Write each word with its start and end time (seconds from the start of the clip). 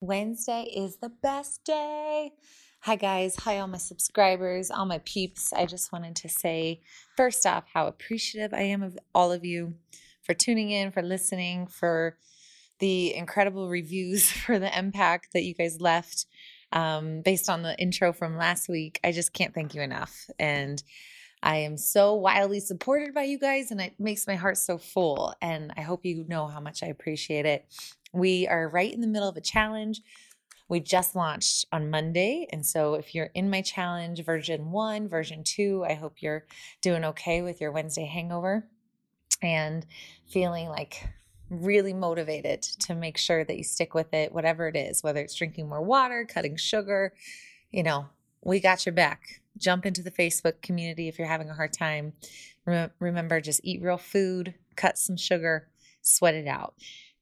Wednesday 0.00 0.62
is 0.62 0.96
the 0.96 1.10
best 1.10 1.62
day. 1.64 2.32
Hi, 2.80 2.96
guys. 2.96 3.36
Hi, 3.40 3.58
all 3.58 3.66
my 3.66 3.76
subscribers, 3.76 4.70
all 4.70 4.86
my 4.86 4.98
peeps. 5.04 5.52
I 5.52 5.66
just 5.66 5.92
wanted 5.92 6.16
to 6.16 6.28
say, 6.30 6.80
first 7.18 7.44
off, 7.44 7.64
how 7.74 7.86
appreciative 7.86 8.54
I 8.54 8.62
am 8.62 8.82
of 8.82 8.98
all 9.14 9.30
of 9.30 9.44
you 9.44 9.74
for 10.22 10.32
tuning 10.32 10.70
in, 10.70 10.90
for 10.90 11.02
listening, 11.02 11.66
for 11.66 12.16
the 12.78 13.14
incredible 13.14 13.68
reviews 13.68 14.30
for 14.30 14.58
the 14.58 14.76
impact 14.76 15.34
that 15.34 15.44
you 15.44 15.54
guys 15.54 15.82
left 15.82 16.24
um, 16.72 17.20
based 17.20 17.50
on 17.50 17.60
the 17.60 17.78
intro 17.78 18.14
from 18.14 18.38
last 18.38 18.70
week. 18.70 18.98
I 19.04 19.12
just 19.12 19.34
can't 19.34 19.52
thank 19.52 19.74
you 19.74 19.82
enough. 19.82 20.30
And 20.38 20.82
I 21.42 21.58
am 21.58 21.76
so 21.76 22.14
wildly 22.14 22.60
supported 22.60 23.12
by 23.12 23.24
you 23.24 23.38
guys, 23.38 23.70
and 23.70 23.80
it 23.80 23.94
makes 23.98 24.26
my 24.26 24.36
heart 24.36 24.56
so 24.56 24.78
full. 24.78 25.34
And 25.42 25.72
I 25.76 25.82
hope 25.82 26.06
you 26.06 26.24
know 26.26 26.46
how 26.46 26.60
much 26.60 26.82
I 26.82 26.86
appreciate 26.86 27.44
it. 27.44 27.66
We 28.12 28.46
are 28.48 28.68
right 28.68 28.92
in 28.92 29.00
the 29.00 29.06
middle 29.06 29.28
of 29.28 29.36
a 29.36 29.40
challenge. 29.40 30.02
We 30.68 30.80
just 30.80 31.16
launched 31.16 31.66
on 31.72 31.90
Monday. 31.90 32.46
And 32.52 32.64
so, 32.64 32.94
if 32.94 33.14
you're 33.14 33.30
in 33.34 33.50
my 33.50 33.62
challenge, 33.62 34.24
version 34.24 34.70
one, 34.70 35.08
version 35.08 35.42
two, 35.44 35.84
I 35.88 35.94
hope 35.94 36.22
you're 36.22 36.46
doing 36.80 37.04
okay 37.06 37.42
with 37.42 37.60
your 37.60 37.72
Wednesday 37.72 38.06
hangover 38.06 38.68
and 39.42 39.84
feeling 40.28 40.68
like 40.68 41.08
really 41.50 41.92
motivated 41.92 42.62
to 42.62 42.94
make 42.94 43.18
sure 43.18 43.44
that 43.44 43.56
you 43.56 43.64
stick 43.64 43.94
with 43.94 44.14
it, 44.14 44.32
whatever 44.32 44.68
it 44.68 44.76
is, 44.76 45.02
whether 45.02 45.20
it's 45.20 45.34
drinking 45.34 45.68
more 45.68 45.82
water, 45.82 46.24
cutting 46.24 46.56
sugar, 46.56 47.12
you 47.70 47.82
know, 47.82 48.06
we 48.42 48.60
got 48.60 48.86
your 48.86 48.94
back. 48.94 49.42
Jump 49.58 49.84
into 49.84 50.02
the 50.02 50.10
Facebook 50.10 50.62
community 50.62 51.08
if 51.08 51.18
you're 51.18 51.28
having 51.28 51.50
a 51.50 51.54
hard 51.54 51.72
time. 51.72 52.12
Remember, 53.00 53.40
just 53.40 53.60
eat 53.64 53.82
real 53.82 53.98
food, 53.98 54.54
cut 54.76 54.96
some 54.96 55.16
sugar, 55.16 55.68
sweat 56.02 56.34
it 56.34 56.46
out. 56.46 56.74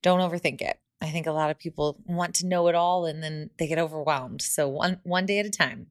Don't 0.03 0.21
overthink 0.21 0.61
it. 0.61 0.79
I 1.01 1.11
think 1.11 1.27
a 1.27 1.33
lot 1.33 1.51
of 1.51 1.59
people 1.59 2.01
want 2.07 2.35
to 2.37 2.47
know 2.47 2.69
it 2.69 2.75
all 2.75 3.07
and 3.07 3.23
then 3.23 3.51
they 3.59 3.67
get 3.67 3.79
overwhelmed. 3.79 4.43
So 4.43 4.69
one 4.69 5.01
one 5.05 5.27
day 5.27 5.39
at 5.39 5.47
a 5.47 5.51
time. 5.51 5.89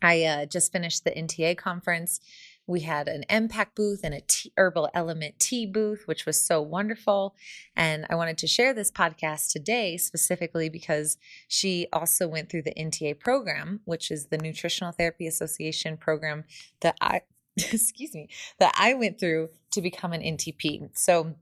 I 0.00 0.24
uh, 0.24 0.46
just 0.46 0.70
finished 0.70 1.04
the 1.04 1.10
NTA 1.10 1.56
conference. 1.56 2.20
We 2.68 2.80
had 2.80 3.08
an 3.08 3.24
Impact 3.30 3.74
booth 3.74 4.00
and 4.04 4.14
a 4.14 4.20
tea, 4.20 4.52
herbal 4.56 4.90
element 4.94 5.40
tea 5.40 5.64
booth, 5.64 6.02
which 6.06 6.26
was 6.26 6.38
so 6.38 6.60
wonderful. 6.60 7.34
And 7.74 8.06
I 8.10 8.14
wanted 8.14 8.38
to 8.38 8.46
share 8.46 8.74
this 8.74 8.90
podcast 8.90 9.50
today 9.50 9.96
specifically 9.96 10.68
because 10.68 11.16
she 11.48 11.88
also 11.92 12.28
went 12.28 12.50
through 12.50 12.62
the 12.62 12.74
NTA 12.74 13.18
program, 13.18 13.80
which 13.86 14.10
is 14.10 14.26
the 14.26 14.38
Nutritional 14.38 14.92
Therapy 14.92 15.26
Association 15.26 15.96
program 15.96 16.44
that 16.80 16.96
I, 17.00 17.22
excuse 17.56 18.14
me, 18.14 18.28
that 18.58 18.74
I 18.78 18.94
went 18.94 19.18
through 19.18 19.48
to 19.72 19.80
become 19.80 20.12
an 20.12 20.20
NTP. 20.20 20.90
So 20.96 21.34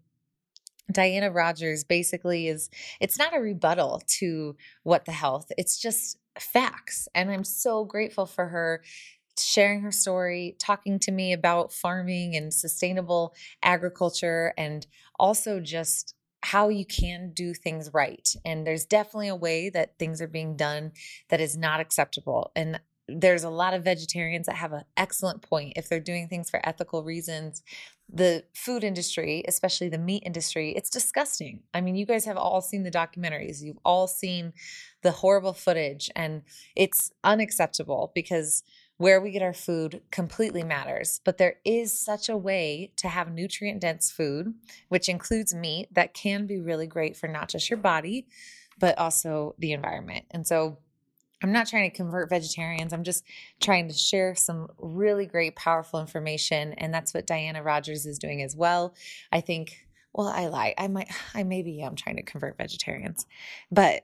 Diana 0.90 1.30
Rodgers 1.30 1.84
basically 1.84 2.48
is 2.48 2.70
it's 3.00 3.18
not 3.18 3.34
a 3.34 3.40
rebuttal 3.40 4.02
to 4.18 4.56
what 4.82 5.04
the 5.04 5.12
health, 5.12 5.50
it's 5.58 5.78
just 5.78 6.18
facts. 6.38 7.08
And 7.14 7.30
I'm 7.30 7.44
so 7.44 7.84
grateful 7.84 8.26
for 8.26 8.46
her 8.46 8.82
sharing 9.38 9.82
her 9.82 9.92
story, 9.92 10.56
talking 10.58 10.98
to 11.00 11.12
me 11.12 11.32
about 11.32 11.72
farming 11.72 12.36
and 12.36 12.52
sustainable 12.52 13.34
agriculture, 13.62 14.54
and 14.56 14.86
also 15.18 15.60
just 15.60 16.14
how 16.42 16.68
you 16.68 16.86
can 16.86 17.32
do 17.34 17.52
things 17.52 17.90
right. 17.92 18.28
And 18.44 18.66
there's 18.66 18.86
definitely 18.86 19.28
a 19.28 19.34
way 19.34 19.68
that 19.70 19.98
things 19.98 20.22
are 20.22 20.28
being 20.28 20.56
done 20.56 20.92
that 21.28 21.40
is 21.40 21.56
not 21.56 21.80
acceptable. 21.80 22.52
And 22.54 22.80
there's 23.08 23.44
a 23.44 23.50
lot 23.50 23.72
of 23.72 23.84
vegetarians 23.84 24.46
that 24.46 24.56
have 24.56 24.72
an 24.72 24.84
excellent 24.96 25.42
point. 25.42 25.74
If 25.76 25.88
they're 25.88 26.00
doing 26.00 26.28
things 26.28 26.50
for 26.50 26.60
ethical 26.66 27.04
reasons 27.04 27.62
the 28.12 28.44
food 28.54 28.84
industry 28.84 29.42
especially 29.48 29.88
the 29.88 29.98
meat 29.98 30.22
industry 30.24 30.72
it's 30.76 30.90
disgusting. 30.90 31.60
I 31.74 31.80
mean 31.80 31.96
you 31.96 32.06
guys 32.06 32.24
have 32.24 32.36
all 32.36 32.60
seen 32.60 32.84
the 32.84 32.90
documentaries. 32.90 33.62
You've 33.62 33.78
all 33.84 34.06
seen 34.06 34.52
the 35.02 35.10
horrible 35.10 35.52
footage 35.52 36.10
and 36.14 36.42
it's 36.76 37.10
unacceptable 37.24 38.12
because 38.14 38.62
where 38.98 39.20
we 39.20 39.30
get 39.30 39.42
our 39.42 39.52
food 39.52 40.00
completely 40.10 40.62
matters. 40.62 41.20
But 41.24 41.36
there 41.36 41.56
is 41.64 41.98
such 41.98 42.30
a 42.30 42.36
way 42.36 42.92
to 42.96 43.08
have 43.08 43.32
nutrient 43.32 43.80
dense 43.80 44.10
food 44.10 44.54
which 44.88 45.08
includes 45.08 45.54
meat 45.54 45.88
that 45.92 46.14
can 46.14 46.46
be 46.46 46.60
really 46.60 46.86
great 46.86 47.16
for 47.16 47.26
not 47.26 47.48
just 47.48 47.68
your 47.68 47.78
body 47.78 48.28
but 48.78 48.96
also 48.98 49.54
the 49.58 49.72
environment. 49.72 50.26
And 50.30 50.46
so 50.46 50.78
I'm 51.42 51.52
not 51.52 51.66
trying 51.68 51.90
to 51.90 51.96
convert 51.96 52.30
vegetarians. 52.30 52.92
I'm 52.92 53.04
just 53.04 53.24
trying 53.60 53.88
to 53.88 53.94
share 53.94 54.34
some 54.34 54.68
really 54.78 55.26
great, 55.26 55.54
powerful 55.54 56.00
information. 56.00 56.72
And 56.74 56.92
that's 56.92 57.12
what 57.12 57.26
Diana 57.26 57.62
Rodgers 57.62 58.06
is 58.06 58.18
doing 58.18 58.42
as 58.42 58.56
well. 58.56 58.94
I 59.30 59.42
think, 59.42 59.76
well, 60.14 60.28
I 60.28 60.46
lie. 60.46 60.74
I 60.78 60.88
might, 60.88 61.08
I 61.34 61.42
maybe 61.42 61.82
am 61.82 61.94
trying 61.94 62.16
to 62.16 62.22
convert 62.22 62.56
vegetarians, 62.56 63.26
but 63.70 64.02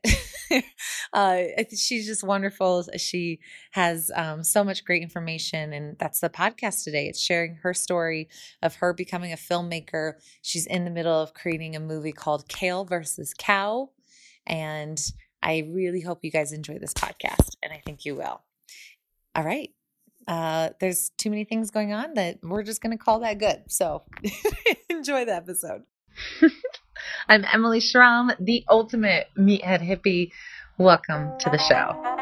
uh, 1.15 1.43
she's 1.75 2.07
just 2.07 2.23
wonderful. 2.23 2.87
She 2.99 3.41
has 3.71 4.11
um, 4.15 4.45
so 4.45 4.63
much 4.63 4.85
great 4.85 5.03
information. 5.03 5.73
And 5.73 5.97
that's 5.99 6.21
the 6.21 6.29
podcast 6.29 6.85
today. 6.85 7.07
It's 7.07 7.21
sharing 7.21 7.55
her 7.63 7.73
story 7.73 8.29
of 8.61 8.75
her 8.77 8.93
becoming 8.93 9.33
a 9.33 9.37
filmmaker. 9.37 10.15
She's 10.43 10.67
in 10.67 10.85
the 10.85 10.91
middle 10.91 11.19
of 11.19 11.33
creating 11.33 11.77
a 11.77 11.81
movie 11.81 12.13
called 12.13 12.47
Kale 12.49 12.85
versus 12.85 13.33
Cow. 13.37 13.89
And 14.47 15.01
I 15.43 15.69
really 15.71 16.01
hope 16.01 16.21
you 16.23 16.31
guys 16.31 16.53
enjoy 16.53 16.79
this 16.79 16.95
podcast, 16.95 17.57
and 17.63 17.73
I 17.73 17.83
think 17.85 18.05
you 18.05 18.15
will. 18.15 18.41
All 19.35 19.45
right. 19.45 19.71
Uh, 20.29 20.71
there's 20.81 21.11
too 21.19 21.31
many 21.31 21.45
things 21.45 21.71
going 21.71 21.93
on 21.93 22.15
that 22.15 22.39
we're 22.43 22.63
just 22.63 22.81
going 22.81 22.97
to 22.97 23.03
call 23.03 23.21
that 23.21 23.39
good. 23.39 23.65
So 23.69 24.05
enjoy 24.89 25.25
the 25.25 25.35
episode. 25.35 25.83
I'm 27.29 27.45
Emily 27.53 27.81
Schromm, 27.81 28.33
the 28.39 28.65
ultimate 28.71 29.27
meathead 29.37 29.81
hippie. 29.81 30.31
Welcome 30.79 31.39
to 31.41 31.51
the 31.51 31.59
show. 31.59 32.22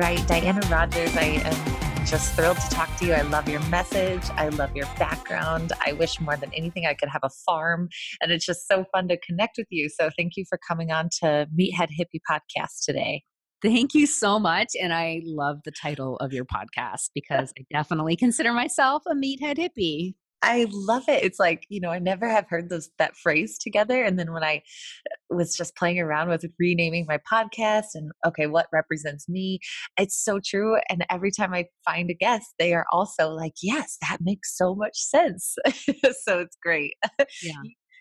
Right, 0.00 0.26
Diana 0.26 0.66
Rodgers, 0.70 1.14
I 1.14 1.42
am 1.44 2.06
just 2.06 2.34
thrilled 2.34 2.56
to 2.56 2.70
talk 2.70 2.88
to 2.96 3.04
you. 3.04 3.12
I 3.12 3.20
love 3.20 3.50
your 3.50 3.60
message. 3.64 4.22
I 4.30 4.48
love 4.48 4.74
your 4.74 4.86
background. 4.98 5.74
I 5.84 5.92
wish 5.92 6.18
more 6.22 6.38
than 6.38 6.50
anything 6.54 6.86
I 6.86 6.94
could 6.94 7.10
have 7.10 7.20
a 7.22 7.28
farm. 7.44 7.90
And 8.22 8.32
it's 8.32 8.46
just 8.46 8.66
so 8.66 8.86
fun 8.94 9.08
to 9.08 9.18
connect 9.18 9.58
with 9.58 9.66
you. 9.68 9.90
So 9.90 10.08
thank 10.16 10.38
you 10.38 10.46
for 10.48 10.58
coming 10.66 10.90
on 10.90 11.10
to 11.20 11.46
Meathead 11.54 11.88
Hippie 11.90 12.22
Podcast 12.26 12.82
today. 12.86 13.24
Thank 13.60 13.92
you 13.92 14.06
so 14.06 14.38
much. 14.38 14.68
And 14.80 14.94
I 14.94 15.20
love 15.22 15.58
the 15.66 15.70
title 15.70 16.16
of 16.16 16.32
your 16.32 16.46
podcast 16.46 17.10
because 17.14 17.52
I 17.58 17.66
definitely 17.70 18.16
consider 18.16 18.54
myself 18.54 19.02
a 19.06 19.14
meathead 19.14 19.58
hippie. 19.58 20.14
I 20.42 20.66
love 20.70 21.04
it. 21.08 21.22
It's 21.22 21.38
like, 21.38 21.66
you 21.68 21.80
know, 21.80 21.90
I 21.90 21.98
never 21.98 22.28
have 22.28 22.46
heard 22.48 22.70
those 22.70 22.88
that 22.98 23.16
phrase 23.16 23.58
together. 23.58 24.02
And 24.02 24.18
then 24.18 24.32
when 24.32 24.42
I 24.42 24.62
uh, 25.10 25.36
was 25.36 25.54
just 25.54 25.76
playing 25.76 25.98
around 25.98 26.28
with 26.28 26.44
renaming 26.58 27.06
my 27.06 27.18
podcast 27.30 27.88
and 27.94 28.10
okay, 28.26 28.46
what 28.46 28.66
represents 28.72 29.28
me, 29.28 29.60
it's 29.98 30.22
so 30.22 30.40
true. 30.44 30.78
And 30.88 31.04
every 31.10 31.30
time 31.30 31.52
I 31.52 31.66
find 31.84 32.10
a 32.10 32.14
guest, 32.14 32.46
they 32.58 32.72
are 32.72 32.86
also 32.90 33.28
like, 33.30 33.54
yes, 33.62 33.98
that 34.00 34.18
makes 34.20 34.56
so 34.56 34.74
much 34.74 34.96
sense. 34.96 35.56
so 36.24 36.40
it's 36.40 36.56
great. 36.62 36.94
Yeah. 37.42 37.52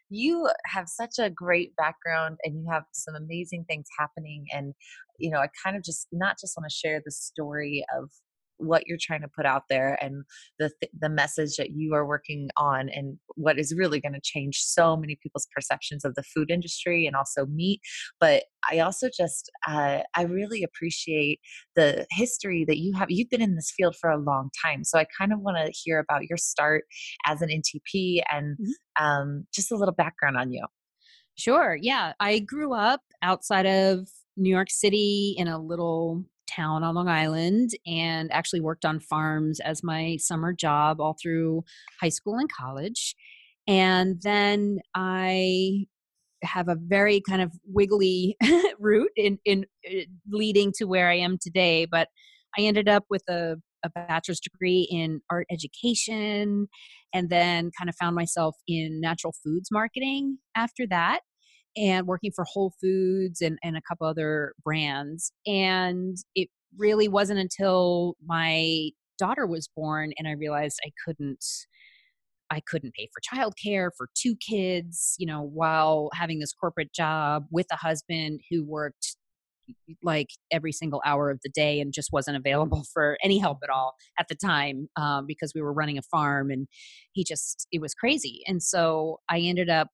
you 0.10 0.50
have 0.66 0.88
such 0.88 1.16
a 1.20 1.30
great 1.30 1.76
background 1.76 2.38
and 2.44 2.56
you 2.56 2.68
have 2.72 2.84
some 2.94 3.16
amazing 3.16 3.66
things 3.68 3.86
happening 3.98 4.46
and 4.52 4.74
you 5.20 5.30
know 5.30 5.38
i 5.38 5.48
kind 5.64 5.78
of 5.78 5.84
just 5.84 6.08
not 6.12 6.36
just 6.40 6.56
want 6.58 6.68
to 6.68 6.76
share 6.76 7.00
the 7.06 7.12
story 7.12 7.86
of 7.96 8.10
what 8.60 8.86
you're 8.88 8.98
trying 9.02 9.22
to 9.22 9.28
put 9.28 9.46
out 9.46 9.64
there 9.70 9.98
and 10.02 10.24
the 10.60 10.70
th- 10.82 10.92
the 11.00 11.10
message 11.10 11.56
that 11.58 11.72
you 11.72 11.94
are 11.94 12.06
working 12.06 12.50
on 12.58 12.90
and 12.90 13.18
what 13.36 13.58
is 13.58 13.74
really 13.76 14.00
going 14.00 14.14
to 14.14 14.22
change 14.22 14.58
so 14.60 14.96
many 14.96 15.18
people's 15.22 15.48
perceptions 15.56 16.06
of 16.06 16.16
the 16.16 16.24
food 16.24 16.52
industry 16.52 17.08
and 17.08 17.16
also 17.16 17.46
meat. 17.46 17.82
But 18.20 18.44
i 18.70 18.80
also 18.80 19.08
just 19.16 19.50
uh, 19.68 20.00
i 20.16 20.24
really 20.24 20.64
appreciate 20.64 21.40
the 21.78 22.06
history 22.12 22.66
that 22.68 22.78
you 22.78 22.94
have 22.94 23.10
you've 23.10 23.30
been 23.30 23.42
in 23.42 23.56
this 23.56 23.72
field 23.76 23.96
for 24.00 24.10
a 24.10 24.18
long 24.18 24.50
time. 24.64 24.84
So 24.84 25.00
i 25.00 25.06
kind 25.18 25.34
of 25.34 25.40
want 25.40 25.58
to 25.58 25.72
hear 25.72 26.00
about 26.00 26.24
your 26.30 26.38
start 26.38 26.84
as 27.26 27.42
an 27.42 27.50
ntp 27.50 28.22
and 28.32 28.58
mm-hmm. 28.58 29.06
um, 29.06 29.46
just 29.54 29.72
a 29.72 29.76
little 29.76 29.94
background 29.94 30.38
on 30.38 30.52
you. 30.52 30.66
Sure 31.38 31.78
yeah 31.82 32.14
i 32.20 32.40
grew 32.40 32.74
up 32.74 33.02
outside 33.22 33.66
of 33.66 34.08
new 34.36 34.50
york 34.50 34.70
city 34.70 35.36
in 35.38 35.48
a 35.48 35.58
little 35.58 36.26
town 36.50 36.84
on 36.84 36.96
Long 36.96 37.08
Island 37.08 37.72
and 37.86 38.32
actually 38.32 38.62
worked 38.62 38.86
on 38.86 39.00
farms 39.00 39.60
as 39.60 39.84
my 39.84 40.18
summer 40.20 40.54
job 40.54 41.00
all 41.00 41.16
through 41.22 41.64
high 42.02 42.10
school 42.10 42.36
and 42.36 42.50
college. 42.52 43.16
And 43.68 44.22
then 44.24 44.80
I 44.96 45.86
have 46.44 46.70
a 46.70 46.78
very 46.80 47.22
kind 47.22 47.42
of 47.42 47.52
wiggly 47.66 48.38
route 48.80 49.12
in, 49.16 49.38
in 49.46 49.66
uh, 49.88 50.02
leading 50.30 50.72
to 50.78 50.86
where 50.86 51.10
I 51.10 51.16
am 51.16 51.38
today. 51.42 51.86
But 51.86 52.08
I 52.58 52.62
ended 52.62 52.88
up 52.88 53.04
with 53.10 53.24
a, 53.30 53.58
a 53.84 53.90
bachelor's 53.90 54.40
degree 54.40 54.88
in 54.90 55.22
art 55.30 55.46
education 55.52 56.68
and 57.14 57.30
then 57.30 57.72
kind 57.78 57.90
of 57.90 57.96
found 57.96 58.16
myself 58.16 58.56
in 58.68 59.02
natural 59.02 59.34
foods 59.44 59.70
marketing 59.72 60.38
after 60.56 60.86
that 60.88 61.22
and 61.78 62.08
working 62.08 62.32
for 62.36 62.46
Whole 62.46 62.74
Foods 62.82 63.42
and, 63.42 63.58
and 63.64 63.78
a 63.78 63.82
couple 63.82 64.08
other 64.08 64.54
brands. 64.64 65.32
And 65.46 66.18
it 66.36 66.50
really 66.78 67.08
wasn't 67.08 67.40
until 67.40 68.16
my 68.26 68.90
daughter 69.18 69.46
was 69.46 69.70
born 69.76 70.14
and 70.18 70.28
I 70.28 70.32
realized 70.32 70.80
I 70.86 70.92
couldn't 71.06 71.44
I 72.52 72.62
couldn't 72.62 72.96
pay 72.96 73.08
for 73.14 73.22
childcare 73.22 73.92
for 73.96 74.10
two 74.16 74.36
kids, 74.36 75.16
you 75.20 75.28
know, 75.28 75.44
while 75.44 76.10
having 76.16 76.40
this 76.40 76.52
corporate 76.52 76.92
job 76.94 77.46
with 77.52 77.68
a 77.72 77.76
husband 77.76 78.42
who 78.50 78.66
worked 78.66 79.18
like 80.04 80.30
every 80.52 80.72
single 80.72 81.02
hour 81.06 81.30
of 81.30 81.40
the 81.44 81.50
day 81.50 81.80
and 81.80 81.94
just 81.94 82.12
wasn't 82.12 82.38
available 82.38 82.84
for 82.94 83.18
any 83.24 83.38
help 83.38 83.60
at 83.64 83.70
all 83.70 83.94
at 84.20 84.28
the 84.28 84.36
time 84.36 84.88
um, 84.96 85.26
because 85.28 85.54
we 85.54 85.62
were 85.62 85.74
running 85.74 85.98
a 85.98 86.02
farm 86.02 86.50
and 86.50 86.68
he 87.14 87.24
just 87.24 87.68
it 87.72 87.82
was 87.82 87.94
crazy 87.94 88.42
and 88.48 88.64
so 88.64 89.20
i 89.30 89.40
ended 89.40 89.70
up 89.70 89.90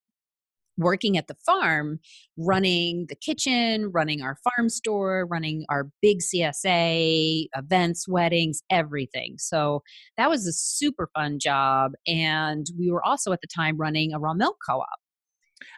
working 0.77 1.18
at 1.18 1.27
the 1.27 1.36
farm, 1.45 2.00
running 2.38 3.06
the 3.10 3.16
kitchen, 3.16 3.92
running 3.92 4.22
our 4.22 4.38
farm 4.44 4.69
store, 4.69 5.25
running 5.30 5.66
our 5.69 5.89
big 6.01 6.19
CSA, 6.19 7.48
events, 7.56 8.07
weddings, 8.07 8.62
everything. 8.69 9.36
So 9.38 9.83
that 10.18 10.30
was 10.30 10.48
a 10.48 10.54
super 10.54 11.10
fun 11.16 11.39
job. 11.39 11.94
And 12.07 12.66
we 12.77 12.92
were 12.92 13.04
also 13.04 13.31
at 13.31 13.42
the 13.42 13.48
time 13.48 13.77
running 13.77 14.13
a 14.13 14.19
raw 14.19 14.33
milk 14.33 14.57
co 14.68 14.80
op. 14.80 15.00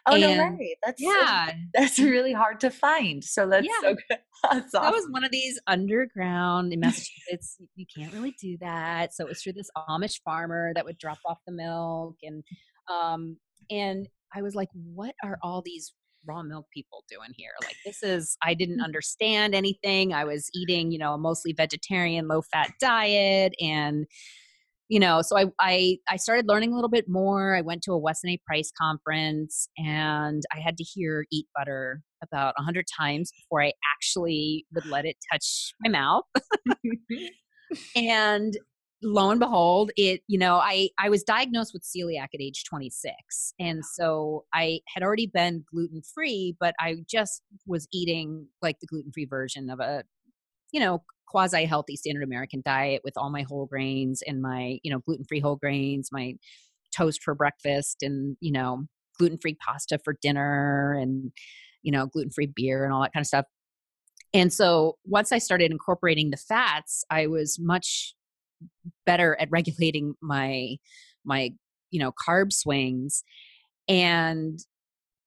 Oh 0.06 0.14
and, 0.14 0.22
no 0.22 0.56
way! 0.56 0.76
That's 0.84 1.00
yeah, 1.02 1.52
that's 1.74 1.98
really 1.98 2.32
hard 2.32 2.60
to 2.60 2.70
find. 2.70 3.22
So 3.22 3.48
that's 3.48 3.66
yeah. 3.66 3.80
so 3.80 3.94
good. 3.94 4.18
That's 4.52 4.72
awesome. 4.72 4.82
That 4.84 4.92
was 4.92 5.08
one 5.10 5.24
of 5.24 5.32
these 5.32 5.58
underground 5.66 6.72
in 6.72 6.78
Massachusetts. 6.80 7.56
you 7.74 7.84
can't 7.92 8.12
really 8.12 8.36
do 8.40 8.56
that. 8.60 9.12
So 9.12 9.24
it 9.24 9.28
was 9.28 9.42
through 9.42 9.54
this 9.54 9.68
Amish 9.76 10.20
farmer 10.24 10.70
that 10.76 10.84
would 10.84 10.96
drop 10.96 11.18
off 11.26 11.38
the 11.44 11.52
milk, 11.52 12.14
and 12.22 12.44
um, 12.88 13.36
and 13.68 14.08
I 14.34 14.42
was 14.42 14.54
like, 14.54 14.68
what 14.72 15.14
are 15.22 15.38
all 15.42 15.62
these 15.64 15.92
raw 16.26 16.42
milk 16.42 16.66
people 16.72 17.04
doing 17.08 17.30
here? 17.36 17.52
Like, 17.62 17.76
this 17.84 18.02
is, 18.02 18.36
I 18.42 18.54
didn't 18.54 18.80
mm. 18.80 18.84
understand 18.84 19.54
anything. 19.54 20.12
I 20.12 20.24
was 20.24 20.48
eating, 20.54 20.90
you 20.90 20.98
know, 20.98 21.14
a 21.14 21.18
mostly 21.18 21.52
vegetarian, 21.52 22.28
low 22.28 22.42
fat 22.42 22.72
diet. 22.80 23.54
And, 23.60 24.06
you 24.88 25.00
know, 25.00 25.22
so 25.22 25.36
I, 25.36 25.46
I, 25.60 25.98
I 26.08 26.16
started 26.16 26.46
learning 26.48 26.72
a 26.72 26.74
little 26.74 26.90
bit 26.90 27.06
more. 27.08 27.54
I 27.54 27.60
went 27.60 27.82
to 27.82 27.92
a 27.92 27.98
Weston 27.98 28.30
A. 28.30 28.40
Price 28.46 28.72
conference 28.80 29.68
and 29.76 30.42
I 30.54 30.60
had 30.60 30.76
to 30.78 30.84
hear 30.84 31.24
eat 31.30 31.46
butter 31.54 32.02
about 32.22 32.54
a 32.58 32.62
hundred 32.62 32.86
times 32.98 33.30
before 33.36 33.62
I 33.62 33.72
actually 33.94 34.66
would 34.74 34.86
let 34.86 35.04
it 35.04 35.16
touch 35.32 35.72
my 35.80 35.90
mouth. 35.90 36.24
and 37.96 38.54
lo 39.02 39.30
and 39.30 39.38
behold 39.40 39.90
it 39.96 40.22
you 40.26 40.38
know 40.38 40.56
i 40.56 40.88
i 40.98 41.08
was 41.08 41.22
diagnosed 41.22 41.72
with 41.72 41.84
celiac 41.84 42.28
at 42.34 42.40
age 42.40 42.64
26 42.64 43.54
and 43.60 43.84
so 43.84 44.44
i 44.52 44.80
had 44.88 45.02
already 45.02 45.26
been 45.26 45.64
gluten 45.70 46.02
free 46.02 46.56
but 46.58 46.74
i 46.80 46.96
just 47.08 47.42
was 47.66 47.86
eating 47.92 48.46
like 48.60 48.80
the 48.80 48.86
gluten 48.86 49.12
free 49.12 49.24
version 49.24 49.70
of 49.70 49.78
a 49.78 50.02
you 50.72 50.80
know 50.80 51.02
quasi 51.28 51.64
healthy 51.64 51.94
standard 51.94 52.24
american 52.24 52.60
diet 52.64 53.00
with 53.04 53.14
all 53.16 53.30
my 53.30 53.42
whole 53.42 53.66
grains 53.66 54.20
and 54.26 54.42
my 54.42 54.78
you 54.82 54.90
know 54.90 54.98
gluten 55.00 55.24
free 55.24 55.40
whole 55.40 55.56
grains 55.56 56.08
my 56.10 56.34
toast 56.96 57.22
for 57.22 57.34
breakfast 57.34 58.02
and 58.02 58.36
you 58.40 58.50
know 58.50 58.84
gluten 59.18 59.38
free 59.38 59.54
pasta 59.54 59.98
for 60.04 60.16
dinner 60.22 60.96
and 60.98 61.32
you 61.82 61.92
know 61.92 62.06
gluten 62.06 62.30
free 62.30 62.50
beer 62.54 62.84
and 62.84 62.92
all 62.92 63.02
that 63.02 63.12
kind 63.12 63.22
of 63.22 63.26
stuff. 63.26 63.46
And 64.34 64.52
so 64.52 64.98
once 65.04 65.32
I 65.32 65.38
started 65.38 65.70
incorporating 65.70 66.30
the 66.30 66.36
fats, 66.36 67.02
I 67.10 67.26
was 67.26 67.58
much 67.58 68.14
better 69.06 69.36
at 69.40 69.50
regulating 69.50 70.14
my 70.20 70.76
my 71.24 71.52
you 71.90 72.00
know 72.00 72.12
carb 72.12 72.52
swings 72.52 73.24
and 73.88 74.60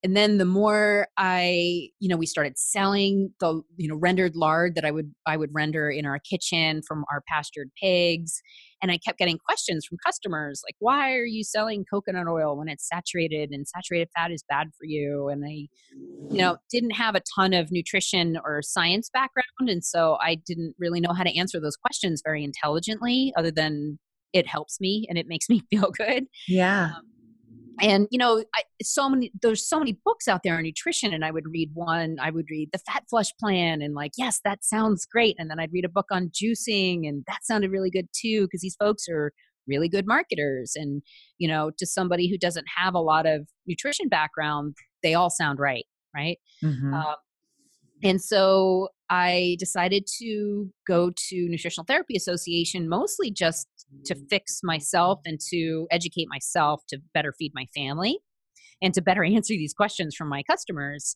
and 0.04 0.16
then 0.16 0.38
the 0.38 0.46
more 0.46 1.08
i 1.18 1.90
you 2.00 2.10
know 2.10 2.18
we 2.18 2.26
started 2.26 2.58
selling 2.58 3.32
the 3.40 3.62
you 3.78 3.88
know 3.88 3.96
rendered 3.96 4.36
lard 4.36 4.76
that 4.76 4.86
i 4.86 4.92
would 4.92 5.12
i 5.26 5.38
would 5.38 5.50
render 5.54 5.90
in 5.90 6.06
our 6.06 6.20
kitchen 6.20 6.82
from 6.88 7.04
our 7.12 7.22
pastured 7.28 7.70
pigs 7.82 8.42
and 8.82 8.92
i 8.92 8.98
kept 8.98 9.18
getting 9.18 9.38
questions 9.38 9.86
from 9.86 9.98
customers 10.06 10.62
like 10.68 10.76
why 10.80 11.14
are 11.14 11.26
you 11.26 11.44
selling 11.44 11.86
coconut 11.90 12.28
oil 12.28 12.58
when 12.58 12.68
it's 12.68 12.88
saturated 12.88 13.52
and 13.52 13.68
saturated 13.68 14.10
fat 14.16 14.32
is 14.32 14.44
bad 14.50 14.68
for 14.78 14.86
you? 14.86 15.30
And 15.30 15.44
i 15.46 15.68
you 16.30 16.38
know 16.38 16.58
didn't 16.70 16.92
have 16.92 17.16
a 17.16 17.22
ton 17.36 17.54
of 17.54 17.72
nutrition 17.72 18.38
or 18.44 18.62
science 18.62 19.10
background 19.14 19.70
and 19.70 19.84
so 19.84 20.18
i 20.22 20.36
didn't 20.36 20.76
really 20.80 21.00
know 21.00 21.14
how 21.14 21.24
to 21.24 21.38
answer 21.38 21.60
those 21.60 21.76
questions 21.76 22.22
very 22.26 22.44
intelligently 22.44 23.34
other 23.38 23.52
than 23.52 24.00
it 24.34 24.48
helps 24.48 24.80
me 24.80 25.06
and 25.10 25.18
it 25.18 25.28
makes 25.28 25.50
me 25.50 25.62
feel 25.70 25.92
good. 25.92 26.26
Yeah. 26.48 26.92
Um, 26.96 27.11
and 27.82 28.08
you 28.12 28.18
know 28.18 28.44
I, 28.56 28.64
so 28.82 29.10
many 29.10 29.32
there's 29.42 29.68
so 29.68 29.80
many 29.80 29.98
books 30.06 30.28
out 30.28 30.42
there 30.44 30.56
on 30.56 30.64
nutrition 30.64 31.14
and 31.14 31.26
i 31.26 31.32
would 31.32 31.46
read 31.52 31.72
one 31.74 32.18
i 32.22 32.30
would 32.30 32.46
read 32.50 32.70
the 32.72 32.80
fat 32.80 33.04
flush 33.10 33.32
plan 33.40 33.82
and 33.82 33.94
like 33.94 34.12
yes 34.18 34.40
that 34.46 34.64
sounds 34.64 35.06
great 35.06 35.36
and 35.38 35.50
then 35.50 35.60
i'd 35.60 35.74
read 35.74 35.86
a 35.86 35.90
book 35.90 36.08
on 36.12 36.30
juicing 36.30 37.08
and 37.08 37.24
that 37.28 37.44
sounded 37.44 37.72
really 37.72 37.90
good 37.90 38.08
too 38.14 38.44
because 38.44 38.62
these 38.62 38.76
folks 38.80 39.06
are 39.10 39.32
really 39.68 39.90
good 39.90 40.08
marketers 40.08 40.74
and 40.76 41.02
you 41.38 41.48
know 41.48 41.72
to 41.78 41.86
somebody 41.86 42.30
who 42.30 42.38
doesn't 42.38 42.66
have 42.78 42.94
a 42.94 43.00
lot 43.00 43.26
of 43.26 43.48
nutrition 43.68 44.08
background 44.08 44.76
they 45.04 45.14
all 45.14 45.30
sound 45.30 45.60
right 45.60 45.86
right 46.16 46.38
mm-hmm. 46.64 46.94
um, 46.94 47.16
and 48.04 48.22
so 48.22 48.90
i 49.10 49.56
decided 49.60 50.08
to 50.20 50.70
go 50.88 51.12
to 51.16 51.48
nutritional 51.48 51.86
therapy 51.86 52.16
association 52.16 52.90
mostly 52.90 53.32
just 53.32 53.68
to 54.06 54.16
fix 54.30 54.62
myself 54.64 55.20
and 55.26 55.40
to 55.50 55.88
educate 55.92 56.28
myself 56.30 56.82
to 56.90 57.00
better 57.14 57.34
feed 57.38 57.52
my 57.54 57.66
family 57.76 58.20
and 58.82 58.94
to 58.94 59.02
better 59.02 59.24
answer 59.26 59.54
these 59.54 59.74
questions 59.74 60.16
from 60.16 60.30
my 60.30 60.44
customers. 60.44 61.16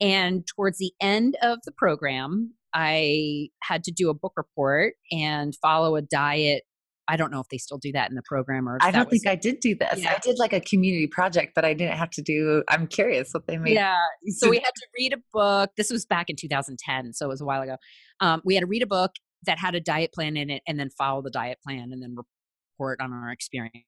And 0.00 0.44
towards 0.46 0.78
the 0.78 0.92
end 1.00 1.36
of 1.42 1.60
the 1.64 1.72
program, 1.72 2.54
I 2.74 3.48
had 3.62 3.84
to 3.84 3.92
do 3.92 4.10
a 4.10 4.14
book 4.14 4.32
report 4.36 4.94
and 5.10 5.54
follow 5.62 5.96
a 5.96 6.02
diet. 6.02 6.64
I 7.08 7.16
don't 7.16 7.30
know 7.30 7.40
if 7.40 7.48
they 7.50 7.58
still 7.58 7.78
do 7.78 7.92
that 7.92 8.08
in 8.10 8.16
the 8.16 8.22
program 8.24 8.68
or 8.68 8.78
I 8.80 8.90
don't 8.90 9.10
think 9.10 9.26
I 9.26 9.34
did 9.34 9.60
do 9.60 9.74
this. 9.74 10.00
Yeah. 10.00 10.14
I 10.16 10.18
did 10.20 10.38
like 10.38 10.52
a 10.52 10.60
community 10.60 11.06
project, 11.06 11.52
but 11.54 11.64
I 11.64 11.74
didn't 11.74 11.98
have 11.98 12.10
to 12.10 12.22
do. 12.22 12.62
I'm 12.68 12.86
curious 12.86 13.30
what 13.32 13.46
they 13.46 13.58
made. 13.58 13.74
Yeah. 13.74 13.96
So 14.28 14.48
we 14.50 14.56
had 14.56 14.70
to 14.74 14.86
read 14.96 15.12
a 15.12 15.18
book. 15.32 15.70
This 15.76 15.90
was 15.90 16.06
back 16.06 16.30
in 16.30 16.36
2010, 16.36 17.12
so 17.12 17.26
it 17.26 17.28
was 17.28 17.40
a 17.40 17.44
while 17.44 17.60
ago. 17.60 17.76
Um, 18.20 18.40
we 18.44 18.54
had 18.54 18.60
to 18.62 18.66
read 18.66 18.82
a 18.82 18.86
book 18.86 19.12
that 19.44 19.58
had 19.58 19.74
a 19.74 19.80
diet 19.80 20.12
plan 20.12 20.36
in 20.36 20.50
it 20.50 20.62
and 20.66 20.78
then 20.78 20.90
follow 20.90 21.22
the 21.22 21.30
diet 21.30 21.58
plan 21.66 21.90
and 21.92 22.02
then 22.02 22.14
report 22.16 23.00
on 23.00 23.12
our 23.12 23.30
experience 23.30 23.84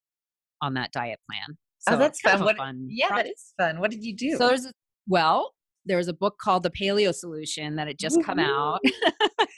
on 0.63 0.75
that 0.75 0.93
diet 0.93 1.19
plan. 1.31 1.57
Oh, 1.87 1.93
so 1.93 1.97
oh, 1.97 1.99
that's 1.99 2.21
fun. 2.21 2.43
What, 2.43 2.57
fun. 2.57 2.87
Yeah, 2.91 3.09
project. 3.09 3.27
that 3.27 3.33
is 3.33 3.55
fun. 3.59 3.81
What 3.81 3.91
did 3.91 4.05
you 4.05 4.17
do? 4.17 4.37
So 4.37 4.49
there's 4.49 4.67
well, 5.07 5.53
there 5.85 5.99
was 5.99 6.09
a 6.09 6.15
book 6.15 6.37
called 6.41 6.63
The 6.63 6.71
Paleo 6.71 7.15
Solution 7.15 7.77
that 7.77 7.87
had 7.87 7.99
just 7.99 8.23
come 8.25 8.39
out. 8.39 8.81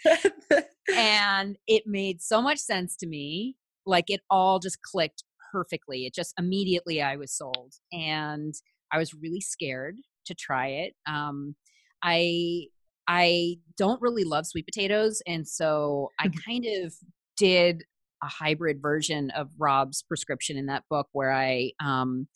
and 0.96 1.56
it 1.66 1.84
made 1.86 2.20
so 2.20 2.42
much 2.42 2.58
sense 2.58 2.96
to 2.96 3.06
me. 3.06 3.56
Like 3.84 4.06
it 4.08 4.20
all 4.28 4.58
just 4.58 4.82
clicked 4.82 5.22
perfectly. 5.52 6.06
It 6.06 6.14
just 6.14 6.34
immediately 6.38 7.00
I 7.00 7.16
was 7.16 7.32
sold. 7.32 7.74
And 7.92 8.54
I 8.92 8.98
was 8.98 9.14
really 9.14 9.40
scared 9.40 9.96
to 10.26 10.34
try 10.34 10.68
it. 10.68 10.94
Um, 11.08 11.54
I 12.02 12.66
I 13.08 13.58
don't 13.76 14.00
really 14.00 14.24
love 14.24 14.46
sweet 14.46 14.66
potatoes. 14.66 15.22
And 15.26 15.46
so 15.46 16.10
I 16.18 16.28
mm-hmm. 16.28 16.50
kind 16.50 16.66
of 16.84 16.94
did 17.36 17.84
a 18.22 18.26
hybrid 18.26 18.80
version 18.80 19.30
of 19.30 19.48
Rob's 19.58 20.02
prescription 20.02 20.56
in 20.56 20.66
that 20.66 20.84
book 20.88 21.06
where 21.12 21.32
I, 21.32 21.72
um, 21.84 22.28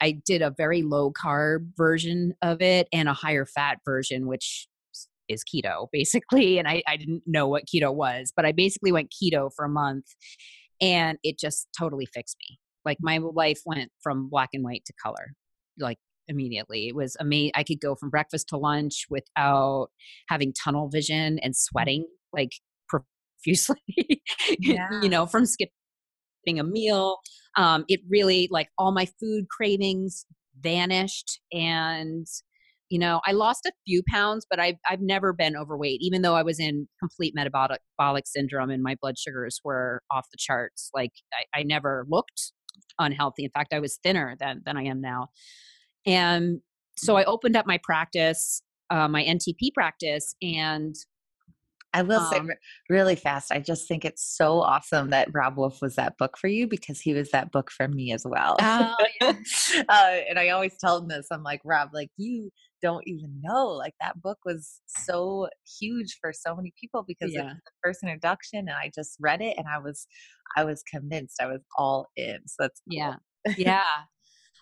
I 0.00 0.20
did 0.24 0.42
a 0.42 0.54
very 0.56 0.82
low 0.82 1.10
carb 1.10 1.70
version 1.76 2.34
of 2.42 2.60
it 2.60 2.86
and 2.92 3.08
a 3.08 3.14
higher 3.14 3.46
fat 3.46 3.78
version, 3.84 4.26
which 4.26 4.68
is 5.28 5.42
keto 5.42 5.88
basically. 5.92 6.58
And 6.58 6.68
I, 6.68 6.82
I 6.86 6.96
didn't 6.96 7.22
know 7.26 7.48
what 7.48 7.64
keto 7.64 7.94
was, 7.94 8.32
but 8.34 8.44
I 8.44 8.52
basically 8.52 8.92
went 8.92 9.12
keto 9.12 9.50
for 9.54 9.64
a 9.64 9.70
month 9.70 10.04
and 10.80 11.18
it 11.22 11.38
just 11.38 11.68
totally 11.76 12.06
fixed 12.06 12.36
me. 12.48 12.58
Like 12.84 12.98
my 13.00 13.18
life 13.18 13.60
went 13.64 13.90
from 14.02 14.28
black 14.28 14.50
and 14.52 14.62
white 14.62 14.84
to 14.86 14.92
color, 15.02 15.32
like 15.78 15.98
immediately. 16.28 16.88
It 16.88 16.94
was 16.94 17.16
amazing. 17.20 17.52
I 17.54 17.64
could 17.64 17.80
go 17.80 17.94
from 17.94 18.10
breakfast 18.10 18.48
to 18.48 18.56
lunch 18.56 19.06
without 19.10 19.88
having 20.28 20.52
tunnel 20.52 20.88
vision 20.88 21.38
and 21.40 21.56
sweating 21.56 22.06
like 22.32 22.52
profusely, 22.88 23.80
yeah. 24.58 25.00
you 25.02 25.08
know, 25.08 25.26
from 25.26 25.46
skipping 25.46 25.70
a 26.58 26.64
meal. 26.64 27.18
Um, 27.56 27.84
it 27.88 28.00
really, 28.08 28.48
like, 28.50 28.68
all 28.78 28.92
my 28.92 29.06
food 29.18 29.46
cravings 29.48 30.26
vanished. 30.60 31.40
And, 31.52 32.26
you 32.88 32.98
know, 32.98 33.20
I 33.26 33.32
lost 33.32 33.66
a 33.66 33.72
few 33.86 34.02
pounds, 34.10 34.46
but 34.48 34.60
I've, 34.60 34.76
I've 34.88 35.00
never 35.00 35.32
been 35.32 35.56
overweight, 35.56 36.00
even 36.02 36.22
though 36.22 36.34
I 36.34 36.42
was 36.42 36.60
in 36.60 36.86
complete 37.00 37.34
metabolic, 37.34 37.80
metabolic 37.98 38.26
syndrome 38.26 38.70
and 38.70 38.82
my 38.82 38.96
blood 39.00 39.18
sugars 39.18 39.60
were 39.64 40.02
off 40.10 40.26
the 40.30 40.38
charts. 40.38 40.90
Like, 40.94 41.12
I, 41.32 41.60
I 41.60 41.62
never 41.62 42.06
looked 42.08 42.52
unhealthy. 42.98 43.44
In 43.44 43.50
fact, 43.50 43.72
I 43.72 43.80
was 43.80 43.98
thinner 44.02 44.36
than, 44.38 44.62
than 44.64 44.76
I 44.76 44.84
am 44.84 45.00
now. 45.00 45.28
And 46.06 46.60
so 46.96 47.16
I 47.16 47.24
opened 47.24 47.56
up 47.56 47.66
my 47.66 47.78
practice, 47.82 48.62
uh, 48.90 49.08
my 49.08 49.22
NTP 49.24 49.74
practice, 49.74 50.34
and 50.40 50.94
I 51.92 52.02
will 52.02 52.20
say 52.20 52.38
Um, 52.38 52.48
re- 52.48 52.56
really 52.90 53.16
fast. 53.16 53.50
I 53.50 53.58
just 53.58 53.88
think 53.88 54.04
it's 54.04 54.22
so 54.22 54.60
awesome 54.60 55.10
that 55.10 55.28
Robb 55.32 55.56
Wolf 55.56 55.80
was 55.80 55.96
that 55.96 56.18
book 56.18 56.36
for 56.36 56.46
you 56.46 56.66
because 56.66 57.00
he 57.00 57.14
was 57.14 57.30
that 57.30 57.50
book 57.52 57.70
for 57.70 57.88
me 57.88 58.12
as 58.12 58.24
well. 58.26 58.56
Oh, 58.60 58.94
yeah. 59.20 59.32
uh, 59.88 60.16
and 60.28 60.38
I 60.38 60.50
always 60.50 60.76
tell 60.78 60.98
him 60.98 61.08
this. 61.08 61.28
I'm 61.30 61.42
like, 61.42 61.60
Rob, 61.64 61.90
like 61.94 62.10
you 62.18 62.50
don't 62.82 63.06
even 63.06 63.40
know. 63.42 63.68
Like 63.68 63.94
that 64.00 64.20
book 64.20 64.38
was 64.44 64.80
so 64.86 65.48
huge 65.80 66.18
for 66.20 66.32
so 66.34 66.54
many 66.54 66.74
people 66.78 67.02
because 67.06 67.32
it 67.32 67.38
Yeah. 67.38 67.44
was 67.44 67.54
the 67.64 67.70
first 67.82 68.02
introduction, 68.02 68.60
and 68.60 68.70
I 68.76 68.90
just 68.94 69.16
read 69.18 69.40
it 69.40 69.56
and 69.56 69.66
I 69.66 69.78
was, 69.78 70.06
I 70.54 70.64
was 70.64 70.82
convinced. 70.82 71.40
I 71.40 71.46
was 71.46 71.62
all 71.78 72.08
in. 72.16 72.40
So 72.46 72.56
that's 72.60 72.80
cool. 72.90 72.96
Yeah. 72.98 73.14
Yeah. 73.56 73.84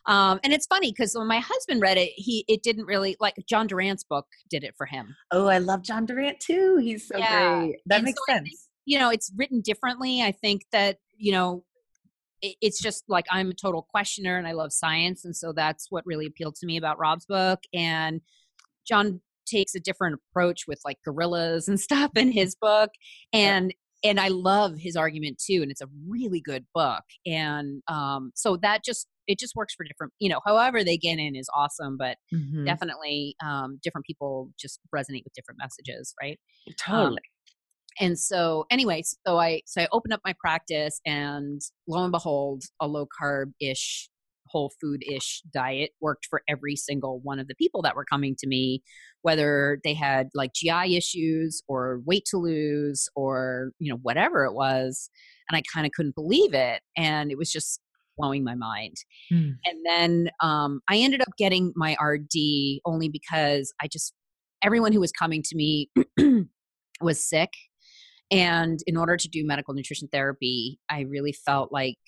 Um, 0.07 0.39
and 0.45 0.53
it's 0.53 0.67
funny 0.67 0.91
because 0.93 1.15
when 1.17 1.27
my 1.27 1.39
husband 1.41 1.81
read 1.81 1.97
it, 1.97 2.11
he 2.15 2.45
it 2.49 2.63
didn't 2.63 2.85
really 2.85 3.17
like 3.21 3.35
John 3.49 3.67
Durant's 3.67 4.05
book 4.05 4.27
did 4.51 4.65
it 4.65 4.75
for 4.77 4.87
him. 4.87 5.15
Oh, 5.31 5.47
I 5.47 5.59
love 5.59 5.83
John 5.83 6.05
Durant 6.07 6.41
too. 6.41 6.77
He's 6.77 7.09
so 7.09 7.19
Yeah. 7.19 7.61
great. 7.61 7.77
That 7.87 7.97
And 7.97 8.05
makes 8.05 8.19
so 8.27 8.33
I 8.35 8.39
think, 8.39 8.49
sense. 8.49 8.69
You 8.87 8.99
know, 8.99 9.11
it's 9.11 9.33
written 9.37 9.61
differently. 9.63 10.21
I 10.23 10.33
think 10.33 10.63
that, 10.73 10.99
you 11.17 11.33
know, 11.33 11.65
it, 12.43 12.57
it's 12.61 12.83
just 12.83 13.05
like 13.09 13.25
I'm 13.31 13.51
a 13.51 13.55
total 13.55 13.83
questioner 13.83 14.37
and 14.37 14.47
I 14.47 14.53
love 14.53 14.73
science. 14.73 15.25
And 15.25 15.35
so 15.35 15.53
that's 15.53 15.87
what 15.91 16.05
really 16.07 16.27
appealed 16.27 16.57
to 16.57 16.67
me 16.67 16.77
about 16.77 16.99
Rob's 16.99 17.25
book. 17.25 17.61
And 17.73 18.21
John 18.87 19.23
takes 19.47 19.75
a 19.75 19.81
different 19.81 20.21
approach 20.31 20.65
with 20.69 20.81
like 20.85 20.99
gorillas 21.05 21.67
and 21.69 21.81
stuff 21.89 22.11
in 22.17 22.31
his 22.31 22.55
book. 22.55 22.91
And 23.33 23.75
and 24.03 24.21
I 24.21 24.29
love 24.29 24.77
his 24.77 24.97
argument 24.97 25.39
too. 25.43 25.63
And 25.63 25.71
it's 25.71 25.81
a 25.81 25.89
really 26.07 26.41
good 26.41 26.67
book. 26.75 27.05
And 27.25 27.83
um, 27.89 28.33
so 28.35 28.59
that 28.59 28.85
just 28.85 29.07
it 29.27 29.39
just 29.39 29.55
works 29.57 29.75
for 29.75 29.85
different, 29.85 30.13
you 30.21 30.29
know, 30.29 30.41
however 30.47 30.85
they 30.85 30.97
get 30.97 31.19
in 31.19 31.35
is 31.37 31.49
awesome, 31.55 31.97
but 31.97 32.19
Mhm. 32.33 32.65
definitely 32.67 33.37
um, 33.45 33.79
different 33.83 34.07
people 34.07 34.51
just 34.59 34.81
resonate 34.95 35.25
with 35.25 35.33
different 35.35 35.59
messages, 35.59 36.15
right? 36.23 36.39
Totally. 36.79 37.21
and 38.01 38.19
so 38.19 38.67
anyway 38.71 39.03
so 39.27 39.39
i 39.39 39.61
so 39.67 39.83
i 39.83 39.89
opened 39.93 40.13
up 40.13 40.21
my 40.25 40.35
practice 40.41 41.01
and 41.07 41.61
lo 41.89 42.03
and 42.03 42.13
behold 42.13 42.65
a 42.81 42.89
low 42.89 43.07
carb 43.21 43.53
ish 43.61 44.09
whole 44.49 44.73
food 44.81 45.03
ish 45.11 45.43
diet 45.53 45.91
worked 46.01 46.27
for 46.29 46.43
every 46.49 46.77
single 46.77 47.21
one 47.21 47.39
of 47.39 47.49
the 47.49 47.55
people 47.55 47.83
that 47.83 47.97
were 47.97 48.05
coming 48.05 48.35
to 48.39 48.47
me 48.49 48.83
whether 49.23 49.81
they 49.85 49.95
had 49.95 50.29
like 50.35 50.53
gi 50.55 50.97
issues 50.97 51.63
or 51.69 52.01
weight 52.05 52.25
to 52.27 52.37
lose 52.37 53.09
or 53.15 53.71
you 53.79 53.91
know 53.93 53.99
whatever 54.03 54.45
it 54.45 54.55
was 54.55 55.09
and 55.49 55.57
i 55.57 55.63
kind 55.73 55.87
of 55.87 55.93
couldn't 55.93 56.15
believe 56.15 56.53
it 56.55 56.83
and 56.97 57.31
it 57.31 57.39
was 57.39 57.51
just 57.51 57.81
blowing 58.17 58.45
my 58.45 58.55
mind 58.55 58.97
Hmm. 59.31 59.51
and 59.65 59.79
then 59.87 60.31
um, 60.41 60.81
i 60.89 60.97
ended 60.97 61.21
up 61.21 61.29
getting 61.39 61.73
my 61.77 61.97
rd 62.03 62.31
only 62.85 63.09
because 63.09 63.73
i 63.81 63.87
just 63.89 64.13
everyone 64.63 64.93
who 64.93 65.01
was 65.01 65.13
coming 65.13 65.43
to 65.43 65.57
me 65.57 65.91
was 67.01 67.29
sick 67.29 67.51
and 68.31 68.81
in 68.87 68.97
order 68.97 69.17
to 69.17 69.29
do 69.29 69.47
medical 69.47 69.75
nutrition 69.75 70.09
therapy, 70.11 70.81
I 70.89 71.01
really 71.03 71.33
felt 71.33 71.71
like 71.71 71.99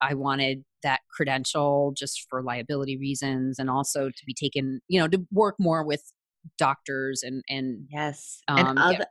I 0.00 0.14
wanted 0.14 0.64
that 0.82 1.00
credential 1.14 1.92
just 1.96 2.26
for 2.30 2.42
liability 2.42 2.96
reasons 2.96 3.58
and 3.58 3.68
also 3.68 4.08
to 4.08 4.24
be 4.26 4.32
taken, 4.34 4.80
you 4.88 4.98
know, 4.98 5.06
to 5.06 5.24
work 5.30 5.56
more 5.60 5.84
with 5.84 6.02
doctors 6.58 7.22
and 7.22 7.44
and 7.48 7.86
Yes. 7.90 8.40
um, 8.48 8.68
and 8.68 8.78
other, 8.78 9.06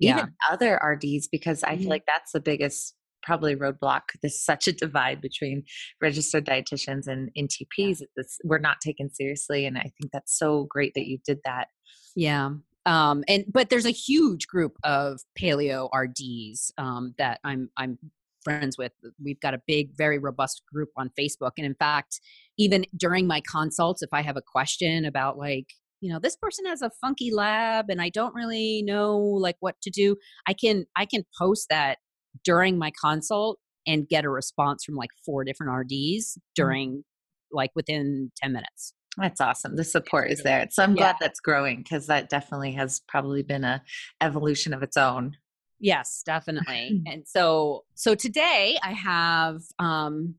Yeah. 0.00 0.16
even 0.20 0.32
other 0.50 0.80
RDs, 0.82 1.28
because 1.28 1.62
I 1.62 1.76
feel 1.76 1.90
like 1.90 2.06
that's 2.06 2.32
the 2.32 2.40
biggest 2.40 2.94
probably 3.26 3.56
roadblock. 3.56 4.02
There's 4.22 4.42
such 4.42 4.68
a 4.68 4.72
divide 4.72 5.20
between 5.20 5.64
registered 6.00 6.46
dietitians 6.46 7.08
and 7.08 7.30
NTPs. 7.36 8.02
It's, 8.14 8.38
we're 8.44 8.58
not 8.58 8.80
taken 8.80 9.12
seriously. 9.12 9.66
And 9.66 9.76
I 9.76 9.82
think 10.00 10.12
that's 10.12 10.38
so 10.38 10.64
great 10.70 10.94
that 10.94 11.06
you 11.06 11.18
did 11.26 11.40
that. 11.44 11.68
Yeah. 12.14 12.50
Um, 12.86 13.24
and 13.26 13.44
but 13.52 13.68
there's 13.68 13.84
a 13.84 13.90
huge 13.90 14.46
group 14.46 14.76
of 14.84 15.18
paleo 15.38 15.88
RDs 15.92 16.72
um, 16.78 17.14
that 17.18 17.40
I'm 17.42 17.68
I'm 17.76 17.98
friends 18.44 18.78
with. 18.78 18.92
We've 19.22 19.40
got 19.40 19.54
a 19.54 19.62
big, 19.66 19.90
very 19.96 20.20
robust 20.20 20.62
group 20.72 20.90
on 20.96 21.10
Facebook. 21.18 21.50
And 21.56 21.66
in 21.66 21.74
fact, 21.74 22.20
even 22.56 22.84
during 22.96 23.26
my 23.26 23.40
consults, 23.40 24.02
if 24.02 24.10
I 24.12 24.22
have 24.22 24.36
a 24.36 24.42
question 24.42 25.04
about 25.04 25.36
like, 25.36 25.66
you 26.00 26.12
know, 26.12 26.20
this 26.20 26.36
person 26.36 26.64
has 26.66 26.80
a 26.80 26.92
funky 27.00 27.32
lab 27.32 27.86
and 27.88 28.00
I 28.00 28.08
don't 28.08 28.36
really 28.36 28.84
know 28.86 29.18
like 29.18 29.56
what 29.58 29.74
to 29.82 29.90
do, 29.90 30.14
I 30.46 30.52
can 30.52 30.86
I 30.96 31.06
can 31.06 31.24
post 31.36 31.66
that 31.70 31.98
during 32.44 32.78
my 32.78 32.90
consult 33.00 33.58
and 33.86 34.08
get 34.08 34.24
a 34.24 34.28
response 34.28 34.84
from 34.84 34.96
like 34.96 35.10
four 35.24 35.44
different 35.44 35.72
RDs 35.72 36.38
during 36.54 37.04
like 37.52 37.70
within 37.74 38.32
10 38.42 38.52
minutes. 38.52 38.92
That's 39.16 39.40
awesome. 39.40 39.76
The 39.76 39.84
support 39.84 40.30
is 40.30 40.42
there. 40.42 40.66
So 40.70 40.82
I'm 40.82 40.90
Yeah. 40.94 41.02
glad 41.04 41.16
that's 41.20 41.40
growing 41.40 41.78
because 41.78 42.06
that 42.08 42.28
definitely 42.28 42.72
has 42.72 43.00
probably 43.08 43.42
been 43.42 43.64
a 43.64 43.82
evolution 44.20 44.74
of 44.74 44.82
its 44.82 44.96
own. 44.96 45.36
Yes, 45.78 46.22
definitely. 46.26 47.02
and 47.06 47.26
so 47.26 47.84
so 47.94 48.14
today 48.14 48.76
I 48.82 48.92
have 48.92 49.62
um 49.78 50.34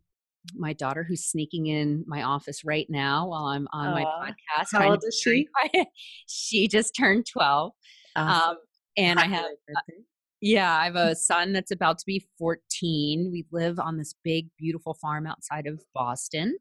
my 0.55 0.73
daughter 0.73 1.03
who's 1.03 1.25
sneaking 1.25 1.67
in 1.67 2.05
my 2.07 2.23
office 2.23 2.63
right 2.63 2.87
now 2.89 3.27
while 3.27 3.45
I'm 3.45 3.67
on 3.73 3.93
my 3.93 4.05
podcast. 4.05 4.67
How 4.71 4.89
old 4.91 5.03
is 5.07 5.19
she? 5.21 5.47
she 6.27 6.67
just 6.67 6.95
turned 6.95 7.25
12. 7.31 7.71
Awesome. 8.15 8.49
Um 8.51 8.57
and 8.97 9.19
I 9.19 9.25
have. 9.27 9.45
Yeah, 10.41 10.75
I 10.77 10.85
have 10.85 10.95
a 10.95 11.15
son 11.15 11.53
that's 11.53 11.71
about 11.71 11.97
to 11.99 12.05
be 12.05 12.27
14. 12.37 13.29
We 13.31 13.45
live 13.51 13.79
on 13.79 13.97
this 13.97 14.13
big 14.23 14.47
beautiful 14.57 14.93
farm 14.93 15.25
outside 15.25 15.67
of 15.67 15.81
Boston. 15.93 16.57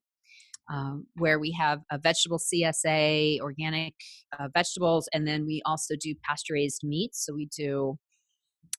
Um, 0.68 1.06
where 1.14 1.38
we 1.38 1.52
have 1.52 1.82
a 1.92 1.98
vegetable 1.98 2.40
CSA, 2.40 3.38
organic 3.38 3.94
uh, 4.36 4.48
vegetables, 4.52 5.08
and 5.12 5.24
then 5.24 5.46
we 5.46 5.62
also 5.64 5.94
do 5.94 6.12
pasture 6.24 6.54
raised 6.54 6.80
meats. 6.82 7.24
So 7.24 7.34
we 7.34 7.48
do 7.56 7.96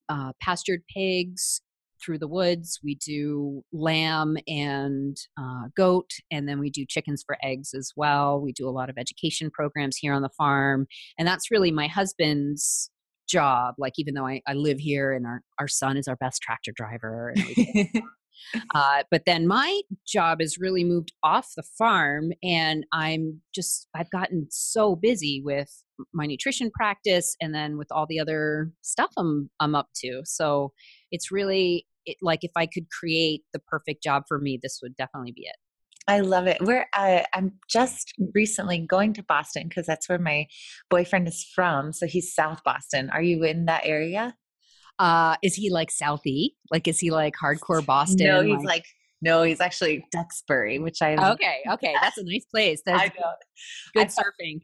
uh, 0.10 0.34
pastured 0.42 0.82
pigs 0.94 1.62
through 2.04 2.20
the 2.20 2.28
woods. 2.28 2.80
We 2.84 2.96
do 2.96 3.64
lamb 3.72 4.36
and 4.48 5.16
uh, 5.40 5.70
goat, 5.78 6.10
and 6.30 6.48
then 6.48 6.60
we 6.60 6.70
do 6.70 6.86
chickens 6.86 7.24
for 7.26 7.38
eggs 7.42 7.74
as 7.74 7.94
well. 7.96 8.42
We 8.42 8.52
do 8.52 8.68
a 8.68 8.72
lot 8.72 8.90
of 8.90 8.98
education 8.98 9.50
programs 9.50 9.96
here 9.96 10.14
on 10.14 10.22
the 10.22 10.30
farm, 10.38 10.88
and 11.18 11.26
that's 11.26 11.52
really 11.52 11.72
my 11.72 11.88
husband's 11.88 12.92
job. 13.28 13.76
Like 13.78 13.94
even 13.98 14.14
though 14.14 14.28
I, 14.28 14.42
I 14.48 14.54
live 14.54 14.80
here, 14.80 15.14
and 15.14 15.26
our 15.26 15.42
our 15.60 15.68
son 15.68 15.98
is 15.98 16.08
our 16.08 16.16
best 16.16 16.42
tractor 16.42 16.72
driver. 16.76 17.34
Uh, 18.74 19.04
but 19.12 19.24
then 19.26 19.48
my 19.48 19.82
job 20.08 20.40
has 20.40 20.58
really 20.58 20.84
moved 20.84 21.12
off 21.24 21.52
the 21.56 21.64
farm, 21.78 22.32
and 22.44 22.86
I'm 22.94 23.42
just, 23.54 23.88
I've 23.96 24.10
gotten 24.10 24.48
so 24.50 24.96
busy 24.96 25.42
with 25.44 25.84
my 26.14 26.26
nutrition 26.26 26.72
practice 26.72 27.36
and 27.42 27.54
then 27.54 27.78
with 27.78 27.88
all 27.92 28.06
the 28.08 28.20
other 28.20 28.72
stuff 28.82 29.12
I'm, 29.18 29.50
I'm 29.60 29.76
up 29.76 29.90
to. 29.98 30.22
So 30.26 30.74
it's 31.12 31.32
really 31.32 31.88
it, 32.06 32.18
like 32.22 32.44
if 32.44 32.52
I 32.56 32.68
could 32.68 32.90
create 32.90 33.44
the 33.54 33.60
perfect 33.60 34.04
job 34.04 34.24
for 34.28 34.40
me, 34.40 34.60
this 34.62 34.80
would 34.82 34.96
definitely 34.96 35.34
be 35.34 35.42
it. 35.42 35.56
I 36.08 36.22
love 36.22 36.48
it. 36.48 36.58
We're 36.62 36.88
I, 36.94 37.26
I'm 37.34 37.54
just 37.70 38.14
recently 38.34 38.80
going 38.80 39.14
to 39.14 39.24
Boston 39.24 39.68
because 39.68 39.86
that's 39.86 40.08
where 40.08 40.20
my 40.20 40.48
boyfriend 40.90 41.28
is 41.28 41.44
from. 41.54 41.92
So 41.94 42.08
he's 42.08 42.34
South 42.34 42.64
Boston. 42.64 43.10
Are 43.10 43.22
you 43.22 43.44
in 43.44 43.66
that 43.66 43.82
area? 43.86 44.36
Uh, 45.00 45.36
is 45.44 45.56
he 45.56 45.70
like 45.70 45.90
Southie? 45.90 46.52
Like, 46.72 46.88
is 46.88 47.00
he 47.00 47.12
like 47.12 47.36
hardcore 47.42 47.86
Boston? 47.86 48.28
No, 48.28 48.42
he's 48.42 48.64
like 48.64 48.86
no, 49.22 49.42
he's 49.44 49.60
actually 49.60 50.06
Duxbury, 50.12 50.78
which 50.78 51.02
I 51.02 51.16
okay, 51.32 51.62
okay, 51.72 51.96
that's 52.00 52.18
a 52.20 52.24
nice 52.24 52.46
place. 52.46 52.82
That's 52.86 53.02
I 53.02 53.06
know. 53.06 53.34
good 53.96 54.06
I 54.06 54.08
felt- 54.08 54.28
surfing. 54.28 54.62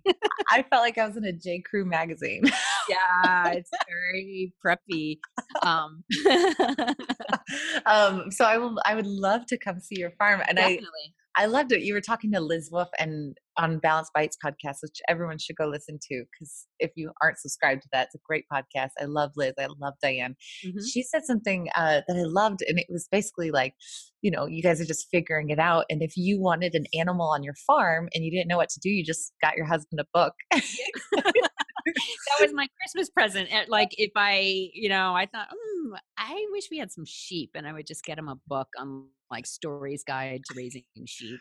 I 0.52 0.62
felt 0.70 0.84
like 0.84 0.98
I 0.98 1.08
was 1.08 1.18
in 1.18 1.26
a 1.26 1.32
J. 1.32 1.62
Crew 1.62 1.86
magazine. 1.86 2.44
yeah, 2.88 3.48
it's 3.54 3.72
very 3.88 4.54
preppy. 4.64 5.18
Um, 5.64 6.04
um, 7.88 8.30
so 8.30 8.46
I 8.46 8.58
will. 8.60 8.80
I 8.86 8.94
would 8.94 9.08
love 9.08 9.48
to 9.48 9.58
come 9.58 9.80
see 9.80 10.00
your 10.00 10.12
farm, 10.12 10.42
and 10.48 10.58
definitely. 10.58 10.84
I 10.86 11.23
loved 11.46 11.72
it. 11.72 11.82
You 11.82 11.94
were 11.94 12.02
talking 12.02 12.32
to 12.34 12.40
Liz 12.40 12.70
Wolfe 12.72 12.90
and 13.00 13.36
on 13.58 13.80
Balanced 13.80 14.12
Bites 14.14 14.38
podcast, 14.44 14.78
which 14.82 15.00
everyone 15.08 15.38
should 15.40 15.56
go 15.56 15.68
listen 15.68 16.00
to 16.10 16.24
because 16.32 16.68
if 16.80 16.92
you 16.96 17.12
aren't 17.22 17.40
subscribed 17.40 17.82
to 17.84 17.90
that, 17.92 18.06
it's 18.08 18.16
a 18.16 18.20
great 18.28 18.46
podcast. 18.52 18.90
I 19.00 19.06
love 19.06 19.32
Liz. 19.36 19.54
I 19.60 19.68
love 19.80 19.94
Diane. 20.02 20.36
Mhm. 20.66 20.82
She 20.92 21.04
said 21.04 21.24
something 21.26 21.70
uh, 21.76 22.02
that 22.08 22.18
I 22.18 22.24
loved, 22.24 22.62
and 22.68 22.80
it 22.80 22.88
was 22.90 23.08
basically 23.12 23.52
like, 23.52 23.74
you 24.22 24.32
know, 24.32 24.46
you 24.46 24.62
guys 24.62 24.80
are 24.80 24.86
just 24.86 25.08
figuring 25.12 25.50
it 25.50 25.60
out. 25.60 25.86
And 25.90 26.02
if 26.04 26.14
you 26.16 26.40
wanted 26.40 26.76
an 26.76 26.86
animal 26.94 27.28
on 27.28 27.44
your 27.44 27.56
farm 27.68 28.10
and 28.14 28.24
you 28.24 28.32
didn't 28.32 28.48
know 28.48 28.58
what 28.58 28.70
to 28.70 28.80
do, 28.80 28.90
you 28.90 29.04
just 29.04 29.34
got 29.42 29.56
your 29.58 29.66
husband 29.66 30.00
a 30.00 30.06
book. 30.14 30.34
that 31.86 32.42
was 32.42 32.54
my 32.54 32.68
Christmas 32.80 33.10
present. 33.10 33.50
And, 33.52 33.68
Like 33.70 33.90
if 33.98 34.12
I, 34.16 34.70
you 34.74 34.90
know, 34.90 35.14
I 35.14 35.26
thought, 35.26 35.50
mm, 35.50 35.98
I 36.18 36.46
wish 36.52 36.66
we 36.72 36.78
had 36.78 36.92
some 36.92 37.06
sheep, 37.06 37.52
and 37.56 37.68
I 37.68 37.74
would 37.74 37.88
just 37.88 38.04
get 38.04 38.18
him 38.18 38.30
a 38.30 38.36
book 38.48 38.68
on 38.78 39.08
like 39.32 39.46
Storey's 39.46 40.04
Guide 40.04 40.44
to 40.46 40.54
Raising 40.56 40.84
Sheep, 41.06 41.40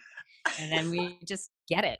and 0.59 0.73
then 0.73 0.91
we 0.91 1.19
just 1.27 1.51
get 1.69 1.85
it. 1.85 1.99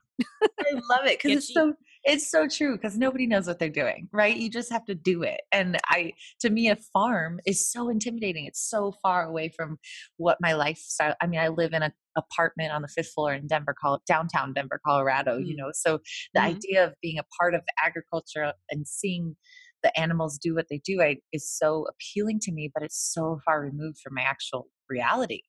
I 0.61 0.73
love 0.91 1.07
it 1.07 1.19
because 1.23 1.37
it's 1.37 1.47
sheep. 1.47 1.55
so 1.55 1.75
it's 2.05 2.29
so 2.31 2.49
true 2.49 2.77
because 2.77 2.99
nobody 2.99 3.27
knows 3.27 3.47
what 3.47 3.59
they're 3.59 3.69
doing, 3.69 4.09
right? 4.13 4.37
You 4.37 4.51
just 4.51 4.73
have 4.73 4.85
to 4.87 4.95
do 4.95 5.23
it. 5.23 5.41
And 5.53 5.79
I, 5.87 6.13
to 6.41 6.51
me, 6.51 6.69
a 6.69 6.77
farm 6.93 7.39
is 7.47 7.71
so 7.71 7.89
intimidating. 7.89 8.47
It's 8.47 8.61
so 8.61 8.93
far 9.03 9.25
away 9.25 9.53
from 9.57 9.79
what 10.17 10.39
my 10.41 10.55
lifestyle. 10.55 11.15
I 11.21 11.27
mean, 11.27 11.39
I 11.41 11.49
live 11.49 11.73
in 11.73 11.83
an 11.83 11.93
apartment 12.17 12.73
on 12.73 12.83
the 12.83 12.89
fifth 12.89 13.13
floor 13.13 13.33
in 13.33 13.47
Denver, 13.47 13.75
downtown 14.07 14.53
Denver, 14.53 14.81
Colorado. 14.87 15.39
You 15.39 15.55
Mm. 15.55 15.59
know, 15.59 15.71
so 15.73 16.01
the 16.35 16.41
Mhm. 16.41 16.57
idea 16.57 16.85
of 16.85 16.95
being 17.01 17.19
a 17.19 17.25
part 17.39 17.55
of 17.55 17.63
agriculture 17.83 18.53
and 18.71 18.87
seeing 18.87 19.37
the 19.83 19.99
animals 19.99 20.39
do 20.39 20.55
what 20.55 20.69
they 20.69 20.79
do 20.79 21.03
I, 21.03 21.19
is 21.33 21.51
so 21.51 21.87
appealing 21.89 22.39
to 22.41 22.53
me, 22.53 22.71
but 22.73 22.83
it's 22.83 23.13
so 23.13 23.41
far 23.45 23.61
removed 23.61 23.99
from 23.99 24.15
my 24.15 24.23
actual 24.23 24.69
reality. 24.89 25.43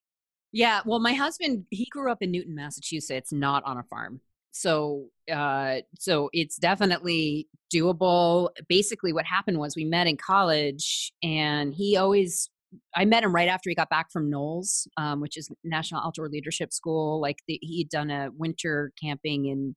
Yeah, 0.52 0.82
well, 0.84 1.00
my 1.00 1.14
husband 1.14 1.66
he 1.70 1.86
grew 1.86 2.10
up 2.10 2.22
in 2.22 2.30
Newton, 2.30 2.54
Massachusetts, 2.54 3.32
not 3.32 3.64
on 3.64 3.76
a 3.78 3.82
farm. 3.84 4.20
So, 4.52 5.08
uh, 5.30 5.78
so 5.98 6.30
it's 6.32 6.56
definitely 6.56 7.48
doable. 7.74 8.50
Basically, 8.68 9.12
what 9.12 9.24
happened 9.26 9.58
was 9.58 9.74
we 9.74 9.84
met 9.84 10.06
in 10.06 10.16
college, 10.16 11.12
and 11.24 11.74
he 11.74 11.96
always 11.96 12.50
I 12.94 13.04
met 13.04 13.22
him 13.22 13.34
right 13.34 13.48
after 13.48 13.70
he 13.70 13.74
got 13.74 13.90
back 13.90 14.10
from 14.12 14.30
NOLS, 14.30 14.86
um, 14.96 15.20
which 15.20 15.36
is 15.36 15.50
National 15.64 16.02
Outdoor 16.04 16.28
Leadership 16.28 16.72
School. 16.72 17.20
Like 17.20 17.38
the, 17.48 17.58
he'd 17.62 17.88
done 17.88 18.10
a 18.10 18.28
winter 18.36 18.92
camping 19.02 19.46
in 19.46 19.76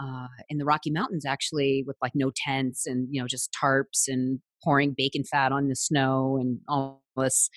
uh, 0.00 0.26
in 0.48 0.58
the 0.58 0.64
Rocky 0.64 0.90
Mountains, 0.90 1.24
actually, 1.24 1.84
with 1.86 1.96
like 2.02 2.12
no 2.14 2.32
tents 2.34 2.86
and 2.86 3.08
you 3.10 3.20
know 3.20 3.28
just 3.28 3.50
tarps 3.52 4.08
and 4.08 4.40
pouring 4.62 4.94
bacon 4.96 5.24
fat 5.24 5.52
on 5.52 5.68
the 5.68 5.76
snow 5.76 6.38
and 6.40 6.60
all 6.68 7.02
this. 7.16 7.48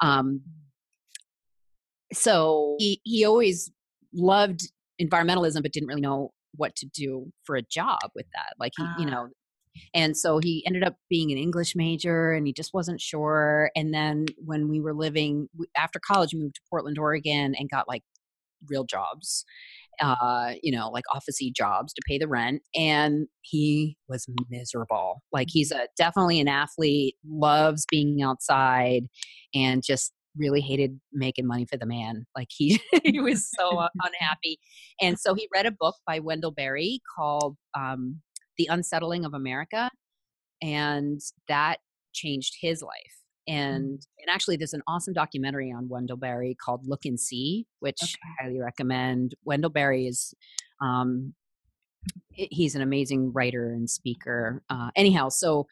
Um, 0.00 0.42
so 2.12 2.76
he 2.78 3.00
he 3.04 3.24
always 3.24 3.70
loved 4.12 4.60
environmentalism, 5.00 5.62
but 5.62 5.72
didn't 5.72 5.88
really 5.88 6.00
know 6.00 6.32
what 6.56 6.76
to 6.76 6.86
do 6.86 7.32
for 7.44 7.56
a 7.56 7.62
job 7.62 7.98
with 8.14 8.26
that. 8.34 8.54
Like 8.58 8.72
he, 8.76 8.84
you 9.02 9.08
ah. 9.08 9.10
know, 9.10 9.28
and 9.94 10.16
so 10.16 10.38
he 10.38 10.64
ended 10.66 10.84
up 10.84 10.96
being 11.08 11.30
an 11.32 11.38
English 11.38 11.74
major 11.74 12.32
and 12.32 12.46
he 12.46 12.52
just 12.52 12.74
wasn't 12.74 13.00
sure. 13.00 13.70
And 13.74 13.92
then 13.92 14.26
when 14.38 14.68
we 14.68 14.80
were 14.80 14.94
living 14.94 15.48
after 15.76 15.98
college, 15.98 16.34
we 16.34 16.40
moved 16.40 16.56
to 16.56 16.60
Portland, 16.70 16.98
Oregon 16.98 17.54
and 17.58 17.70
got 17.70 17.88
like 17.88 18.02
real 18.68 18.84
jobs, 18.84 19.44
uh, 20.00 20.52
you 20.62 20.72
know, 20.72 20.90
like 20.90 21.04
officey 21.14 21.54
jobs 21.54 21.92
to 21.92 22.02
pay 22.06 22.18
the 22.18 22.28
rent. 22.28 22.62
And 22.74 23.28
he 23.42 23.96
was 24.08 24.26
miserable. 24.50 25.22
Like 25.32 25.48
he's 25.50 25.70
a 25.70 25.88
definitely 25.96 26.40
an 26.40 26.48
athlete, 26.48 27.16
loves 27.28 27.84
being 27.90 28.22
outside 28.22 29.04
and 29.54 29.82
just 29.84 30.12
really 30.36 30.60
hated 30.60 30.98
making 31.12 31.46
money 31.46 31.64
for 31.64 31.76
the 31.76 31.86
man. 31.86 32.26
Like 32.36 32.48
he 32.50 32.80
he 33.04 33.20
was 33.20 33.48
so 33.58 33.86
unhappy. 34.02 34.58
And 35.00 35.18
so 35.18 35.34
he 35.34 35.48
read 35.54 35.66
a 35.66 35.72
book 35.72 35.96
by 36.06 36.18
Wendell 36.20 36.52
Berry 36.52 37.00
called 37.16 37.56
um, 37.76 38.20
The 38.58 38.68
Unsettling 38.70 39.24
of 39.24 39.34
America. 39.34 39.90
And 40.62 41.20
that 41.48 41.78
changed 42.12 42.56
his 42.60 42.82
life. 42.82 43.24
Mm. 43.48 43.54
And 43.54 44.06
and 44.18 44.30
actually 44.30 44.56
there's 44.56 44.72
an 44.72 44.82
awesome 44.88 45.14
documentary 45.14 45.70
on 45.70 45.88
Wendell 45.88 46.16
Berry 46.16 46.56
called 46.62 46.86
Look 46.86 47.04
and 47.04 47.20
See, 47.20 47.66
which 47.80 48.00
okay. 48.02 48.12
I 48.24 48.44
highly 48.44 48.60
recommend. 48.60 49.34
Wendell 49.44 49.70
Berry 49.70 50.06
is 50.06 50.34
um 50.80 51.34
he's 52.30 52.74
an 52.74 52.82
amazing 52.82 53.32
writer 53.32 53.72
and 53.72 53.88
speaker. 53.88 54.62
Uh, 54.70 54.90
anyhow, 54.96 55.28
so 55.28 55.66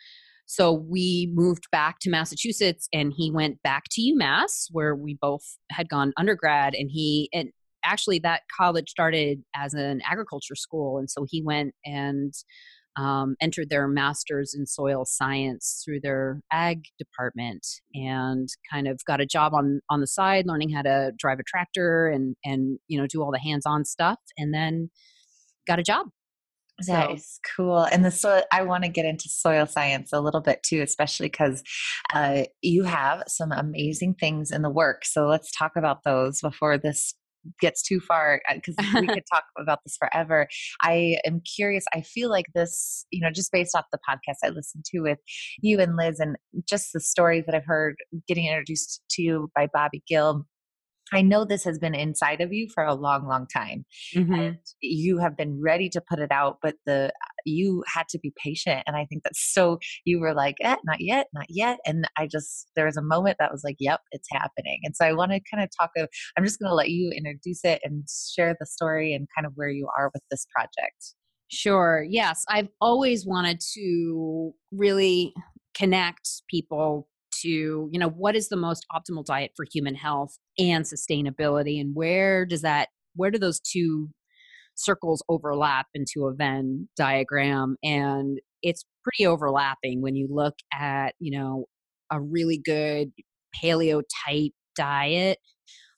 so 0.46 0.72
we 0.72 1.30
moved 1.32 1.70
back 1.70 1.98
to 2.00 2.10
Massachusetts 2.10 2.88
and 2.92 3.12
he 3.16 3.30
went 3.30 3.62
back 3.62 3.84
to 3.92 4.02
UMass 4.02 4.66
where 4.70 4.94
we 4.94 5.14
both 5.14 5.56
had 5.70 5.88
gone 5.88 6.12
undergrad 6.18 6.74
and 6.74 6.90
he 6.90 7.30
and 7.32 7.50
actually 7.84 8.18
that 8.18 8.42
college 8.56 8.88
started 8.88 9.42
as 9.54 9.74
an 9.74 10.00
agriculture 10.04 10.54
school 10.54 10.98
and 10.98 11.10
so 11.10 11.26
he 11.28 11.42
went 11.42 11.74
and 11.84 12.32
um, 12.96 13.36
entered 13.40 13.70
their 13.70 13.88
master's 13.88 14.54
in 14.54 14.66
soil 14.66 15.04
science 15.06 15.82
through 15.84 16.00
their 16.00 16.40
ag 16.52 16.84
department 16.98 17.66
and 17.94 18.48
kind 18.70 18.86
of 18.86 19.00
got 19.06 19.20
a 19.20 19.26
job 19.26 19.54
on 19.54 19.80
on 19.88 20.00
the 20.00 20.06
side 20.06 20.46
learning 20.46 20.70
how 20.70 20.82
to 20.82 21.12
drive 21.16 21.38
a 21.38 21.44
tractor 21.44 22.08
and 22.08 22.36
and 22.44 22.78
you 22.88 23.00
know 23.00 23.06
do 23.06 23.22
all 23.22 23.32
the 23.32 23.38
hands-on 23.38 23.84
stuff 23.84 24.18
and 24.36 24.52
then 24.52 24.90
got 25.66 25.78
a 25.78 25.82
job 25.82 26.08
so. 26.80 27.16
cool. 27.56 27.84
And 27.92 28.04
the 28.04 28.10
soil, 28.10 28.42
I 28.50 28.62
want 28.62 28.84
to 28.84 28.88
get 28.88 29.04
into 29.04 29.28
soil 29.28 29.66
science 29.66 30.12
a 30.12 30.20
little 30.20 30.40
bit 30.40 30.62
too, 30.62 30.80
especially 30.80 31.28
because 31.28 31.62
uh, 32.12 32.44
you 32.60 32.84
have 32.84 33.24
some 33.28 33.52
amazing 33.52 34.14
things 34.14 34.50
in 34.50 34.62
the 34.62 34.70
work. 34.70 35.04
So 35.04 35.26
let's 35.26 35.50
talk 35.56 35.72
about 35.76 36.04
those 36.04 36.40
before 36.40 36.78
this 36.78 37.14
gets 37.60 37.82
too 37.82 38.00
far 38.00 38.40
because 38.54 38.74
uh, 38.78 38.84
we 39.00 39.06
could 39.06 39.24
talk 39.32 39.44
about 39.58 39.80
this 39.84 39.96
forever. 39.96 40.48
I 40.82 41.16
am 41.24 41.40
curious. 41.56 41.84
I 41.94 42.02
feel 42.02 42.30
like 42.30 42.46
this, 42.54 43.06
you 43.10 43.20
know, 43.20 43.30
just 43.30 43.52
based 43.52 43.74
off 43.74 43.84
the 43.92 43.98
podcast 44.08 44.36
I 44.44 44.48
listened 44.48 44.84
to 44.86 45.00
with 45.00 45.18
you 45.60 45.80
and 45.80 45.96
Liz, 45.96 46.20
and 46.20 46.36
just 46.68 46.92
the 46.92 47.00
stories 47.00 47.44
that 47.46 47.54
I've 47.54 47.66
heard 47.66 47.96
getting 48.28 48.46
introduced 48.46 49.02
to 49.10 49.22
you 49.22 49.50
by 49.54 49.68
Bobby 49.72 50.02
Gill 50.08 50.46
I 51.12 51.22
know 51.22 51.44
this 51.44 51.64
has 51.64 51.78
been 51.78 51.94
inside 51.94 52.40
of 52.40 52.52
you 52.52 52.68
for 52.74 52.84
a 52.84 52.94
long, 52.94 53.26
long 53.28 53.46
time. 53.46 53.84
Mm-hmm. 54.14 54.32
And 54.32 54.58
you 54.80 55.18
have 55.18 55.36
been 55.36 55.60
ready 55.60 55.88
to 55.90 56.00
put 56.00 56.18
it 56.18 56.32
out, 56.32 56.58
but 56.62 56.76
the 56.86 57.12
you 57.44 57.84
had 57.92 58.08
to 58.10 58.18
be 58.18 58.32
patient. 58.42 58.82
And 58.86 58.96
I 58.96 59.04
think 59.04 59.24
that's 59.24 59.52
so 59.52 59.78
you 60.04 60.20
were 60.20 60.34
like, 60.34 60.56
eh, 60.60 60.76
not 60.84 61.00
yet, 61.00 61.26
not 61.34 61.46
yet. 61.48 61.78
And 61.84 62.08
I 62.16 62.26
just 62.26 62.68
there 62.76 62.86
was 62.86 62.96
a 62.96 63.02
moment 63.02 63.36
that 63.38 63.52
was 63.52 63.62
like, 63.64 63.76
Yep, 63.78 64.00
it's 64.12 64.28
happening. 64.30 64.80
And 64.84 64.96
so 64.96 65.04
I 65.04 65.12
want 65.12 65.32
to 65.32 65.40
kind 65.50 65.62
of 65.62 65.70
talk 65.78 65.90
of 65.96 66.08
I'm 66.36 66.44
just 66.44 66.58
gonna 66.60 66.74
let 66.74 66.90
you 66.90 67.10
introduce 67.10 67.64
it 67.64 67.80
and 67.84 68.04
share 68.34 68.56
the 68.58 68.66
story 68.66 69.14
and 69.14 69.28
kind 69.36 69.46
of 69.46 69.52
where 69.54 69.68
you 69.68 69.88
are 69.98 70.10
with 70.14 70.22
this 70.30 70.46
project. 70.54 71.14
Sure. 71.48 72.06
Yes. 72.08 72.44
I've 72.48 72.68
always 72.80 73.26
wanted 73.26 73.60
to 73.74 74.54
really 74.72 75.34
connect 75.74 76.42
people 76.48 77.08
to 77.42 77.48
you 77.48 77.98
know 77.98 78.08
what 78.08 78.36
is 78.36 78.48
the 78.48 78.56
most 78.56 78.86
optimal 78.92 79.24
diet 79.24 79.52
for 79.56 79.64
human 79.70 79.94
health 79.94 80.38
and 80.58 80.84
sustainability 80.84 81.80
and 81.80 81.94
where 81.94 82.44
does 82.46 82.62
that 82.62 82.88
where 83.14 83.30
do 83.30 83.38
those 83.38 83.60
two 83.60 84.08
circles 84.74 85.22
overlap 85.28 85.86
into 85.94 86.26
a 86.26 86.34
venn 86.34 86.88
diagram? 86.96 87.76
And 87.82 88.40
it's 88.62 88.84
pretty 89.02 89.26
overlapping 89.26 90.02
when 90.02 90.16
you 90.16 90.28
look 90.30 90.54
at 90.72 91.14
you 91.18 91.36
know 91.38 91.66
a 92.10 92.20
really 92.20 92.58
good 92.58 93.12
paleo 93.62 94.02
type 94.26 94.52
diet 94.76 95.38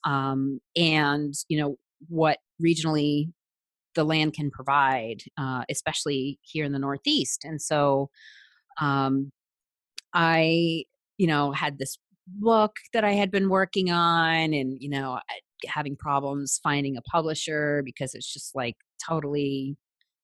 um, 0.04 0.61
and 0.76 1.35
you 1.48 1.61
know 1.61 1.76
what 2.09 2.38
regionally 2.62 3.30
the 3.94 4.04
land 4.04 4.35
can 4.35 4.50
provide 4.50 5.22
uh, 5.38 5.62
especially 5.70 6.38
here 6.42 6.64
in 6.64 6.72
the 6.72 6.78
northeast. 6.78 7.44
And 7.44 7.61
so 7.62 8.11
um, 8.80 9.30
i 10.14 10.85
you 11.18 11.27
know, 11.27 11.53
had 11.53 11.79
this 11.79 11.96
book 12.27 12.77
that 12.92 13.05
I 13.05 13.12
had 13.12 13.31
been 13.31 13.48
working 13.48 13.90
on 13.90 14.53
and, 14.53 14.77
you 14.81 14.88
know, 14.88 15.20
having 15.66 15.96
problems 15.96 16.61
finding 16.62 16.96
a 16.96 17.03
publisher 17.03 17.83
because 17.85 18.14
it's 18.14 18.33
just 18.33 18.55
like 18.55 18.77
totally 19.07 19.77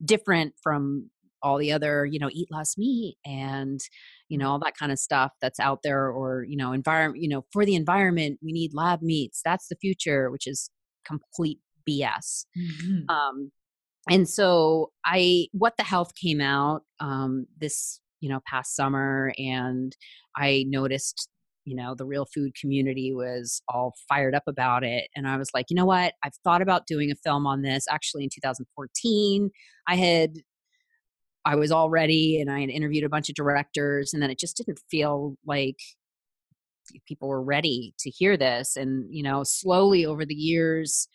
different 0.05 0.55
from 0.62 1.11
all 1.42 1.59
the 1.59 1.72
other, 1.72 2.05
you 2.05 2.18
know, 2.18 2.29
eat 2.33 2.48
less 2.50 2.76
meat 2.76 3.16
and, 3.24 3.81
you 4.29 4.37
know, 4.37 4.50
all 4.50 4.59
that 4.59 4.76
kind 4.76 4.92
of 4.92 4.98
stuff 4.98 5.33
that's 5.40 5.61
out 5.61 5.81
there 5.83 6.11
or, 6.11 6.44
you 6.44 6.57
know, 6.57 6.72
environment, 6.72 7.22
you 7.22 7.29
know, 7.29 7.44
for 7.53 7.64
the 7.64 7.74
environment, 7.74 8.38
we 8.42 8.53
need 8.53 8.74
lab 8.74 9.00
meats. 9.03 9.40
That's 9.44 9.68
the 9.68 9.76
future, 9.76 10.31
which 10.31 10.46
is 10.46 10.70
complete 11.07 11.59
BS. 11.88 12.44
Mm-hmm. 12.59 13.11
Um, 13.11 13.53
and 14.09 14.29
so 14.29 14.92
I, 15.05 15.46
what 15.53 15.76
the 15.76 15.83
health 15.83 16.14
came 16.14 16.40
out 16.40 16.83
um, 17.00 17.46
this 17.59 18.00
you 18.20 18.28
know 18.28 18.40
past 18.46 18.76
summer 18.76 19.33
and 19.38 19.96
i 20.37 20.64
noticed 20.68 21.28
you 21.64 21.74
know 21.74 21.94
the 21.94 22.06
real 22.06 22.24
food 22.24 22.54
community 22.54 23.12
was 23.14 23.62
all 23.68 23.94
fired 24.09 24.35
up 24.35 24.44
about 24.46 24.83
it 24.85 25.09
and 25.14 25.28
i 25.28 25.37
was 25.37 25.50
like 25.54 25.66
you 25.68 25.76
know 25.76 25.85
what? 25.85 26.14
I've 26.24 26.35
thought 26.44 26.62
about 26.62 26.87
doing 26.87 27.11
a 27.11 27.14
film 27.16 27.46
on 27.46 27.62
this. 27.62 27.87
Actually 27.90 28.24
in 28.24 28.30
2014 28.30 29.50
i 29.88 29.94
had 29.94 30.35
i 31.44 31.54
was 31.54 31.70
all 31.70 31.90
ready 31.90 32.40
and 32.40 32.50
i 32.50 32.61
had 32.61 32.70
interviewed 32.70 33.04
a 33.04 33.09
bunch 33.09 33.28
of 33.28 33.35
directors 33.35 34.12
and 34.12 34.22
then 34.22 34.30
it 34.30 34.38
just 34.38 34.56
didn't 34.56 34.80
feel 34.90 35.37
like 35.46 35.76
people 37.06 37.28
were 37.28 37.42
ready 37.42 37.94
to 37.98 38.11
hear 38.11 38.37
this 38.37 38.76
and 38.76 39.06
you 39.14 39.22
know 39.22 39.42
slowly 39.44 40.04
over 40.04 40.24
the 40.24 40.35
years 40.35 41.09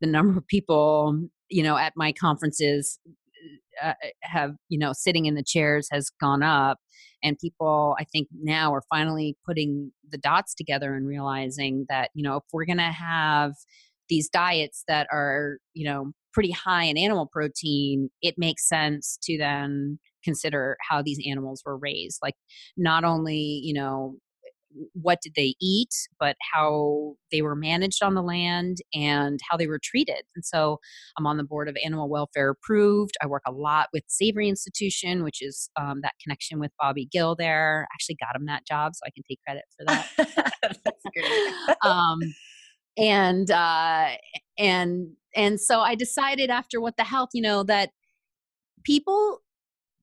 the 0.00 0.06
number 0.06 0.38
of 0.38 0.46
people 0.46 1.18
you 1.48 1.62
know 1.62 1.76
at 1.76 1.94
my 1.96 2.12
conferences 2.12 2.98
uh, 3.82 3.94
have 4.22 4.52
you 4.68 4.78
know 4.78 4.92
sitting 4.92 5.26
in 5.26 5.34
the 5.34 5.42
chairs 5.42 5.88
has 5.90 6.10
gone 6.20 6.42
up 6.42 6.78
and 7.22 7.38
people 7.38 7.96
i 7.98 8.04
think 8.04 8.28
now 8.42 8.72
are 8.72 8.82
finally 8.90 9.36
putting 9.46 9.92
the 10.10 10.18
dots 10.18 10.54
together 10.54 10.94
and 10.94 11.06
realizing 11.06 11.86
that 11.88 12.10
you 12.14 12.22
know 12.22 12.36
if 12.36 12.42
we're 12.52 12.64
going 12.64 12.76
to 12.76 12.84
have 12.84 13.52
these 14.08 14.28
diets 14.28 14.84
that 14.88 15.06
are 15.12 15.58
you 15.74 15.84
know 15.84 16.12
pretty 16.32 16.50
high 16.50 16.84
in 16.84 16.96
animal 16.96 17.28
protein 17.32 18.10
it 18.20 18.34
makes 18.38 18.68
sense 18.68 19.18
to 19.22 19.36
then 19.38 19.98
consider 20.22 20.76
how 20.88 21.02
these 21.02 21.20
animals 21.28 21.62
were 21.64 21.76
raised. 21.76 22.18
Like 22.22 22.34
not 22.76 23.04
only 23.04 23.60
you 23.62 23.74
know 23.74 24.16
what 24.92 25.20
did 25.22 25.32
they 25.36 25.54
eat, 25.60 25.90
but 26.18 26.36
how 26.52 27.14
they 27.30 27.42
were 27.42 27.54
managed 27.54 28.02
on 28.02 28.14
the 28.14 28.22
land 28.22 28.78
and 28.94 29.40
how 29.48 29.56
they 29.56 29.66
were 29.66 29.80
treated. 29.82 30.22
And 30.34 30.44
so 30.44 30.78
I'm 31.18 31.26
on 31.26 31.36
the 31.36 31.44
board 31.44 31.68
of 31.68 31.76
Animal 31.84 32.08
Welfare 32.08 32.50
Approved. 32.50 33.16
I 33.22 33.26
work 33.26 33.42
a 33.46 33.52
lot 33.52 33.88
with 33.92 34.04
Savory 34.08 34.48
Institution, 34.48 35.22
which 35.24 35.42
is 35.42 35.70
um, 35.80 36.00
that 36.02 36.14
connection 36.22 36.58
with 36.58 36.72
Bobby 36.80 37.08
Gill 37.10 37.34
there. 37.36 37.86
I 37.90 37.94
actually 37.94 38.16
got 38.16 38.36
him 38.36 38.46
that 38.46 38.66
job, 38.66 38.94
so 38.94 39.02
I 39.06 39.10
can 39.10 39.24
take 39.28 39.40
credit 39.46 39.64
for 39.76 39.84
that. 39.86 40.52
Um, 41.84 42.20
and 42.96 43.50
uh, 43.50 44.10
and 44.58 45.08
and 45.34 45.60
so 45.60 45.80
I 45.80 45.94
decided 45.94 46.50
after 46.50 46.80
what 46.80 46.96
the 46.96 47.04
health, 47.04 47.30
you 47.32 47.42
know, 47.42 47.62
that 47.64 47.90
people 48.84 49.40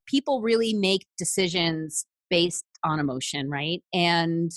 people 0.05 0.41
really 0.41 0.73
make 0.73 1.05
decisions 1.17 2.05
based 2.29 2.65
on 2.83 2.99
emotion, 2.99 3.49
right? 3.49 3.81
And 3.93 4.51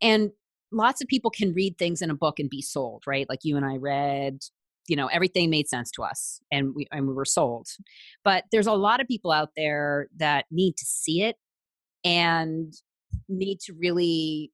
and 0.00 0.30
lots 0.72 1.00
of 1.00 1.08
people 1.08 1.30
can 1.30 1.52
read 1.52 1.78
things 1.78 2.02
in 2.02 2.10
a 2.10 2.14
book 2.14 2.38
and 2.38 2.50
be 2.50 2.62
sold, 2.62 3.04
right? 3.06 3.26
Like 3.28 3.40
you 3.42 3.56
and 3.56 3.64
I 3.64 3.76
read, 3.76 4.40
you 4.88 4.96
know, 4.96 5.06
everything 5.08 5.50
made 5.50 5.68
sense 5.68 5.90
to 5.92 6.02
us 6.02 6.40
and 6.50 6.74
we 6.74 6.86
and 6.90 7.06
we 7.06 7.14
were 7.14 7.24
sold. 7.24 7.68
But 8.24 8.44
there's 8.52 8.66
a 8.66 8.72
lot 8.72 9.00
of 9.00 9.06
people 9.06 9.30
out 9.32 9.50
there 9.56 10.08
that 10.16 10.46
need 10.50 10.76
to 10.76 10.84
see 10.84 11.22
it 11.22 11.36
and 12.04 12.72
need 13.28 13.60
to 13.60 13.74
really 13.74 14.50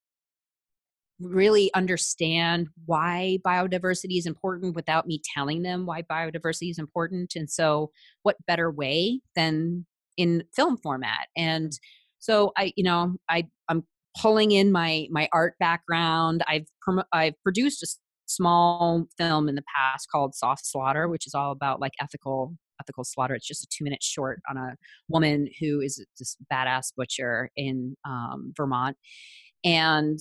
really 1.21 1.71
understand 1.75 2.69
why 2.87 3.39
biodiversity 3.45 4.19
is 4.19 4.27
important 4.27 4.77
without 4.77 5.07
me 5.07 5.21
telling 5.35 5.63
them 5.63 5.85
why 5.85 6.01
biodiversity 6.03 6.71
is 6.71 6.79
important 6.79 7.35
and 7.35 7.51
so 7.51 7.91
what 8.23 8.37
better 8.47 8.71
way 8.71 9.21
than 9.35 9.85
in 10.17 10.45
film 10.55 10.77
format 10.77 11.27
and 11.37 11.73
so 12.19 12.53
i 12.57 12.73
you 12.77 12.85
know 12.85 13.15
i 13.29 13.47
i'm 13.69 13.85
pulling 14.21 14.53
in 14.53 14.73
my 14.73 15.07
my 15.11 15.29
art 15.33 15.55
background. 15.61 16.43
I've 16.47 16.67
i've 17.13 17.35
produced 17.43 17.83
a 17.83 17.89
small 18.27 19.07
film 19.17 19.49
in 19.49 19.55
the 19.55 19.65
past 19.75 20.09
called 20.11 20.35
soft 20.35 20.67
slaughter 20.67 21.09
which 21.09 21.27
is 21.27 21.35
all 21.35 21.51
about 21.51 21.81
like 21.81 21.93
ethical 22.01 22.55
ethical 22.81 23.05
slaughter. 23.05 23.35
It's 23.35 23.47
just 23.47 23.65
a 23.65 23.69
two 23.71 23.85
minute 23.85 24.03
short 24.03 24.41
on 24.49 24.57
a 24.57 24.77
woman 25.09 25.49
who 25.61 25.81
is 25.81 26.05
this 26.19 26.37
badass 26.53 26.93
butcher 26.97 27.51
in 27.57 27.97
um, 28.05 28.53
vermont. 28.57 28.97
And 29.65 30.19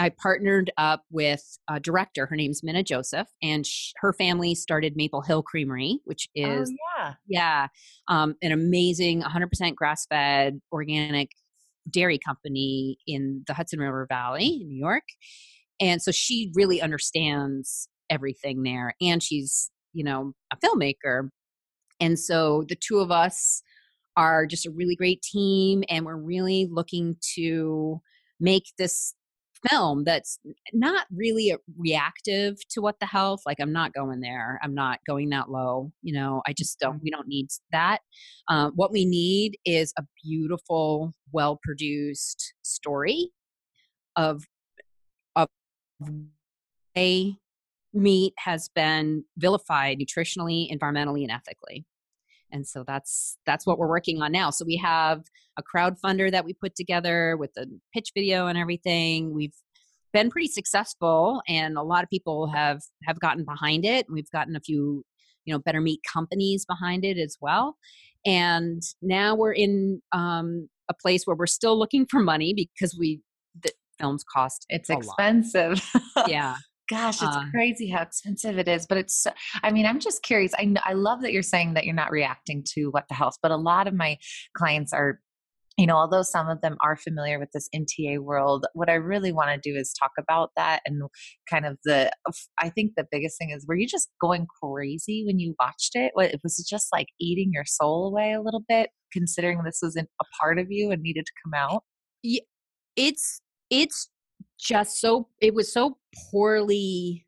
I 0.00 0.08
partnered 0.08 0.70
up 0.78 1.04
with 1.10 1.58
a 1.68 1.78
director. 1.78 2.24
Her 2.24 2.34
name's 2.34 2.62
Minna 2.62 2.82
Joseph, 2.82 3.28
and 3.42 3.66
sh- 3.66 3.92
her 3.96 4.14
family 4.14 4.54
started 4.54 4.96
Maple 4.96 5.20
Hill 5.20 5.42
Creamery, 5.42 6.00
which 6.04 6.26
Oh 6.38 6.62
is 6.62 6.72
yeah. 6.98 7.14
yeah, 7.28 7.66
um, 8.08 8.34
an 8.40 8.50
amazing 8.50 9.20
100% 9.20 9.74
grass 9.74 10.06
fed 10.06 10.60
organic 10.72 11.30
dairy 11.90 12.18
company 12.18 12.96
in 13.06 13.44
the 13.46 13.52
Hudson 13.52 13.78
River 13.78 14.06
Valley 14.08 14.60
in 14.62 14.68
New 14.68 14.78
York. 14.78 15.04
And 15.80 16.00
so 16.00 16.12
she 16.12 16.50
really 16.54 16.80
understands 16.80 17.86
everything 18.08 18.62
there. 18.62 18.94
And 19.02 19.22
she's, 19.22 19.70
you 19.92 20.04
know, 20.04 20.32
a 20.50 20.56
filmmaker. 20.56 21.28
And 22.00 22.18
so 22.18 22.64
the 22.68 22.74
two 22.74 23.00
of 23.00 23.10
us 23.10 23.62
are 24.16 24.46
just 24.46 24.66
a 24.66 24.70
really 24.70 24.96
great 24.96 25.20
team. 25.20 25.84
And 25.90 26.06
we're 26.06 26.16
really 26.16 26.68
looking 26.70 27.16
to 27.34 28.00
make 28.40 28.64
this 28.78 29.14
film 29.68 30.04
that's 30.04 30.38
not 30.72 31.06
really 31.14 31.54
reactive 31.76 32.56
to 32.70 32.80
what 32.80 32.98
the 33.00 33.06
health 33.06 33.42
like 33.44 33.58
i'm 33.60 33.72
not 33.72 33.92
going 33.92 34.20
there 34.20 34.58
i'm 34.62 34.74
not 34.74 34.98
going 35.06 35.28
that 35.28 35.50
low 35.50 35.90
you 36.02 36.14
know 36.14 36.40
i 36.46 36.52
just 36.52 36.78
don't 36.78 37.00
we 37.02 37.10
don't 37.10 37.28
need 37.28 37.50
that. 37.72 38.00
Um, 38.48 38.72
what 38.74 38.92
we 38.92 39.04
need 39.04 39.58
is 39.64 39.92
a 39.98 40.02
beautiful 40.22 41.14
well 41.32 41.58
produced 41.62 42.54
story 42.62 43.30
of 44.16 44.44
of 45.36 45.48
a 46.96 47.34
meat 47.92 48.34
has 48.38 48.68
been 48.68 49.24
vilified 49.36 49.98
nutritionally 49.98 50.70
environmentally 50.72 51.22
and 51.22 51.30
ethically 51.30 51.84
and 52.52 52.66
so 52.66 52.84
that's 52.86 53.38
that's 53.46 53.66
what 53.66 53.78
we're 53.78 53.88
working 53.88 54.22
on 54.22 54.32
now. 54.32 54.50
So 54.50 54.64
we 54.64 54.76
have 54.76 55.22
a 55.58 55.62
crowdfunder 55.62 56.30
that 56.30 56.44
we 56.44 56.54
put 56.54 56.74
together 56.74 57.36
with 57.36 57.52
the 57.54 57.66
pitch 57.94 58.10
video 58.14 58.46
and 58.46 58.58
everything. 58.58 59.34
We've 59.34 59.54
been 60.12 60.30
pretty 60.30 60.48
successful 60.48 61.40
and 61.48 61.76
a 61.76 61.82
lot 61.82 62.02
of 62.02 62.10
people 62.10 62.48
have 62.48 62.80
have 63.04 63.20
gotten 63.20 63.44
behind 63.44 63.84
it. 63.84 64.06
We've 64.10 64.30
gotten 64.30 64.56
a 64.56 64.60
few 64.60 65.04
you 65.44 65.54
know 65.54 65.58
better 65.58 65.80
meat 65.80 66.00
companies 66.10 66.64
behind 66.64 67.04
it 67.04 67.18
as 67.18 67.36
well. 67.40 67.76
And 68.26 68.82
now 69.00 69.34
we're 69.34 69.52
in 69.52 70.02
um, 70.12 70.68
a 70.90 70.94
place 70.94 71.24
where 71.24 71.36
we're 71.36 71.46
still 71.46 71.78
looking 71.78 72.06
for 72.06 72.20
money 72.20 72.52
because 72.54 72.96
we 72.98 73.20
the 73.62 73.72
films 73.98 74.24
cost 74.32 74.66
it's 74.68 74.90
expensive. 74.90 75.82
Yeah 76.26 76.56
Gosh, 76.90 77.22
it's 77.22 77.36
uh, 77.36 77.44
crazy 77.52 77.88
how 77.88 78.02
expensive 78.02 78.58
it 78.58 78.66
is. 78.66 78.84
But 78.86 78.98
it's, 78.98 79.26
I 79.62 79.70
mean, 79.70 79.86
I'm 79.86 80.00
just 80.00 80.22
curious. 80.24 80.52
I, 80.58 80.74
I 80.84 80.94
love 80.94 81.22
that 81.22 81.32
you're 81.32 81.42
saying 81.42 81.74
that 81.74 81.84
you're 81.84 81.94
not 81.94 82.10
reacting 82.10 82.64
to 82.74 82.86
what 82.86 83.04
the 83.08 83.14
health, 83.14 83.36
but 83.42 83.52
a 83.52 83.56
lot 83.56 83.86
of 83.86 83.94
my 83.94 84.18
clients 84.56 84.92
are 84.92 85.20
you 85.78 85.86
know, 85.86 85.96
although 85.96 86.20
some 86.20 86.46
of 86.46 86.60
them 86.60 86.76
are 86.82 86.94
familiar 86.94 87.38
with 87.38 87.52
this 87.52 87.70
NTA 87.74 88.18
world, 88.18 88.66
what 88.74 88.90
I 88.90 88.94
really 88.94 89.32
want 89.32 89.50
to 89.50 89.70
do 89.70 89.74
is 89.78 89.94
talk 89.98 90.10
about 90.18 90.50
that 90.54 90.80
and 90.84 91.00
kind 91.48 91.64
of 91.64 91.78
the. 91.86 92.10
I 92.58 92.68
think 92.68 92.92
the 92.96 93.06
biggest 93.10 93.38
thing 93.38 93.50
is, 93.50 93.64
were 93.66 93.76
you 93.76 93.86
just 93.86 94.10
going 94.20 94.46
crazy 94.62 95.24
when 95.26 95.38
you 95.38 95.54
watched 95.58 95.92
it? 95.94 96.12
Was 96.14 96.28
it 96.28 96.40
was 96.42 96.56
just 96.68 96.88
like 96.92 97.06
eating 97.18 97.50
your 97.54 97.64
soul 97.64 98.08
away 98.08 98.32
a 98.32 98.42
little 98.42 98.62
bit, 98.68 98.90
considering 99.10 99.62
this 99.64 99.78
wasn't 99.82 100.10
a 100.20 100.24
part 100.38 100.58
of 100.58 100.66
you 100.68 100.90
and 100.90 101.00
needed 101.00 101.24
to 101.24 101.32
come 101.42 101.54
out? 101.54 101.82
Yeah, 102.22 102.42
it's 102.94 103.40
it's 103.70 104.10
just 104.60 105.00
so 105.00 105.28
it 105.40 105.54
was 105.54 105.72
so 105.72 105.96
poorly 106.30 107.26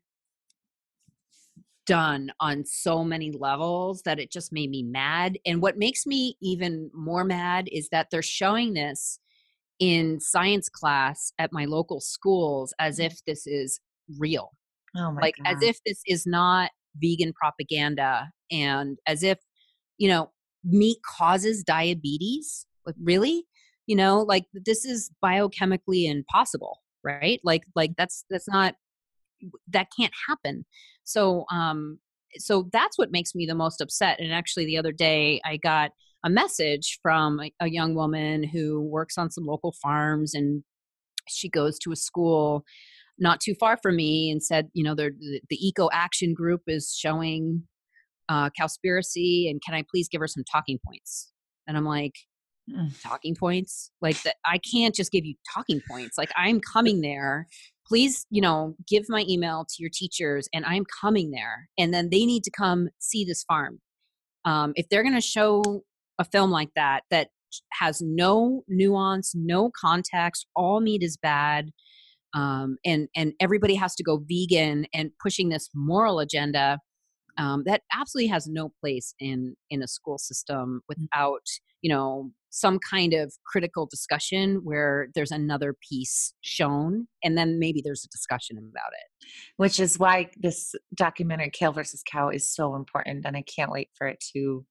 done 1.85 2.31
on 2.39 2.63
so 2.65 3.03
many 3.03 3.31
levels 3.31 4.01
that 4.03 4.19
it 4.19 4.31
just 4.31 4.53
made 4.53 4.69
me 4.69 4.83
mad. 4.83 5.37
And 5.45 5.61
what 5.61 5.77
makes 5.77 6.05
me 6.05 6.37
even 6.41 6.89
more 6.93 7.25
mad 7.25 7.67
is 7.71 7.89
that 7.89 8.07
they're 8.09 8.21
showing 8.21 8.73
this 8.73 9.19
in 9.79 10.19
science 10.21 10.69
class 10.69 11.33
at 11.39 11.51
my 11.51 11.65
local 11.65 11.99
schools 11.99 12.73
as 12.79 12.99
Mm. 12.99 13.05
if 13.07 13.25
this 13.25 13.45
is 13.45 13.81
real. 14.17 14.51
Oh 14.95 15.11
my 15.11 15.21
like 15.21 15.35
God. 15.43 15.55
as 15.57 15.63
if 15.63 15.79
this 15.85 16.01
is 16.07 16.25
not 16.25 16.71
vegan 17.01 17.33
propaganda 17.33 18.31
and 18.51 18.99
as 19.07 19.23
if, 19.23 19.39
you 19.97 20.07
know, 20.07 20.31
meat 20.63 20.99
causes 21.03 21.63
diabetes. 21.63 22.65
Like 22.85 22.95
really? 23.01 23.45
You 23.87 23.97
know, 23.97 24.21
like 24.21 24.45
this 24.53 24.85
is 24.85 25.11
biochemically 25.21 26.05
impossible, 26.09 26.79
right? 27.03 27.39
Like 27.43 27.63
like 27.75 27.91
that's 27.97 28.25
that's 28.29 28.47
not 28.47 28.75
that 29.69 29.87
can't 29.97 30.13
happen. 30.27 30.65
So 31.03 31.45
um 31.51 31.99
so 32.37 32.69
that's 32.71 32.97
what 32.97 33.11
makes 33.11 33.35
me 33.35 33.45
the 33.45 33.55
most 33.55 33.81
upset. 33.81 34.19
And 34.19 34.33
actually 34.33 34.65
the 34.65 34.77
other 34.77 34.91
day 34.91 35.41
I 35.45 35.57
got 35.57 35.91
a 36.23 36.29
message 36.29 36.99
from 37.01 37.39
a, 37.39 37.51
a 37.59 37.69
young 37.69 37.95
woman 37.95 38.43
who 38.43 38.81
works 38.81 39.17
on 39.17 39.29
some 39.29 39.45
local 39.45 39.73
farms 39.81 40.33
and 40.33 40.63
she 41.27 41.49
goes 41.49 41.77
to 41.79 41.91
a 41.91 41.95
school 41.95 42.63
not 43.19 43.39
too 43.39 43.53
far 43.55 43.77
from 43.77 43.95
me 43.95 44.31
and 44.31 44.41
said, 44.43 44.69
you 44.73 44.83
know, 44.83 44.95
the, 44.95 45.11
the 45.49 45.67
Eco 45.67 45.89
Action 45.93 46.33
Group 46.33 46.61
is 46.67 46.95
showing 46.97 47.63
uh, 48.27 48.49
Cowspiracy, 48.59 49.49
and 49.49 49.61
can 49.63 49.75
I 49.75 49.83
please 49.89 50.07
give 50.09 50.19
her 50.19 50.27
some 50.27 50.43
talking 50.51 50.79
points? 50.85 51.31
And 51.67 51.77
I'm 51.77 51.85
like. 51.85 52.15
Talking 53.01 53.35
points? 53.35 53.91
Like 54.01 54.21
that, 54.23 54.35
I 54.45 54.57
can't 54.59 54.95
just 54.95 55.11
give 55.11 55.25
you 55.25 55.35
talking 55.53 55.81
points. 55.89 56.17
Like 56.17 56.31
I'm 56.35 56.59
coming 56.59 57.01
there. 57.01 57.47
Please, 57.87 58.25
you 58.29 58.41
know, 58.41 58.75
give 58.87 59.03
my 59.09 59.25
email 59.27 59.65
to 59.69 59.75
your 59.79 59.89
teachers, 59.93 60.47
and 60.53 60.65
I'm 60.65 60.85
coming 61.01 61.31
there. 61.31 61.67
And 61.77 61.93
then 61.93 62.09
they 62.09 62.25
need 62.25 62.43
to 62.43 62.51
come 62.51 62.89
see 62.99 63.25
this 63.25 63.43
farm. 63.43 63.79
Um, 64.45 64.73
if 64.75 64.87
they're 64.89 65.03
going 65.03 65.15
to 65.15 65.21
show 65.21 65.83
a 66.19 66.23
film 66.23 66.51
like 66.51 66.69
that 66.75 67.03
that 67.11 67.29
has 67.73 68.01
no 68.01 68.63
nuance, 68.67 69.33
no 69.35 69.71
context, 69.79 70.47
all 70.55 70.79
meat 70.79 71.03
is 71.03 71.17
bad, 71.17 71.71
um, 72.33 72.77
and 72.85 73.09
and 73.15 73.33
everybody 73.39 73.75
has 73.75 73.95
to 73.95 74.03
go 74.03 74.23
vegan 74.29 74.85
and 74.93 75.11
pushing 75.21 75.49
this 75.49 75.69
moral 75.75 76.19
agenda 76.19 76.79
um, 77.37 77.63
that 77.65 77.81
absolutely 77.93 78.27
has 78.27 78.47
no 78.47 78.71
place 78.81 79.13
in 79.19 79.55
in 79.69 79.81
a 79.81 79.87
school 79.87 80.17
system 80.17 80.81
without 80.87 81.45
you 81.83 81.89
know 81.91 82.31
some 82.49 82.77
kind 82.79 83.13
of 83.13 83.33
critical 83.47 83.87
discussion 83.87 84.61
where 84.63 85.07
there's 85.15 85.31
another 85.31 85.75
piece 85.89 86.33
shown 86.41 87.07
and 87.23 87.35
then 87.35 87.57
maybe 87.57 87.81
there's 87.83 88.05
a 88.05 88.09
discussion 88.09 88.57
about 88.59 88.91
it. 88.93 89.27
Which 89.57 89.79
is 89.79 89.97
why 89.97 90.29
this 90.37 90.75
documentary 90.93 91.49
kale 91.51 91.71
versus 91.71 92.03
cow 92.09 92.29
is 92.29 92.53
so 92.53 92.75
important 92.75 93.25
and 93.25 93.35
i 93.35 93.43
can't 93.43 93.71
wait 93.71 93.89
for 93.97 94.07
it 94.07 94.23
to 94.33 94.65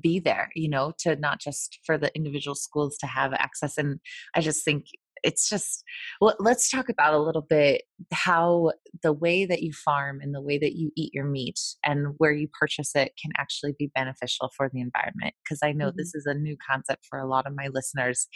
be 0.00 0.20
there 0.20 0.50
you 0.54 0.68
know 0.68 0.92
to 0.98 1.16
not 1.16 1.40
just 1.40 1.80
for 1.84 1.98
the 1.98 2.14
individual 2.14 2.54
schools 2.54 2.96
to 2.98 3.06
have 3.06 3.32
access 3.32 3.76
and 3.76 3.98
i 4.36 4.40
just 4.40 4.64
think 4.64 4.84
it's 5.22 5.48
just 5.48 5.84
well 6.20 6.34
let's 6.38 6.70
talk 6.70 6.88
about 6.88 7.14
a 7.14 7.18
little 7.18 7.46
bit 7.48 7.82
how 8.12 8.72
the 9.02 9.12
way 9.12 9.44
that 9.44 9.62
you 9.62 9.72
farm 9.72 10.20
and 10.20 10.34
the 10.34 10.40
way 10.40 10.58
that 10.58 10.74
you 10.74 10.90
eat 10.96 11.12
your 11.12 11.24
meat 11.24 11.58
and 11.84 12.14
where 12.18 12.32
you 12.32 12.48
purchase 12.58 12.94
it 12.94 13.12
can 13.20 13.32
actually 13.38 13.74
be 13.78 13.90
beneficial 13.94 14.50
for 14.56 14.70
the 14.72 14.80
environment 14.80 15.34
because 15.44 15.60
i 15.62 15.72
know 15.72 15.88
mm-hmm. 15.88 15.98
this 15.98 16.14
is 16.14 16.26
a 16.26 16.34
new 16.34 16.56
concept 16.68 17.04
for 17.08 17.18
a 17.18 17.26
lot 17.26 17.46
of 17.46 17.54
my 17.54 17.68
listeners 17.72 18.28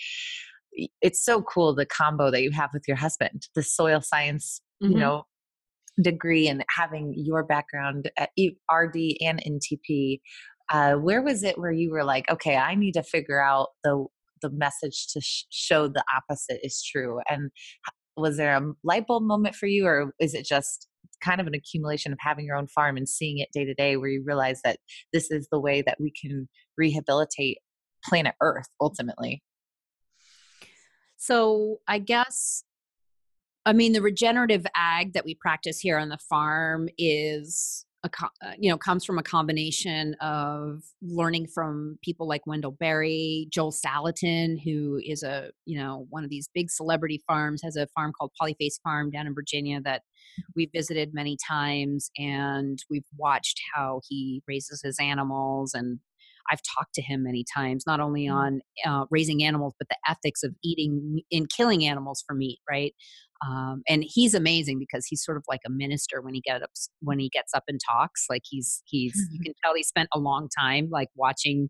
it's 1.00 1.24
so 1.24 1.42
cool 1.42 1.74
the 1.74 1.86
combo 1.86 2.30
that 2.30 2.42
you 2.42 2.50
have 2.50 2.70
with 2.72 2.84
your 2.86 2.96
husband 2.96 3.46
the 3.54 3.62
soil 3.62 4.00
science 4.00 4.60
mm-hmm. 4.82 4.92
you 4.92 4.98
know 4.98 5.24
degree 6.02 6.48
and 6.48 6.64
having 6.76 7.14
your 7.16 7.44
background 7.44 8.10
at 8.16 8.30
rd 8.72 8.96
and 9.20 9.40
ntp 9.42 10.20
uh, 10.70 10.94
where 10.94 11.20
was 11.20 11.42
it 11.44 11.58
where 11.58 11.70
you 11.70 11.90
were 11.90 12.02
like 12.02 12.28
okay 12.30 12.56
i 12.56 12.74
need 12.74 12.92
to 12.92 13.02
figure 13.02 13.40
out 13.40 13.68
the 13.84 14.04
the 14.42 14.50
message 14.50 15.08
to 15.12 15.20
sh- 15.20 15.44
show 15.50 15.88
the 15.88 16.04
opposite 16.16 16.60
is 16.62 16.82
true 16.82 17.20
and 17.28 17.50
was 18.16 18.36
there 18.36 18.56
a 18.56 18.72
light 18.84 19.06
bulb 19.06 19.22
moment 19.22 19.54
for 19.54 19.66
you 19.66 19.86
or 19.86 20.12
is 20.20 20.34
it 20.34 20.44
just 20.44 20.88
kind 21.22 21.40
of 21.40 21.46
an 21.46 21.54
accumulation 21.54 22.12
of 22.12 22.18
having 22.20 22.44
your 22.44 22.56
own 22.56 22.66
farm 22.68 22.96
and 22.96 23.08
seeing 23.08 23.38
it 23.38 23.48
day 23.52 23.64
to 23.64 23.74
day 23.74 23.96
where 23.96 24.10
you 24.10 24.22
realize 24.24 24.60
that 24.64 24.78
this 25.12 25.30
is 25.30 25.48
the 25.50 25.60
way 25.60 25.82
that 25.82 25.98
we 26.00 26.12
can 26.12 26.48
rehabilitate 26.76 27.58
planet 28.04 28.34
earth 28.42 28.68
ultimately? 28.80 29.42
So 31.16 31.78
I 31.88 31.98
guess, 32.00 32.64
I 33.64 33.72
mean, 33.72 33.92
the 33.92 34.02
regenerative 34.02 34.66
ag 34.76 35.14
that 35.14 35.24
we 35.24 35.34
practice 35.34 35.80
here 35.80 35.98
on 35.98 36.10
the 36.10 36.18
farm 36.28 36.88
is 36.98 37.86
a, 38.04 38.08
uh, 38.46 38.52
you 38.58 38.70
know 38.70 38.76
comes 38.76 39.04
from 39.04 39.18
a 39.18 39.22
combination 39.22 40.14
of 40.20 40.82
learning 41.02 41.46
from 41.46 41.98
people 42.02 42.28
like 42.28 42.46
Wendell 42.46 42.72
Berry, 42.72 43.48
Joel 43.50 43.72
Salatin, 43.72 44.56
who 44.62 45.00
is 45.04 45.22
a 45.22 45.50
you 45.64 45.78
know 45.78 46.06
one 46.10 46.24
of 46.24 46.30
these 46.30 46.48
big 46.54 46.70
celebrity 46.70 47.22
farms, 47.26 47.62
has 47.64 47.76
a 47.76 47.86
farm 47.88 48.12
called 48.18 48.32
Polyface 48.40 48.80
Farm 48.82 49.10
down 49.10 49.26
in 49.26 49.34
Virginia 49.34 49.80
that 49.82 50.02
we've 50.54 50.70
visited 50.72 51.14
many 51.14 51.36
times, 51.48 52.10
and 52.18 52.78
we've 52.90 53.08
watched 53.16 53.60
how 53.74 54.00
he 54.08 54.42
raises 54.46 54.82
his 54.84 54.98
animals 55.00 55.72
and 55.74 55.98
I've 56.50 56.60
talked 56.76 56.94
to 56.94 57.02
him 57.02 57.22
many 57.22 57.44
times, 57.54 57.84
not 57.86 58.00
only 58.00 58.26
mm. 58.26 58.34
on 58.34 58.60
uh, 58.86 59.06
raising 59.10 59.42
animals, 59.42 59.74
but 59.78 59.88
the 59.88 59.96
ethics 60.08 60.42
of 60.42 60.54
eating 60.62 61.20
and 61.32 61.48
killing 61.48 61.84
animals 61.84 62.22
for 62.26 62.34
meat, 62.34 62.58
right? 62.68 62.94
Um, 63.46 63.82
and 63.88 64.04
he's 64.06 64.34
amazing 64.34 64.78
because 64.78 65.06
he's 65.06 65.24
sort 65.24 65.36
of 65.36 65.44
like 65.48 65.60
a 65.66 65.70
minister 65.70 66.22
when 66.22 66.34
he 66.34 66.40
gets 66.40 66.62
up 66.62 66.70
when 67.00 67.18
he 67.18 67.28
gets 67.28 67.52
up 67.54 67.64
and 67.68 67.80
talks. 67.90 68.26
Like 68.30 68.42
he's 68.48 68.82
he's 68.86 69.14
you 69.32 69.40
can 69.42 69.54
tell 69.62 69.74
he 69.74 69.82
spent 69.82 70.08
a 70.14 70.18
long 70.18 70.48
time 70.58 70.88
like 70.90 71.08
watching 71.16 71.68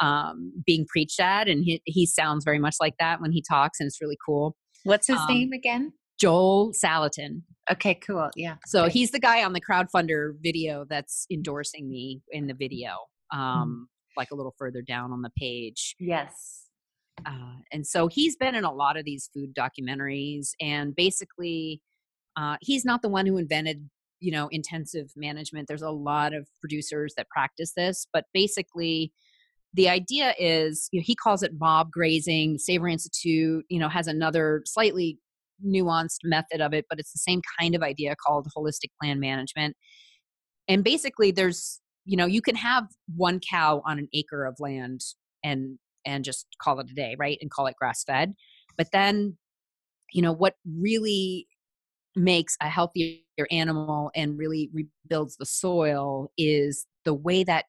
um, 0.00 0.52
being 0.66 0.86
preached 0.88 1.20
at, 1.20 1.48
and 1.48 1.64
he 1.64 1.80
he 1.84 2.06
sounds 2.06 2.44
very 2.44 2.58
much 2.58 2.76
like 2.80 2.94
that 2.98 3.20
when 3.20 3.32
he 3.32 3.42
talks, 3.48 3.80
and 3.80 3.86
it's 3.86 4.00
really 4.00 4.18
cool. 4.24 4.56
What's 4.84 5.06
his 5.06 5.18
um, 5.18 5.26
name 5.28 5.52
again? 5.52 5.92
Joel 6.18 6.72
Salatin. 6.72 7.42
Okay, 7.70 7.94
cool. 7.94 8.30
Yeah. 8.36 8.56
So 8.66 8.84
okay. 8.84 8.92
he's 8.92 9.10
the 9.10 9.18
guy 9.18 9.44
on 9.44 9.52
the 9.52 9.60
crowdfunder 9.60 10.32
video 10.42 10.84
that's 10.88 11.26
endorsing 11.30 11.88
me 11.88 12.20
in 12.30 12.46
the 12.46 12.54
video. 12.54 12.90
Hmm. 13.32 13.40
Um, 13.40 13.88
mm. 13.90 13.95
Like 14.16 14.30
a 14.30 14.34
little 14.34 14.54
further 14.58 14.82
down 14.82 15.12
on 15.12 15.22
the 15.22 15.30
page. 15.38 15.94
Yes. 15.98 16.66
Uh, 17.24 17.56
and 17.72 17.86
so 17.86 18.08
he's 18.08 18.36
been 18.36 18.54
in 18.54 18.64
a 18.64 18.72
lot 18.72 18.96
of 18.96 19.04
these 19.04 19.30
food 19.32 19.54
documentaries, 19.54 20.50
and 20.60 20.94
basically, 20.94 21.80
uh, 22.36 22.56
he's 22.60 22.84
not 22.84 23.00
the 23.00 23.08
one 23.08 23.24
who 23.24 23.38
invented, 23.38 23.88
you 24.20 24.30
know, 24.30 24.48
intensive 24.48 25.10
management. 25.16 25.66
There's 25.66 25.82
a 25.82 25.90
lot 25.90 26.34
of 26.34 26.46
producers 26.60 27.14
that 27.16 27.28
practice 27.30 27.72
this, 27.74 28.06
but 28.12 28.24
basically, 28.34 29.12
the 29.72 29.88
idea 29.88 30.34
is 30.38 30.88
you 30.92 31.00
know, 31.00 31.04
he 31.04 31.14
calls 31.14 31.42
it 31.42 31.52
mob 31.58 31.90
grazing. 31.90 32.58
Savory 32.58 32.92
Institute, 32.92 33.64
you 33.68 33.78
know, 33.78 33.88
has 33.88 34.06
another 34.06 34.62
slightly 34.66 35.18
nuanced 35.64 36.18
method 36.24 36.60
of 36.60 36.74
it, 36.74 36.84
but 36.90 36.98
it's 36.98 37.12
the 37.12 37.18
same 37.18 37.40
kind 37.58 37.74
of 37.74 37.82
idea 37.82 38.14
called 38.14 38.48
holistic 38.56 38.90
planned 39.00 39.20
management. 39.20 39.76
And 40.68 40.84
basically, 40.84 41.30
there's 41.30 41.80
you 42.06 42.16
know, 42.16 42.26
you 42.26 42.40
can 42.40 42.54
have 42.54 42.86
one 43.14 43.40
cow 43.40 43.82
on 43.84 43.98
an 43.98 44.08
acre 44.14 44.46
of 44.46 44.56
land 44.58 45.02
and 45.44 45.78
and 46.06 46.24
just 46.24 46.46
call 46.62 46.78
it 46.78 46.90
a 46.90 46.94
day, 46.94 47.16
right? 47.18 47.36
And 47.40 47.50
call 47.50 47.66
it 47.66 47.74
grass 47.76 48.04
fed. 48.04 48.34
But 48.78 48.92
then, 48.92 49.36
you 50.12 50.22
know, 50.22 50.32
what 50.32 50.54
really 50.64 51.48
makes 52.14 52.56
a 52.62 52.68
healthier 52.68 53.18
animal 53.50 54.12
and 54.14 54.38
really 54.38 54.70
rebuilds 54.72 55.36
the 55.36 55.44
soil 55.44 56.30
is 56.38 56.86
the 57.04 57.12
way 57.12 57.42
that 57.44 57.64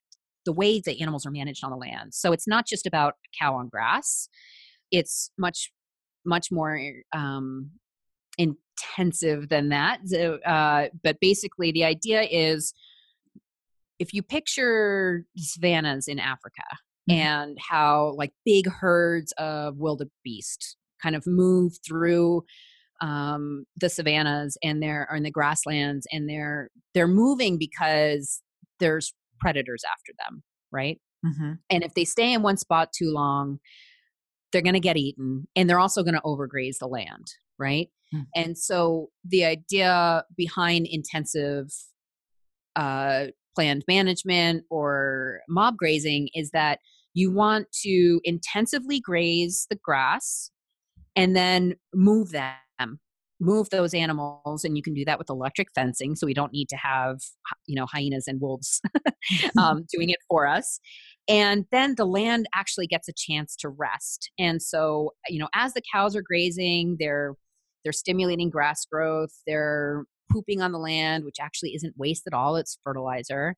the 0.45 0.53
way 0.53 0.79
the 0.79 1.01
animals 1.01 1.25
are 1.25 1.31
managed 1.31 1.63
on 1.63 1.71
the 1.71 1.77
land. 1.77 2.13
So 2.13 2.31
it's 2.31 2.47
not 2.47 2.65
just 2.65 2.85
about 2.85 3.15
cow 3.37 3.55
on 3.55 3.67
grass. 3.69 4.29
It's 4.91 5.31
much 5.37 5.71
much 6.25 6.51
more 6.51 6.79
um, 7.13 7.71
intensive 8.37 9.49
than 9.49 9.69
that. 9.69 9.99
Uh, 10.45 10.89
but 11.03 11.17
basically, 11.19 11.71
the 11.71 11.85
idea 11.85 12.21
is 12.21 12.73
if 13.99 14.13
you 14.13 14.21
picture 14.21 15.25
savannas 15.37 16.07
in 16.07 16.19
Africa, 16.19 16.63
mm-hmm. 17.09 17.19
and 17.19 17.57
how 17.59 18.13
like 18.17 18.31
big 18.45 18.69
herds 18.69 19.33
of 19.37 19.77
wildebeest 19.77 20.77
kind 21.01 21.15
of 21.15 21.25
move 21.25 21.73
through 21.85 22.43
um, 23.01 23.65
the 23.75 23.89
savannas 23.89 24.57
and 24.63 24.81
they're 24.81 25.07
in 25.15 25.23
the 25.23 25.31
grasslands 25.31 26.07
and 26.11 26.29
they're 26.29 26.69
they're 26.93 27.07
moving 27.07 27.57
because 27.57 28.41
there's 28.79 29.13
predators 29.39 29.83
after 29.83 30.13
them 30.17 30.41
right 30.71 30.99
mm-hmm. 31.25 31.53
and 31.69 31.83
if 31.83 31.93
they 31.93 32.05
stay 32.05 32.33
in 32.33 32.41
one 32.41 32.57
spot 32.57 32.89
too 32.91 33.11
long 33.11 33.59
they're 34.51 34.63
going 34.63 34.73
to 34.73 34.79
get 34.79 34.97
eaten 34.97 35.47
and 35.55 35.69
they're 35.69 35.79
also 35.79 36.01
going 36.01 36.15
to 36.15 36.21
overgraze 36.21 36.79
the 36.79 36.87
land 36.87 37.27
right 37.59 37.89
mm-hmm. 38.13 38.23
and 38.35 38.57
so 38.57 39.09
the 39.23 39.45
idea 39.45 40.23
behind 40.35 40.87
intensive 40.89 41.67
uh, 42.75 43.27
planned 43.57 43.83
management 43.87 44.63
or 44.69 45.39
mob 45.49 45.77
grazing 45.77 46.29
is 46.35 46.51
that 46.51 46.79
you 47.13 47.31
want 47.31 47.65
to 47.71 48.19
intensively 48.23 48.99
graze 48.99 49.65
the 49.69 49.77
grass 49.83 50.51
and 51.15 51.35
then 51.35 51.73
move 51.93 52.31
them 52.31 52.99
move 53.39 53.69
those 53.69 53.93
animals 53.93 54.63
and 54.63 54.75
you 54.75 54.81
can 54.81 54.95
do 54.95 55.05
that 55.05 55.19
with 55.19 55.29
electric 55.29 55.67
fencing 55.75 56.15
so 56.15 56.25
we 56.25 56.33
don't 56.33 56.51
need 56.51 56.67
to 56.67 56.75
have 56.75 57.17
you 57.67 57.75
know 57.75 57.85
hyenas 57.85 58.27
and 58.27 58.41
wolves 58.41 58.81
um, 59.57 59.85
doing 59.91 60.09
it 60.09 60.19
for 60.29 60.47
us. 60.47 60.79
And 61.27 61.65
then 61.71 61.95
the 61.95 62.05
land 62.05 62.47
actually 62.55 62.87
gets 62.87 63.09
a 63.09 63.13
chance 63.13 63.55
to 63.57 63.69
rest. 63.69 64.31
And 64.39 64.61
so 64.61 65.11
you 65.27 65.39
know 65.39 65.49
as 65.53 65.73
the 65.73 65.81
cows 65.93 66.15
are 66.15 66.21
grazing 66.21 66.97
they're 66.99 67.35
they're 67.83 67.93
stimulating 67.93 68.49
grass 68.49 68.85
growth 68.85 69.31
they're 69.45 70.03
pooping 70.31 70.61
on 70.61 70.71
the 70.71 70.79
land 70.79 71.23
which 71.23 71.37
actually 71.41 71.73
isn't 71.75 71.97
waste 71.97 72.23
at 72.27 72.33
all 72.33 72.55
it's 72.55 72.79
fertilizer. 72.83 73.55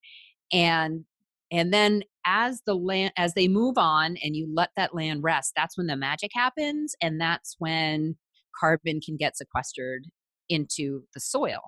And 0.51 1.05
and 1.51 1.73
then 1.73 2.03
as 2.25 2.61
the 2.65 2.75
land 2.75 3.13
as 3.17 3.33
they 3.33 3.47
move 3.47 3.77
on 3.77 4.17
and 4.23 4.35
you 4.35 4.47
let 4.53 4.69
that 4.75 4.93
land 4.93 5.23
rest 5.23 5.53
that's 5.55 5.77
when 5.77 5.87
the 5.87 5.95
magic 5.95 6.31
happens 6.33 6.95
and 7.01 7.19
that's 7.19 7.55
when 7.59 8.15
carbon 8.59 8.99
can 9.01 9.17
get 9.17 9.37
sequestered 9.37 10.05
into 10.49 11.03
the 11.13 11.19
soil. 11.19 11.59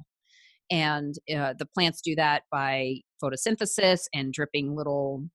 And 0.70 1.16
uh, 1.36 1.54
the 1.58 1.66
plants 1.66 2.02
do 2.02 2.16
that 2.16 2.44
by 2.52 3.02
photosynthesis 3.22 4.04
and 4.14 4.34
dripping 4.34 4.76
little 4.76 5.26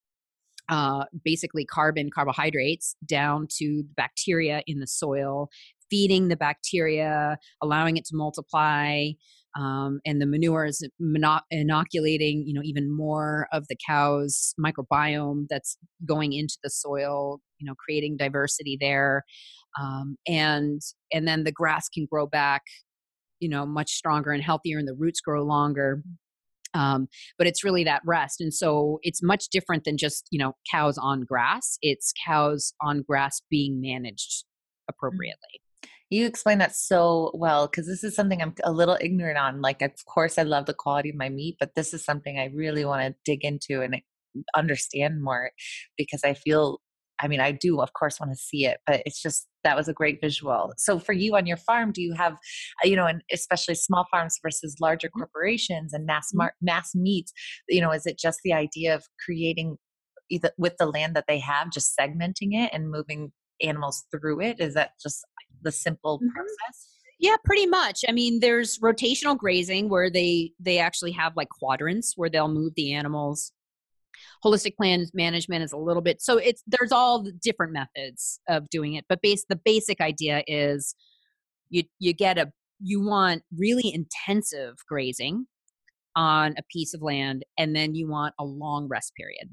uh, 0.69 1.05
basically 1.25 1.65
carbon 1.65 2.11
carbohydrates 2.13 2.97
down 3.07 3.47
to 3.59 3.85
the 3.87 3.95
bacteria 3.97 4.63
in 4.67 4.81
the 4.81 4.87
soil 4.87 5.49
feeding 5.89 6.27
the 6.27 6.37
bacteria 6.37 7.39
allowing 7.63 7.97
it 7.97 8.05
to 8.05 8.17
multiply 8.17 9.09
um, 9.59 10.01
and 10.05 10.21
the 10.21 10.27
manure 10.27 10.67
is 10.67 10.87
inoculating 11.51 12.45
you 12.47 12.53
know 12.53 12.63
even 12.63 12.95
more 12.95 13.49
of 13.53 13.67
the 13.69 13.77
cow's 13.87 14.55
microbiome 14.61 15.47
that's 15.49 15.77
going 16.07 16.33
into 16.33 16.57
the 16.63 16.71
soil 16.71 17.41
you 17.59 17.67
know 17.67 17.75
creating 17.75 18.17
diversity 18.17 18.77
there 18.81 19.25
um, 19.81 20.17
and 20.27 20.81
and 21.13 21.27
then 21.27 21.45
the 21.45 21.53
grass 21.53 21.89
can 21.89 22.07
grow 22.11 22.27
back 22.27 22.63
you 23.41 23.49
know 23.49 23.67
much 23.67 23.91
stronger 23.91 24.31
and 24.31 24.43
healthier 24.43 24.79
and 24.79 24.89
the 24.89 24.95
roots 24.95 25.21
grow 25.21 25.43
longer 25.43 26.03
um, 26.75 27.09
but 27.39 27.47
it's 27.47 27.65
really 27.65 27.85
that 27.85 28.03
rest 28.05 28.41
and 28.41 28.53
so 28.53 28.99
it's 29.03 29.23
much 29.23 29.49
different 29.51 29.85
than 29.85 29.97
just 29.97 30.27
you 30.31 30.39
know 30.39 30.55
cows 30.71 30.99
on 30.99 31.23
grass 31.23 31.79
it's 31.83 32.13
cows 32.27 32.75
on 32.83 33.03
grass 33.03 33.41
being 33.51 33.81
managed 33.81 34.45
mm. 34.45 34.95
appropriately 34.95 35.61
you 36.11 36.27
explain 36.27 36.59
that 36.59 36.77
so 36.77 37.33
well 37.35 37.67
because 37.67 37.87
this 37.87 38.05
is 38.05 38.15
something 38.15 38.41
I'm 38.41 38.55
a 38.65 38.73
little 38.73 38.97
ignorant 39.01 39.39
on. 39.39 39.61
Like, 39.61 39.83
of 39.83 39.93
course, 40.07 40.39
I 40.39 40.43
love 40.43 40.67
the 40.67 40.75
quality 40.75 41.11
of 41.11 41.17
my 41.17 41.29
meat, 41.29 41.57
but 41.59 41.75
this 41.75 41.93
is 41.93 42.05
something 42.05 42.39
I 42.39 42.51
really 42.55 42.85
want 42.85 43.03
to 43.03 43.15
dig 43.25 43.45
into 43.45 43.83
and 43.83 43.97
understand 44.55 45.23
more 45.23 45.51
because 45.97 46.23
I 46.25 46.35
feel, 46.35 46.81
I 47.21 47.29
mean, 47.29 47.41
I 47.41 47.51
do, 47.51 47.81
of 47.81 47.93
course, 47.95 48.21
want 48.21 48.33
to 48.33 48.39
see 48.39 48.67
it, 48.67 48.79
but 48.87 49.03
it's 49.05 49.21
just 49.21 49.49
that 49.65 49.77
was 49.77 49.89
a 49.89 49.93
great 49.93 50.21
visual. 50.21 50.73
So, 50.77 50.99
for 50.99 51.13
you 51.13 51.35
on 51.35 51.47
your 51.47 51.57
farm, 51.57 51.91
do 51.91 52.03
you 52.03 52.15
have, 52.15 52.35
uh, 52.35 52.85
you 52.85 52.95
know, 52.95 53.07
and 53.07 53.23
especially 53.33 53.75
small 53.75 54.07
farms 54.11 54.39
versus 54.43 54.77
larger 54.81 55.09
mm-hmm. 55.09 55.21
corporations 55.21 55.93
and 55.93 56.07
mass 56.07 56.29
mar- 56.35 56.55
mass 56.61 56.95
meats? 56.95 57.33
You 57.69 57.81
know, 57.81 57.91
is 57.91 58.07
it 58.07 58.19
just 58.19 58.41
the 58.45 58.53
idea 58.53 58.95
of 58.95 59.05
creating 59.25 59.77
either 60.31 60.51
with 60.59 60.77
the 60.79 60.87
land 60.87 61.17
that 61.17 61.25
they 61.27 61.39
have, 61.39 61.73
just 61.73 61.95
segmenting 61.99 62.53
it 62.53 62.71
and 62.73 62.91
moving 62.91 63.33
animals 63.63 64.05
through 64.11 64.41
it? 64.41 64.61
Is 64.61 64.75
that 64.75 64.93
just 65.03 65.25
the 65.63 65.73
simple 65.73 66.19
mm-hmm. 66.19 66.29
process? 66.29 66.89
Yeah, 67.19 67.37
pretty 67.45 67.67
much. 67.67 68.05
I 68.09 68.13
mean, 68.13 68.41
there's 68.41 68.79
rotational 68.79 69.37
grazing 69.37 69.89
where 69.89 70.11
they 70.11 70.53
they 70.61 70.79
actually 70.79 71.13
have 71.13 71.33
like 71.37 71.49
quadrants 71.49 72.13
where 72.17 72.29
they'll 72.29 72.49
move 72.49 72.75
the 72.77 72.93
animals. 72.93 73.53
Holistic 74.45 74.77
planned 74.77 75.11
management 75.15 75.65
is 75.65 75.73
a 75.73 75.79
little 75.79 76.03
bit 76.03 76.23
so 76.23 76.39
it's 76.39 76.63
there's 76.67 76.93
all 76.93 77.27
different 77.43 77.73
methods 77.73 78.41
of 78.49 78.69
doing 78.71 78.95
it, 78.95 79.05
but 79.09 79.23
base 79.23 79.45
the 79.49 79.61
basic 79.65 80.01
idea 80.01 80.43
is 80.47 80.95
you 81.71 81.85
you 81.99 82.13
get 82.13 82.39
a 82.39 82.53
you 82.81 83.03
want 83.03 83.43
really 83.57 83.93
intensive 83.93 84.75
grazing 84.89 85.47
on 86.15 86.55
a 86.59 86.63
piece 86.71 86.95
of 86.95 87.03
land 87.03 87.45
and 87.59 87.75
then 87.75 87.95
you 87.95 88.09
want 88.09 88.35
a 88.39 88.45
long 88.45 88.89
rest 88.89 89.13
period. 89.15 89.49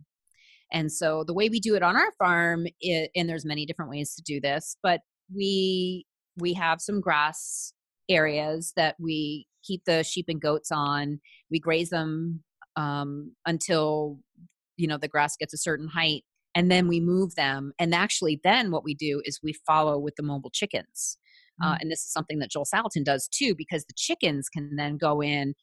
And 0.73 0.91
so 0.91 1.23
the 1.25 1.33
way 1.33 1.49
we 1.49 1.59
do 1.59 1.75
it 1.75 1.83
on 1.83 1.95
our 1.95 2.11
farm, 2.17 2.65
it, 2.81 3.11
and 3.15 3.29
there's 3.29 3.45
many 3.45 3.65
different 3.65 3.91
ways 3.91 4.15
to 4.15 4.23
do 4.23 4.41
this, 4.41 4.75
but 4.83 5.01
we 5.33 6.05
we 6.37 6.53
have 6.53 6.81
some 6.81 6.99
grass 6.99 7.73
areas 8.09 8.73
that 8.75 8.95
we 8.99 9.45
keep 9.63 9.85
the 9.85 10.03
sheep 10.03 10.25
and 10.27 10.41
goats 10.41 10.71
on. 10.71 11.19
We 11.51 11.59
graze 11.59 11.89
them 11.89 12.43
um, 12.75 13.33
until 13.45 14.19
you 14.77 14.87
know 14.87 14.97
the 14.97 15.07
grass 15.07 15.37
gets 15.37 15.53
a 15.53 15.57
certain 15.57 15.87
height, 15.87 16.23
and 16.55 16.71
then 16.71 16.87
we 16.87 16.99
move 16.99 17.35
them. 17.35 17.73
And 17.79 17.93
actually, 17.93 18.39
then 18.43 18.71
what 18.71 18.83
we 18.83 18.95
do 18.95 19.21
is 19.25 19.39
we 19.43 19.53
follow 19.65 19.99
with 19.99 20.15
the 20.15 20.23
mobile 20.23 20.51
chickens. 20.51 21.17
Uh, 21.63 21.77
and 21.79 21.91
this 21.91 21.99
is 21.99 22.11
something 22.11 22.39
that 22.39 22.49
Joel 22.49 22.65
Salatin 22.65 23.05
does 23.05 23.27
too, 23.27 23.53
because 23.55 23.85
the 23.85 23.93
chickens 23.95 24.49
can 24.49 24.75
then 24.75 24.97
go 24.97 25.21
in 25.21 25.53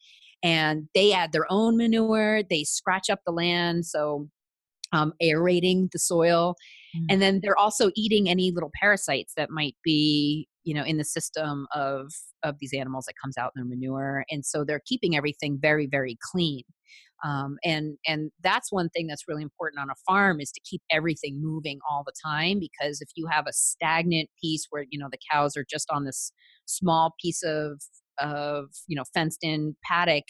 and 0.41 0.87
they 0.95 1.11
add 1.11 1.33
their 1.33 1.45
own 1.49 1.75
manure. 1.75 2.43
They 2.49 2.63
scratch 2.63 3.09
up 3.09 3.19
the 3.25 3.33
land, 3.33 3.85
so 3.85 4.29
um, 4.91 5.13
aerating 5.21 5.89
the 5.91 5.99
soil, 5.99 6.55
mm. 6.95 7.05
and 7.09 7.21
then 7.21 7.39
they're 7.41 7.57
also 7.57 7.91
eating 7.95 8.29
any 8.29 8.51
little 8.51 8.71
parasites 8.79 9.33
that 9.37 9.49
might 9.49 9.75
be, 9.83 10.47
you 10.63 10.73
know, 10.73 10.83
in 10.83 10.97
the 10.97 11.05
system 11.05 11.67
of 11.73 12.11
of 12.43 12.55
these 12.59 12.73
animals 12.73 13.05
that 13.05 13.13
comes 13.21 13.37
out 13.37 13.51
in 13.55 13.61
their 13.61 13.69
manure, 13.69 14.25
and 14.29 14.45
so 14.45 14.63
they're 14.63 14.81
keeping 14.85 15.15
everything 15.15 15.57
very, 15.61 15.87
very 15.87 16.17
clean. 16.31 16.63
Um, 17.23 17.57
and 17.63 17.97
and 18.07 18.31
that's 18.43 18.71
one 18.71 18.89
thing 18.89 19.07
that's 19.07 19.27
really 19.27 19.43
important 19.43 19.79
on 19.79 19.89
a 19.89 19.95
farm 20.07 20.39
is 20.39 20.51
to 20.51 20.61
keep 20.61 20.81
everything 20.91 21.39
moving 21.41 21.79
all 21.89 22.03
the 22.03 22.13
time 22.25 22.59
because 22.59 22.99
if 22.99 23.09
you 23.15 23.27
have 23.29 23.45
a 23.47 23.53
stagnant 23.53 24.29
piece 24.41 24.65
where 24.71 24.85
you 24.89 24.97
know 24.97 25.07
the 25.11 25.19
cows 25.31 25.55
are 25.55 25.65
just 25.69 25.87
on 25.91 26.05
this 26.05 26.31
small 26.65 27.13
piece 27.21 27.43
of 27.43 27.81
of 28.19 28.65
you 28.87 28.95
know 28.95 29.03
fenced 29.13 29.43
in 29.43 29.75
paddock 29.85 30.23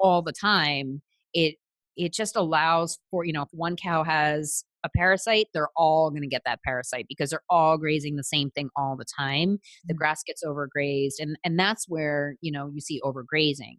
all 0.00 0.20
the 0.20 0.32
time 0.32 1.00
it 1.32 1.54
it 1.96 2.12
just 2.12 2.36
allows 2.36 2.98
for 3.10 3.24
you 3.24 3.32
know 3.32 3.42
if 3.42 3.48
one 3.52 3.76
cow 3.76 4.02
has 4.02 4.64
a 4.84 4.88
parasite 4.96 5.46
they're 5.54 5.68
all 5.76 6.10
going 6.10 6.22
to 6.22 6.28
get 6.28 6.42
that 6.44 6.60
parasite 6.64 7.06
because 7.08 7.30
they're 7.30 7.42
all 7.48 7.78
grazing 7.78 8.16
the 8.16 8.24
same 8.24 8.50
thing 8.50 8.68
all 8.76 8.96
the 8.96 9.04
time. 9.04 9.58
The 9.86 9.94
mm. 9.94 9.98
grass 9.98 10.22
gets 10.22 10.42
overgrazed 10.44 11.14
and 11.20 11.36
and 11.44 11.58
that's 11.58 11.88
where 11.88 12.36
you 12.40 12.52
know 12.52 12.70
you 12.72 12.80
see 12.80 13.00
overgrazing. 13.04 13.78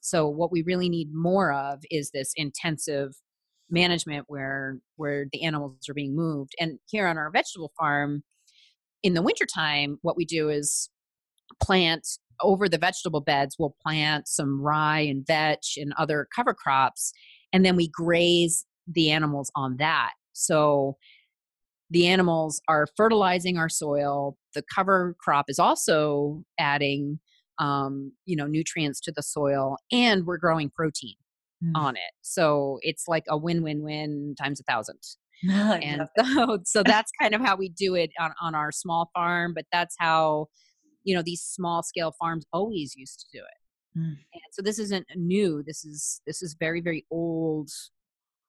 So 0.00 0.28
what 0.28 0.52
we 0.52 0.62
really 0.62 0.88
need 0.88 1.08
more 1.12 1.52
of 1.52 1.80
is 1.90 2.10
this 2.10 2.32
intensive 2.36 3.14
management 3.70 4.24
where 4.28 4.78
where 4.96 5.26
the 5.32 5.42
animals 5.42 5.88
are 5.88 5.94
being 5.94 6.16
moved. 6.16 6.54
And 6.60 6.78
here 6.86 7.06
on 7.06 7.18
our 7.18 7.30
vegetable 7.30 7.72
farm 7.78 8.22
in 9.02 9.14
the 9.14 9.22
wintertime 9.22 9.98
what 10.02 10.16
we 10.16 10.24
do 10.24 10.48
is 10.48 10.90
plant 11.62 12.06
over 12.40 12.68
the 12.68 12.78
vegetable 12.78 13.20
beds, 13.20 13.56
we'll 13.58 13.76
plant 13.82 14.28
some 14.28 14.60
rye 14.60 15.00
and 15.00 15.26
vetch 15.26 15.74
and 15.76 15.92
other 15.98 16.26
cover 16.34 16.54
crops, 16.54 17.12
and 17.52 17.64
then 17.64 17.76
we 17.76 17.88
graze 17.88 18.64
the 18.86 19.10
animals 19.10 19.50
on 19.54 19.76
that. 19.78 20.12
So 20.32 20.96
the 21.90 22.06
animals 22.06 22.60
are 22.68 22.86
fertilizing 22.96 23.58
our 23.58 23.68
soil. 23.68 24.36
The 24.54 24.62
cover 24.74 25.16
crop 25.20 25.46
is 25.48 25.58
also 25.58 26.44
adding, 26.58 27.18
um, 27.58 28.12
you 28.24 28.36
know, 28.36 28.46
nutrients 28.46 29.00
to 29.00 29.12
the 29.12 29.22
soil, 29.22 29.76
and 29.90 30.26
we're 30.26 30.38
growing 30.38 30.70
protein 30.70 31.14
mm. 31.64 31.72
on 31.74 31.96
it. 31.96 32.12
So 32.22 32.78
it's 32.82 33.04
like 33.08 33.24
a 33.28 33.36
win-win-win 33.36 34.34
times 34.40 34.60
a 34.60 34.64
thousand. 34.64 34.98
and 35.50 36.02
so, 36.34 36.58
so 36.64 36.82
that's 36.82 37.10
kind 37.20 37.34
of 37.34 37.40
how 37.40 37.56
we 37.56 37.68
do 37.70 37.94
it 37.94 38.10
on, 38.18 38.32
on 38.40 38.54
our 38.54 38.72
small 38.72 39.10
farm. 39.14 39.54
But 39.54 39.64
that's 39.72 39.96
how 39.98 40.48
you 41.04 41.14
know 41.14 41.22
these 41.22 41.42
small 41.42 41.82
scale 41.82 42.14
farms 42.18 42.44
always 42.52 42.94
used 42.96 43.20
to 43.20 43.26
do 43.32 43.42
it 43.42 43.58
mm. 43.96 44.02
and 44.02 44.42
so 44.52 44.62
this 44.62 44.78
isn't 44.78 45.06
new 45.16 45.62
this 45.66 45.84
is 45.84 46.20
this 46.26 46.42
is 46.42 46.56
very 46.58 46.80
very 46.80 47.04
old 47.10 47.70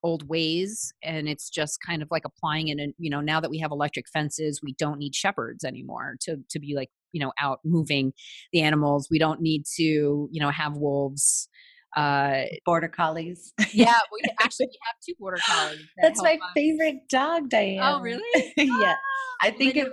old 0.01 0.27
ways 0.29 0.93
and 1.03 1.27
it's 1.27 1.49
just 1.49 1.79
kind 1.85 2.01
of 2.01 2.07
like 2.09 2.23
applying 2.23 2.69
it 2.69 2.79
and 2.79 2.93
you 2.97 3.09
know 3.09 3.19
now 3.19 3.41
that 3.41 3.49
we 3.49 3.59
have 3.59 3.71
electric 3.71 4.05
fences 4.07 4.61
we 4.63 4.73
don't 4.79 4.97
need 4.97 5.13
shepherds 5.13 5.65
anymore 5.65 6.15
to 6.21 6.37
to 6.49 6.57
be 6.57 6.73
like 6.73 6.89
you 7.11 7.19
know 7.19 7.31
out 7.39 7.59
moving 7.63 8.13
the 8.51 8.61
animals. 8.61 9.07
We 9.09 9.19
don't 9.19 9.41
need 9.41 9.63
to 9.77 9.83
you 9.83 10.39
know 10.39 10.49
have 10.49 10.75
wolves 10.75 11.47
uh 11.95 12.43
border 12.65 12.87
collies. 12.87 13.53
Yeah 13.73 13.97
we 14.13 14.21
actually 14.41 14.67
we 14.67 14.77
have 14.85 14.95
two 15.05 15.13
border 15.19 15.39
collies 15.45 15.79
that 15.97 16.09
that's 16.09 16.21
my 16.21 16.33
us. 16.33 16.39
favorite 16.55 17.07
dog 17.09 17.49
Diana. 17.49 17.97
oh 17.97 18.01
really? 18.01 18.23
Yeah. 18.57 18.95
I 19.41 19.51
think 19.51 19.77
it 19.77 19.87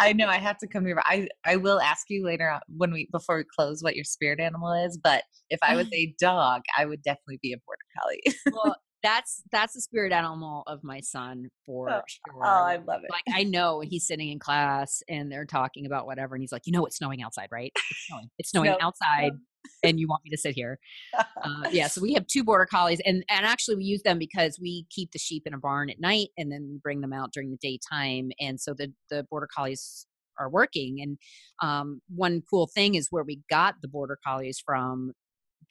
I 0.00 0.12
know 0.12 0.28
I 0.28 0.38
have 0.38 0.58
to 0.58 0.66
come 0.66 0.86
here. 0.86 1.00
I 1.04 1.28
I 1.44 1.56
will 1.56 1.80
ask 1.80 2.06
you 2.08 2.24
later 2.24 2.48
on 2.48 2.60
when 2.68 2.92
we 2.92 3.08
before 3.12 3.36
we 3.36 3.44
close 3.56 3.82
what 3.82 3.96
your 3.96 4.04
spirit 4.04 4.40
animal 4.40 4.72
is. 4.72 4.98
But 5.02 5.24
if 5.50 5.58
I 5.62 5.76
was 5.76 5.86
a 5.92 6.14
dog, 6.20 6.62
I 6.76 6.86
would 6.86 7.02
definitely 7.02 7.38
be 7.42 7.52
a 7.52 7.58
border 7.66 7.80
collie. 8.00 8.22
well, 8.52 8.76
that's 9.02 9.42
that's 9.52 9.74
the 9.74 9.80
spirit 9.80 10.12
animal 10.12 10.64
of 10.66 10.82
my 10.82 11.00
son 11.00 11.48
for 11.64 11.90
oh, 11.90 12.00
sure. 12.06 12.42
Oh, 12.44 12.64
I 12.64 12.76
love 12.76 13.02
it. 13.04 13.10
Like 13.10 13.24
I 13.34 13.44
know 13.44 13.80
he's 13.80 14.06
sitting 14.06 14.30
in 14.30 14.38
class 14.38 15.02
and 15.08 15.30
they're 15.30 15.44
talking 15.44 15.86
about 15.86 16.06
whatever, 16.06 16.34
and 16.34 16.42
he's 16.42 16.52
like, 16.52 16.62
"You 16.66 16.72
know, 16.72 16.84
it's 16.86 16.96
snowing 16.96 17.22
outside, 17.22 17.48
right? 17.50 17.72
It's 17.74 18.06
snowing. 18.06 18.30
It's 18.38 18.50
snowing 18.50 18.74
Snow. 18.78 18.86
outside." 18.86 19.32
and 19.82 20.00
you 20.00 20.08
want 20.08 20.22
me 20.24 20.30
to 20.30 20.36
sit 20.36 20.54
here. 20.54 20.78
Uh, 21.44 21.68
yeah, 21.70 21.86
so 21.86 22.00
we 22.00 22.12
have 22.12 22.26
two 22.26 22.42
border 22.42 22.66
collies, 22.66 23.00
and 23.06 23.24
and 23.30 23.46
actually 23.46 23.76
we 23.76 23.84
use 23.84 24.02
them 24.02 24.18
because 24.18 24.58
we 24.60 24.84
keep 24.90 25.12
the 25.12 25.20
sheep 25.20 25.44
in 25.46 25.54
a 25.54 25.58
barn 25.58 25.88
at 25.88 26.00
night, 26.00 26.28
and 26.36 26.50
then 26.50 26.66
we 26.68 26.78
bring 26.82 27.00
them 27.00 27.12
out 27.12 27.32
during 27.32 27.48
the 27.48 27.56
daytime, 27.58 28.30
and 28.40 28.60
so 28.60 28.74
the 28.74 28.92
the 29.08 29.24
border 29.30 29.48
collies 29.54 30.04
are 30.38 30.50
working. 30.50 31.00
And 31.00 31.18
um, 31.62 32.00
one 32.14 32.42
cool 32.50 32.66
thing 32.66 32.96
is 32.96 33.08
where 33.10 33.22
we 33.22 33.40
got 33.48 33.76
the 33.82 33.88
border 33.88 34.18
collies 34.26 34.60
from. 34.64 35.12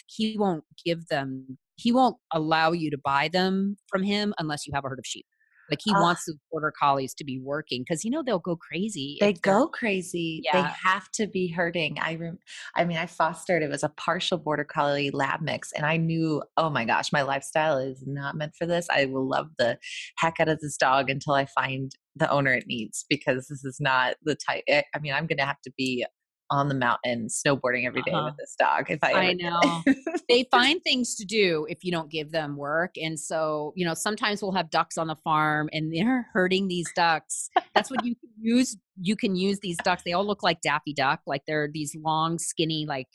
He 0.06 0.38
won't 0.38 0.64
give 0.86 1.08
them. 1.08 1.58
He 1.78 1.92
won't 1.92 2.18
allow 2.34 2.72
you 2.72 2.92
to 2.92 2.98
buy 2.98 3.30
them 3.30 3.78
from 3.88 4.04
him 4.04 4.34
unless 4.40 4.68
you 4.68 4.74
have 4.74 4.84
a 4.84 4.90
herd 4.90 5.00
of 5.00 5.06
sheep. 5.06 5.26
Like 5.70 5.80
he 5.84 5.94
uh, 5.94 6.02
wants 6.02 6.26
the 6.26 6.36
border 6.52 6.74
collies 6.78 7.14
to 7.16 7.24
be 7.24 7.40
working 7.40 7.82
because 7.82 8.06
you 8.06 8.12
know 8.12 8.24
they'll 8.26 8.40
go 8.40 8.56
crazy. 8.56 9.18
They 9.20 9.34
go 9.34 9.68
crazy. 9.68 10.42
Yeah. 10.44 10.62
They 10.62 10.70
have 10.90 11.12
to 11.14 11.28
be 11.28 11.50
hurting. 11.50 11.98
I 12.00 12.16
rem- 12.16 12.40
I 12.76 12.86
mean, 12.86 12.98
I 12.98 13.06
fostered 13.06 13.64
it 13.64 13.70
was 13.70 13.84
a 13.84 13.90
partial 13.90 14.38
border 14.38 14.64
collie 14.64 15.12
lab 15.12 15.42
mix, 15.42 15.72
and 15.74 15.86
I 15.86 15.98
knew, 15.98 16.42
oh 16.56 16.70
my 16.70 16.86
gosh, 16.86 17.12
my 17.12 17.22
lifestyle 17.22 17.78
is 17.78 18.04
not 18.06 18.36
meant 18.36 18.54
for 18.58 18.66
this. 18.66 18.88
I 18.90 19.06
will 19.06 19.28
love 19.28 19.50
the 19.58 19.78
heck 20.18 20.40
out 20.40 20.50
of 20.50 20.60
this 20.60 20.78
dog 20.78 21.10
until 21.10 21.34
I 21.34 21.46
find 21.46 21.92
the 22.16 22.30
owner 22.32 22.54
it 22.54 22.66
needs 22.68 23.06
because 23.10 23.48
this 23.48 23.64
is 23.64 23.78
not 23.80 24.16
the 24.24 24.36
type. 24.36 24.64
Eh, 24.68 24.84
I 24.96 25.00
mean, 25.00 25.14
I'm 25.14 25.28
going 25.28 25.38
to 25.38 25.46
have 25.46 25.62
to 25.64 25.72
be 25.78 26.06
on 26.50 26.68
the 26.68 26.76
mountain 26.76 27.28
snowboarding 27.28 27.86
every 27.86 28.02
day 28.04 28.12
uh-huh. 28.12 28.26
with 28.26 28.38
this 28.38 28.56
dog 28.58 28.90
if 28.90 29.00
i 29.04 29.12
i 29.12 29.34
know 29.34 29.60
they 30.30 30.46
find 30.50 30.82
things 30.84 31.16
to 31.16 31.26
do 31.26 31.66
if 31.70 31.84
you 31.84 31.92
don't 31.92 32.10
give 32.10 32.32
them 32.32 32.56
work 32.56 32.96
and 33.02 33.20
so 33.20 33.74
you 33.76 33.86
know 33.86 33.94
sometimes 33.94 34.42
we'll 34.42 34.52
have 34.52 34.70
ducks 34.70 34.98
on 34.98 35.08
the 35.08 35.16
farm 35.18 35.70
and 35.74 35.94
they're 35.94 36.28
herding 36.34 36.68
these 36.68 36.90
ducks 36.96 37.50
that's 37.76 37.90
what 37.90 38.04
you 38.06 38.16
can 38.16 38.30
use 38.40 38.78
you 39.02 39.16
can 39.16 39.36
use 39.36 39.60
these 39.62 39.78
ducks 39.84 40.04
they 40.04 40.14
all 40.14 40.26
look 40.26 40.44
like 40.44 40.62
daffy 40.62 40.94
duck 40.94 41.20
like 41.28 41.42
they're 41.46 41.70
these 41.72 41.96
long 42.02 42.40
skinny 42.40 42.86
like 42.88 43.08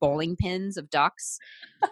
bowling 0.00 0.36
pins 0.36 0.76
of 0.76 0.90
ducks. 0.90 1.38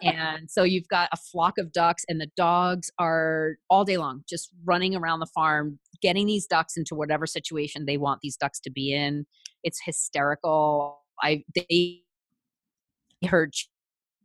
and 0.03 0.51
so 0.51 0.63
you've 0.63 0.89
got 0.89 1.09
a 1.13 1.17
flock 1.17 1.59
of 1.59 1.73
ducks, 1.73 2.05
and 2.09 2.21
the 2.21 2.31
dogs 2.37 2.91
are 2.99 3.57
all 3.71 3.85
day 3.85 3.97
long 3.97 4.23
just 4.29 4.51
running 4.65 4.95
around 4.95 5.21
the 5.21 5.27
farm, 5.27 5.79
getting 6.01 6.27
these 6.27 6.47
ducks 6.47 6.77
into 6.77 6.95
whatever 6.95 7.27
situation 7.27 7.87
they 7.87 7.97
want 7.97 8.21
these 8.23 8.37
ducks 8.37 8.61
to 8.61 8.71
be 8.71 8.93
in. 8.93 9.27
It's 9.63 9.81
hysterical. 9.85 11.01
I 11.23 11.45
they 11.55 12.03
herd 13.27 13.55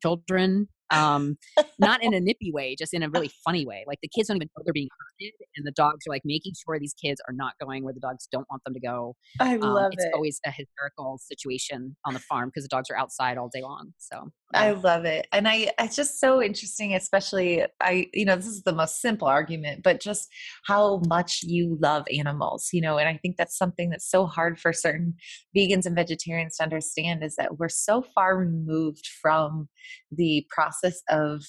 children 0.02 0.68
um, 0.92 1.38
not 1.80 2.04
in 2.04 2.14
a 2.14 2.20
nippy 2.20 2.52
way, 2.52 2.76
just 2.78 2.94
in 2.94 3.04
a 3.04 3.10
really 3.10 3.32
funny 3.46 3.66
way. 3.66 3.84
Like 3.88 4.00
the 4.02 4.10
kids 4.10 4.28
don't 4.28 4.38
even 4.38 4.50
know 4.56 4.64
they're 4.66 4.74
being 4.74 4.90
herded, 5.00 5.34
and 5.56 5.66
the 5.66 5.72
dogs 5.72 6.06
are 6.08 6.12
like 6.12 6.24
making 6.26 6.54
sure 6.54 6.80
these 6.80 6.94
kids 6.94 7.22
are 7.28 7.34
not 7.34 7.54
going 7.62 7.84
where 7.84 7.94
the 7.94 8.00
dogs 8.00 8.28
don't 8.32 8.46
want 8.50 8.64
them 8.64 8.74
to 8.74 8.80
go. 8.80 9.16
I 9.40 9.56
um, 9.56 9.62
love 9.62 9.92
it's 9.94 10.04
it. 10.04 10.08
It's 10.08 10.16
always 10.16 10.40
a 10.46 10.52
hysterical 10.52 11.20
situation 11.22 11.96
on 12.06 12.14
the 12.14 12.20
farm 12.20 12.50
because 12.50 12.64
the 12.64 12.70
dogs 12.70 12.90
are 12.90 12.98
outside 12.98 13.38
all 13.38 13.50
day 13.54 13.62
long. 13.62 13.94
So 13.98 14.32
yeah. 14.54 14.62
I 14.62 14.72
love 14.72 15.06
it, 15.06 15.28
and 15.32 15.48
I 15.48 15.72
it's 15.80 15.96
just 15.96 16.20
so 16.20 16.42
interesting, 16.42 16.94
especially 16.94 17.64
I 17.82 18.08
you 18.14 18.26
know 18.26 18.36
this 18.36 18.48
is 18.48 18.64
the 18.64 18.74
most 18.74 19.02
simple 19.02 19.28
argument, 19.28 19.84
but 19.84 20.02
just 20.02 20.28
how 20.66 21.02
much 21.08 21.42
you 21.44 21.78
love 21.82 22.06
animals, 22.16 22.70
you 22.74 22.82
know, 22.82 22.98
and 22.98 23.08
I 23.08 23.18
think 23.18 23.38
that's 23.38 23.58
something 23.58 23.90
that's 23.90 24.10
so 24.10 24.26
hard 24.26 24.60
for 24.60 24.74
certain 24.74 25.16
vegans 25.56 25.86
and 25.86 25.96
vegetarians 25.96 26.58
to 26.58 26.64
understand 26.64 27.24
is 27.24 27.36
that 27.36 27.58
we're 27.58 27.70
so 27.70 28.04
far 28.14 28.38
removed 28.38 29.08
from 29.22 29.70
the 30.12 30.46
process 30.50 30.81
of 31.10 31.44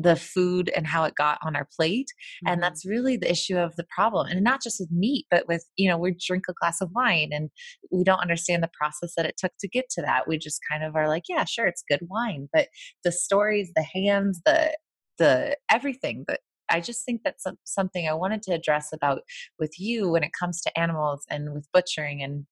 the 0.00 0.16
food 0.16 0.70
and 0.74 0.86
how 0.86 1.04
it 1.04 1.14
got 1.14 1.38
on 1.42 1.54
our 1.54 1.68
plate 1.76 2.06
mm-hmm. 2.06 2.52
and 2.52 2.62
that's 2.62 2.86
really 2.86 3.16
the 3.16 3.30
issue 3.30 3.56
of 3.56 3.76
the 3.76 3.84
problem 3.94 4.26
and 4.26 4.42
not 4.42 4.62
just 4.62 4.80
with 4.80 4.90
meat 4.90 5.26
but 5.30 5.46
with 5.46 5.64
you 5.76 5.88
know 5.88 5.98
we 5.98 6.16
drink 6.26 6.44
a 6.48 6.54
glass 6.54 6.80
of 6.80 6.90
wine 6.94 7.28
and 7.32 7.50
we 7.90 8.02
don't 8.02 8.20
understand 8.20 8.62
the 8.62 8.70
process 8.72 9.12
that 9.16 9.26
it 9.26 9.34
took 9.36 9.52
to 9.60 9.68
get 9.68 9.84
to 9.90 10.00
that 10.00 10.26
we 10.26 10.38
just 10.38 10.60
kind 10.70 10.82
of 10.82 10.96
are 10.96 11.08
like 11.08 11.24
yeah 11.28 11.44
sure 11.44 11.66
it's 11.66 11.84
good 11.88 12.00
wine 12.08 12.48
but 12.52 12.68
the 13.04 13.12
stories 13.12 13.70
the 13.76 13.82
hands 13.82 14.40
the 14.46 14.74
the 15.18 15.56
everything 15.70 16.24
but 16.26 16.40
I 16.72 16.80
just 16.80 17.04
think 17.04 17.22
that's 17.24 17.44
something 17.64 18.08
I 18.08 18.14
wanted 18.14 18.42
to 18.42 18.54
address 18.54 18.92
about 18.92 19.22
with 19.58 19.80
you 19.80 20.08
when 20.08 20.22
it 20.22 20.30
comes 20.38 20.60
to 20.62 20.78
animals 20.78 21.24
and 21.28 21.52
with 21.52 21.66
butchering 21.72 22.22
and 22.22 22.46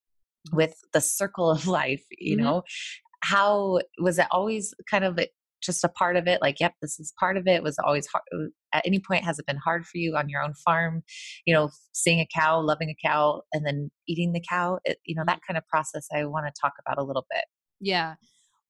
with 0.53 0.75
the 0.93 1.01
circle 1.01 1.51
of 1.51 1.67
life, 1.69 2.03
you 2.11 2.37
mm-hmm. 2.37 2.45
know, 2.45 2.63
how 3.23 3.81
was 4.01 4.19
it 4.19 4.27
always 4.31 4.75
kind 4.91 5.05
of 5.05 5.19
just 5.63 5.85
a 5.85 5.89
part 5.89 6.17
of 6.17 6.27
it 6.27 6.41
like 6.41 6.61
yep 6.61 6.75
this 6.81 6.99
is 6.99 7.13
part 7.19 7.37
of 7.37 7.47
it 7.47 7.63
was 7.63 7.79
always 7.85 8.07
hard 8.07 8.51
at 8.73 8.87
any 8.87 9.01
point 9.01 9.25
has 9.25 9.39
it 9.39 9.47
been 9.47 9.57
hard 9.57 9.85
for 9.87 9.99
you 9.99 10.17
on 10.17 10.29
your 10.29 10.43
own 10.43 10.55
farm 10.55 11.03
you 11.45 11.55
know 11.55 11.71
seeing 11.93 12.21
a 12.21 12.29
cow 12.35 12.61
loving 12.61 12.91
a 12.91 13.07
cow 13.07 13.43
and 13.53 13.67
then 13.67 13.91
eating 14.07 14.33
the 14.33 14.43
cow 14.49 14.79
it, 14.85 14.99
you 15.05 15.15
know 15.15 15.25
that 15.27 15.41
kind 15.47 15.57
of 15.59 15.67
process 15.69 16.07
i 16.15 16.25
want 16.25 16.47
to 16.47 16.61
talk 16.61 16.75
about 16.85 16.99
a 16.99 17.05
little 17.05 17.27
bit 17.31 17.45
yeah 17.81 18.15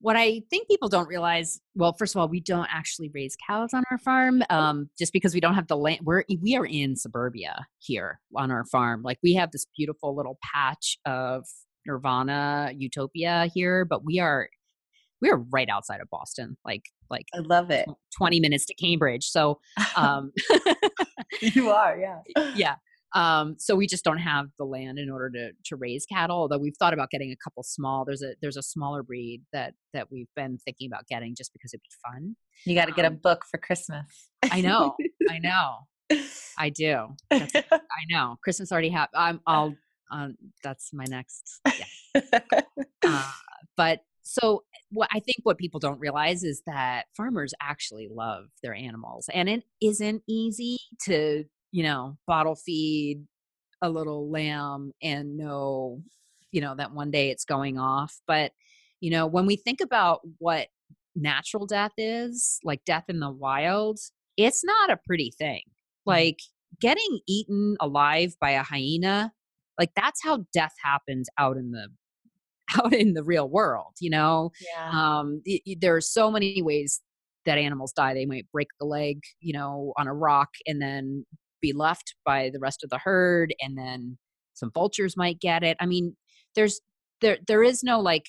what 0.01 0.17
I 0.17 0.43
think 0.49 0.69
people 0.69 0.89
don't 0.89 1.09
realize, 1.09 1.61
well, 1.75 1.93
first 1.93 2.15
of 2.15 2.21
all, 2.21 2.29
we 2.29 2.41
don't 2.41 2.69
actually 2.71 3.11
raise 3.13 3.37
cows 3.47 3.75
on 3.75 3.83
our 3.91 3.99
farm, 3.99 4.43
um, 4.49 4.89
just 4.97 5.13
because 5.13 5.35
we 5.35 5.41
don't 5.41 5.55
have 5.55 5.67
the 5.67 5.77
land. 5.77 6.01
We're 6.05 6.23
we 6.41 6.57
are 6.57 6.67
in 6.67 6.97
suburbia 6.97 7.67
here 7.79 8.21
on 8.37 8.51
our 8.51 8.65
farm. 8.65 9.03
Like 9.03 9.19
we 9.23 9.35
have 9.35 9.51
this 9.51 9.67
beautiful 9.77 10.15
little 10.15 10.39
patch 10.55 10.99
of 11.05 11.47
nirvana 11.85 12.73
utopia 12.77 13.51
here, 13.53 13.85
but 13.85 14.05
we 14.05 14.21
are 14.21 14.49
we 15.21 15.31
are 15.31 15.39
right 15.51 15.69
outside 15.69 16.01
of 16.01 16.09
Boston, 16.11 16.57
like 16.65 16.85
like 17.11 17.27
I 17.35 17.39
love 17.39 17.71
it. 17.71 17.89
Twenty 18.17 18.41
minutes 18.41 18.67
to 18.67 18.75
Cambridge. 18.75 19.25
So, 19.25 19.61
um, 19.97 20.33
you 21.41 21.71
are, 21.71 21.99
yeah, 21.99 22.53
yeah. 22.55 22.77
Um, 23.15 23.57
so 23.59 23.75
we 23.75 23.87
just 23.87 24.05
don't 24.05 24.19
have 24.19 24.47
the 24.59 24.65
land 24.65 24.99
in 24.99 25.11
order 25.11 25.31
to 25.31 25.51
to 25.67 25.77
raise 25.77 26.05
cattle. 26.07 26.37
Although 26.37 26.59
we've 26.59 26.77
thought 26.79 26.93
about 26.93 27.11
getting 27.11 27.33
a 27.33 27.37
couple 27.43 27.63
small. 27.63 28.05
There's 28.05 28.23
a 28.23 28.35
there's 28.41 28.57
a 28.57 28.63
smaller 28.63 29.03
breed 29.03 29.43
that 29.53 29.75
that 29.95 30.11
we've 30.11 30.29
been 30.37 30.59
thinking 30.59 30.89
about 30.91 31.07
getting 31.09 31.35
just 31.35 31.53
because 31.53 31.73
it'd 31.73 31.83
be 31.83 32.11
fun. 32.11 32.37
You 32.65 32.75
got 32.75 32.87
to 32.87 32.93
get 32.93 33.05
a 33.05 33.09
um, 33.09 33.17
book 33.23 33.45
for 33.51 33.59
Christmas. 33.59 34.31
I 34.51 34.61
know, 34.61 34.95
I 35.31 35.39
know, 35.39 35.87
I 36.59 36.71
do. 36.71 37.09
That's, 37.31 37.55
I 37.55 38.05
know. 38.09 38.37
Christmas 38.43 38.71
already 38.73 38.91
happened. 38.91 39.21
I'm. 39.21 39.41
I'll. 39.47 39.75
Um, 40.11 40.37
that's 40.63 40.91
my 40.95 41.05
next. 41.09 41.61
Yeah. 41.67 42.41
Uh, 43.05 43.31
but 43.77 44.01
so 44.29 44.65
what 44.91 45.09
I 45.13 45.21
think 45.21 45.39
what 45.43 45.59
people 45.59 45.81
don't 45.81 46.01
realize 46.01 46.45
is 46.45 46.63
that 46.67 47.07
farmers 47.17 47.55
actually 47.61 48.09
love 48.11 48.47
their 48.63 48.75
animals, 48.75 49.29
and 49.33 49.49
it 49.49 49.65
isn't 49.81 50.23
easy 50.29 50.79
to 51.05 51.45
you 51.73 51.83
know, 51.83 52.17
bottle 52.27 52.55
feed 52.55 53.27
a 53.83 53.91
little 53.91 54.31
lamb 54.31 54.93
and 55.03 55.37
know, 55.37 56.03
you 56.51 56.61
know, 56.61 56.75
that 56.77 56.93
one 56.93 57.11
day 57.11 57.31
it's 57.31 57.45
going 57.45 57.79
off. 57.79 58.21
But, 58.27 58.53
you 59.01 59.11
know, 59.11 59.27
when 59.27 59.47
we 59.47 59.57
think 59.57 59.81
about 59.81 60.21
what 60.39 60.69
natural 61.15 61.67
death 61.67 61.93
is, 61.97 62.59
like 62.65 62.85
death 62.85 63.05
in 63.09 63.21
the 63.21 63.31
wild, 63.31 63.99
it's 64.37 64.65
not 64.65 64.91
a 64.91 64.99
pretty 65.07 65.33
thing. 65.37 65.63
Mm-hmm. 65.67 66.11
Like 66.11 66.39
getting 66.81 67.21
eaten 67.29 67.77
alive 67.81 68.35
by 68.41 68.51
a 68.53 68.63
hyena, 68.63 69.33
like 69.79 69.91
that's 69.95 70.23
how 70.23 70.47
death 70.53 70.75
happens 70.83 71.29
out 71.39 71.57
in 71.57 71.71
the 71.71 71.89
out 72.77 72.93
in 72.95 73.15
the 73.15 73.25
real 73.25 73.49
world 73.49 73.95
you 74.01 74.11
know? 74.11 74.51
Yeah. 74.61 74.91
um 74.93 75.43
y- 75.47 75.61
y- 75.67 75.77
there 75.81 75.95
are 75.97 76.01
so 76.01 76.31
many 76.31 76.63
ways 76.63 77.01
that 77.47 77.59
animals 77.59 77.93
die. 77.93 78.15
They 78.15 78.27
might 78.27 78.51
break 78.53 78.69
the 78.81 78.87
leg 78.87 79.21
you 79.41 79.53
know 79.53 79.93
on 79.99 80.07
a 80.09 80.15
rock 80.15 80.51
and 80.67 80.81
then 80.83 81.27
be 81.61 81.73
left 81.73 82.15
by 82.25 82.51
the 82.53 82.61
rest 82.61 82.85
of 82.85 82.91
the 82.91 82.99
herd 82.99 83.55
and 83.61 83.77
then 83.79 84.19
some 84.55 84.71
vultures 84.73 85.17
might 85.17 85.41
get 85.41 85.63
it. 85.65 85.77
I 85.81 85.87
mean 85.87 86.17
there's 86.55 86.81
there 87.21 87.39
there 87.47 87.63
is 87.63 87.83
no 87.83 88.01
like 88.01 88.27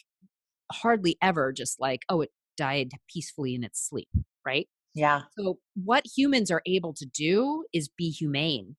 hardly 0.71 1.17
ever 1.21 1.51
just 1.53 1.79
like 1.79 2.01
oh 2.09 2.21
it 2.21 2.31
died 2.57 2.91
peacefully 3.13 3.55
in 3.55 3.63
its 3.63 3.87
sleep 3.89 4.09
right? 4.45 4.67
Yeah. 4.95 5.23
So 5.37 5.59
what 5.75 6.05
humans 6.17 6.51
are 6.51 6.61
able 6.65 6.93
to 6.95 7.05
do 7.05 7.65
is 7.73 7.89
be 7.89 8.09
humane. 8.11 8.75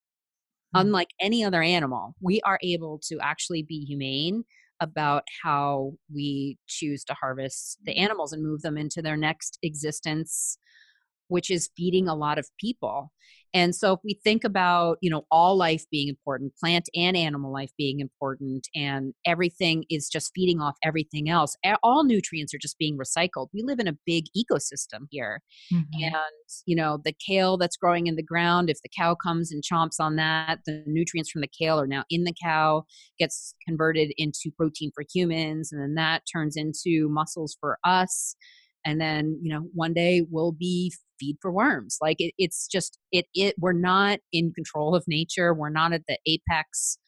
Mm-hmm. 0.74 0.86
unlike 0.86 1.10
any 1.20 1.42
other 1.44 1.62
animal 1.62 2.14
we 2.20 2.40
are 2.42 2.58
able 2.62 3.00
to 3.08 3.18
actually 3.20 3.62
be 3.62 3.84
humane 3.86 4.44
about 4.80 5.24
how 5.42 5.92
we 6.12 6.58
choose 6.66 7.04
to 7.04 7.14
harvest 7.14 7.78
the 7.84 7.92
mm-hmm. 7.92 8.04
animals 8.04 8.32
and 8.32 8.42
move 8.42 8.62
them 8.62 8.78
into 8.78 9.02
their 9.02 9.16
next 9.16 9.58
existence 9.62 10.58
which 11.30 11.50
is 11.50 11.70
feeding 11.76 12.08
a 12.08 12.14
lot 12.14 12.38
of 12.38 12.46
people 12.58 13.10
and 13.52 13.74
so 13.74 13.92
if 13.92 14.00
we 14.04 14.18
think 14.22 14.44
about, 14.44 14.98
you 15.00 15.10
know, 15.10 15.24
all 15.30 15.56
life 15.56 15.84
being 15.90 16.08
important, 16.08 16.52
plant 16.56 16.88
and 16.94 17.16
animal 17.16 17.52
life 17.52 17.72
being 17.76 18.00
important, 18.00 18.68
and 18.74 19.12
everything 19.26 19.84
is 19.90 20.08
just 20.08 20.30
feeding 20.34 20.60
off 20.60 20.76
everything 20.84 21.28
else, 21.28 21.56
all 21.82 22.04
nutrients 22.04 22.54
are 22.54 22.58
just 22.58 22.78
being 22.78 22.96
recycled. 22.96 23.48
We 23.52 23.62
live 23.62 23.80
in 23.80 23.88
a 23.88 23.96
big 24.06 24.26
ecosystem 24.36 25.06
here. 25.10 25.42
Mm-hmm. 25.72 26.04
And, 26.04 26.48
you 26.66 26.76
know, 26.76 26.98
the 27.04 27.14
kale 27.26 27.56
that's 27.56 27.76
growing 27.76 28.06
in 28.06 28.16
the 28.16 28.22
ground, 28.22 28.70
if 28.70 28.80
the 28.82 28.90
cow 28.96 29.14
comes 29.16 29.50
and 29.50 29.62
chomps 29.64 29.98
on 29.98 30.16
that, 30.16 30.60
the 30.64 30.84
nutrients 30.86 31.30
from 31.30 31.40
the 31.40 31.48
kale 31.48 31.80
are 31.80 31.86
now 31.86 32.04
in 32.08 32.24
the 32.24 32.34
cow, 32.40 32.84
gets 33.18 33.54
converted 33.66 34.12
into 34.16 34.52
protein 34.56 34.92
for 34.94 35.04
humans, 35.12 35.72
and 35.72 35.82
then 35.82 35.94
that 35.94 36.22
turns 36.32 36.56
into 36.56 37.08
muscles 37.08 37.56
for 37.60 37.78
us 37.84 38.36
and 38.84 39.00
then 39.00 39.38
you 39.42 39.52
know 39.52 39.68
one 39.74 39.92
day 39.92 40.26
we'll 40.30 40.52
be 40.52 40.92
feed 41.18 41.36
for 41.40 41.52
worms 41.52 41.98
like 42.00 42.16
it, 42.20 42.32
it's 42.38 42.66
just 42.66 42.98
it 43.12 43.26
it 43.34 43.54
we're 43.58 43.72
not 43.72 44.18
in 44.32 44.52
control 44.52 44.94
of 44.94 45.04
nature 45.06 45.52
we're 45.54 45.68
not 45.68 45.92
at 45.92 46.02
the 46.08 46.18
apex 46.26 46.98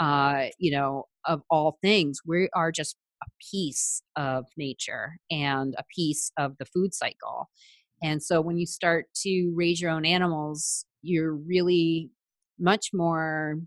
uh 0.00 0.46
you 0.58 0.70
know 0.70 1.04
of 1.26 1.42
all 1.50 1.78
things 1.82 2.20
we 2.26 2.48
are 2.54 2.70
just 2.70 2.96
a 3.22 3.30
piece 3.50 4.02
of 4.16 4.46
nature 4.56 5.16
and 5.30 5.74
a 5.78 5.84
piece 5.94 6.30
of 6.38 6.56
the 6.58 6.64
food 6.66 6.94
cycle. 6.94 7.48
And 8.02 8.22
so 8.22 8.40
when 8.40 8.58
you 8.58 8.66
start 8.66 9.06
to 9.22 9.52
raise 9.54 9.80
your 9.80 9.90
own 9.90 10.04
animals 10.04 10.84
you're 11.02 11.34
really 11.34 12.10
much 12.58 12.90
more 12.94 13.58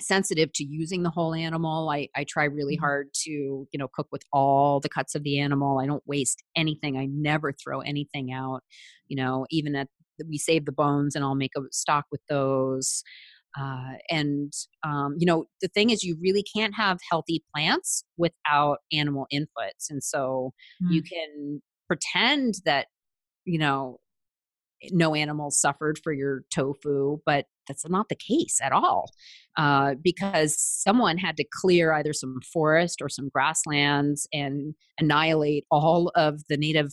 sensitive 0.00 0.52
to 0.54 0.64
using 0.64 1.02
the 1.02 1.10
whole 1.10 1.34
animal. 1.34 1.90
I, 1.90 2.08
I 2.16 2.24
try 2.24 2.44
really 2.44 2.76
mm-hmm. 2.76 2.84
hard 2.84 3.08
to, 3.24 3.30
you 3.30 3.78
know, 3.78 3.88
cook 3.88 4.08
with 4.10 4.22
all 4.32 4.80
the 4.80 4.88
cuts 4.88 5.14
of 5.14 5.22
the 5.22 5.38
animal. 5.38 5.78
I 5.78 5.86
don't 5.86 6.02
waste 6.06 6.42
anything. 6.56 6.96
I 6.96 7.06
never 7.06 7.52
throw 7.52 7.80
anything 7.80 8.32
out. 8.32 8.62
You 9.06 9.16
know, 9.16 9.46
even 9.50 9.74
at 9.74 9.88
we 10.28 10.38
save 10.38 10.64
the 10.64 10.72
bones 10.72 11.14
and 11.14 11.24
I'll 11.24 11.34
make 11.34 11.52
a 11.56 11.62
stock 11.70 12.06
with 12.10 12.20
those. 12.28 13.02
Uh, 13.58 13.92
and 14.10 14.52
um, 14.84 15.16
you 15.18 15.26
know 15.26 15.46
the 15.62 15.68
thing 15.68 15.90
is 15.90 16.04
you 16.04 16.16
really 16.20 16.44
can't 16.54 16.74
have 16.74 16.98
healthy 17.10 17.42
plants 17.52 18.04
without 18.18 18.78
animal 18.92 19.26
inputs 19.32 19.88
and 19.88 20.04
so 20.04 20.52
mm. 20.82 20.92
you 20.92 21.02
can 21.02 21.62
pretend 21.88 22.56
that 22.66 22.88
you 23.46 23.58
know 23.58 23.98
no 24.90 25.14
animals 25.14 25.60
suffered 25.60 25.98
for 26.02 26.12
your 26.12 26.44
tofu, 26.52 27.18
but 27.26 27.46
that's 27.68 27.88
not 27.88 28.08
the 28.08 28.16
case 28.16 28.58
at 28.62 28.72
all 28.72 29.10
uh, 29.56 29.94
because 30.02 30.56
someone 30.58 31.18
had 31.18 31.36
to 31.36 31.44
clear 31.60 31.92
either 31.92 32.12
some 32.12 32.36
forest 32.52 33.00
or 33.00 33.08
some 33.08 33.28
grasslands 33.28 34.26
and 34.32 34.74
annihilate 34.98 35.64
all 35.70 36.10
of 36.16 36.40
the 36.48 36.56
native 36.56 36.92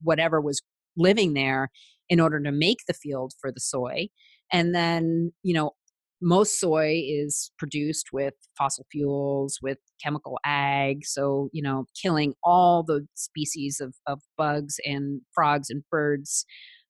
whatever 0.00 0.40
was 0.40 0.62
living 0.96 1.34
there 1.34 1.70
in 2.08 2.20
order 2.20 2.40
to 2.40 2.52
make 2.52 2.78
the 2.86 2.94
field 2.94 3.32
for 3.40 3.50
the 3.50 3.60
soy. 3.60 4.08
And 4.52 4.74
then, 4.74 5.32
you 5.42 5.54
know, 5.54 5.72
most 6.20 6.60
soy 6.60 7.02
is 7.04 7.50
produced 7.58 8.08
with 8.12 8.34
fossil 8.56 8.86
fuels, 8.92 9.58
with 9.60 9.78
chemical 10.02 10.38
ag. 10.44 11.04
So, 11.04 11.48
you 11.52 11.62
know, 11.62 11.86
killing 12.00 12.34
all 12.44 12.84
the 12.84 13.06
species 13.14 13.80
of, 13.80 13.94
of 14.06 14.20
bugs 14.38 14.76
and 14.84 15.22
frogs 15.34 15.68
and 15.68 15.82
birds 15.90 16.44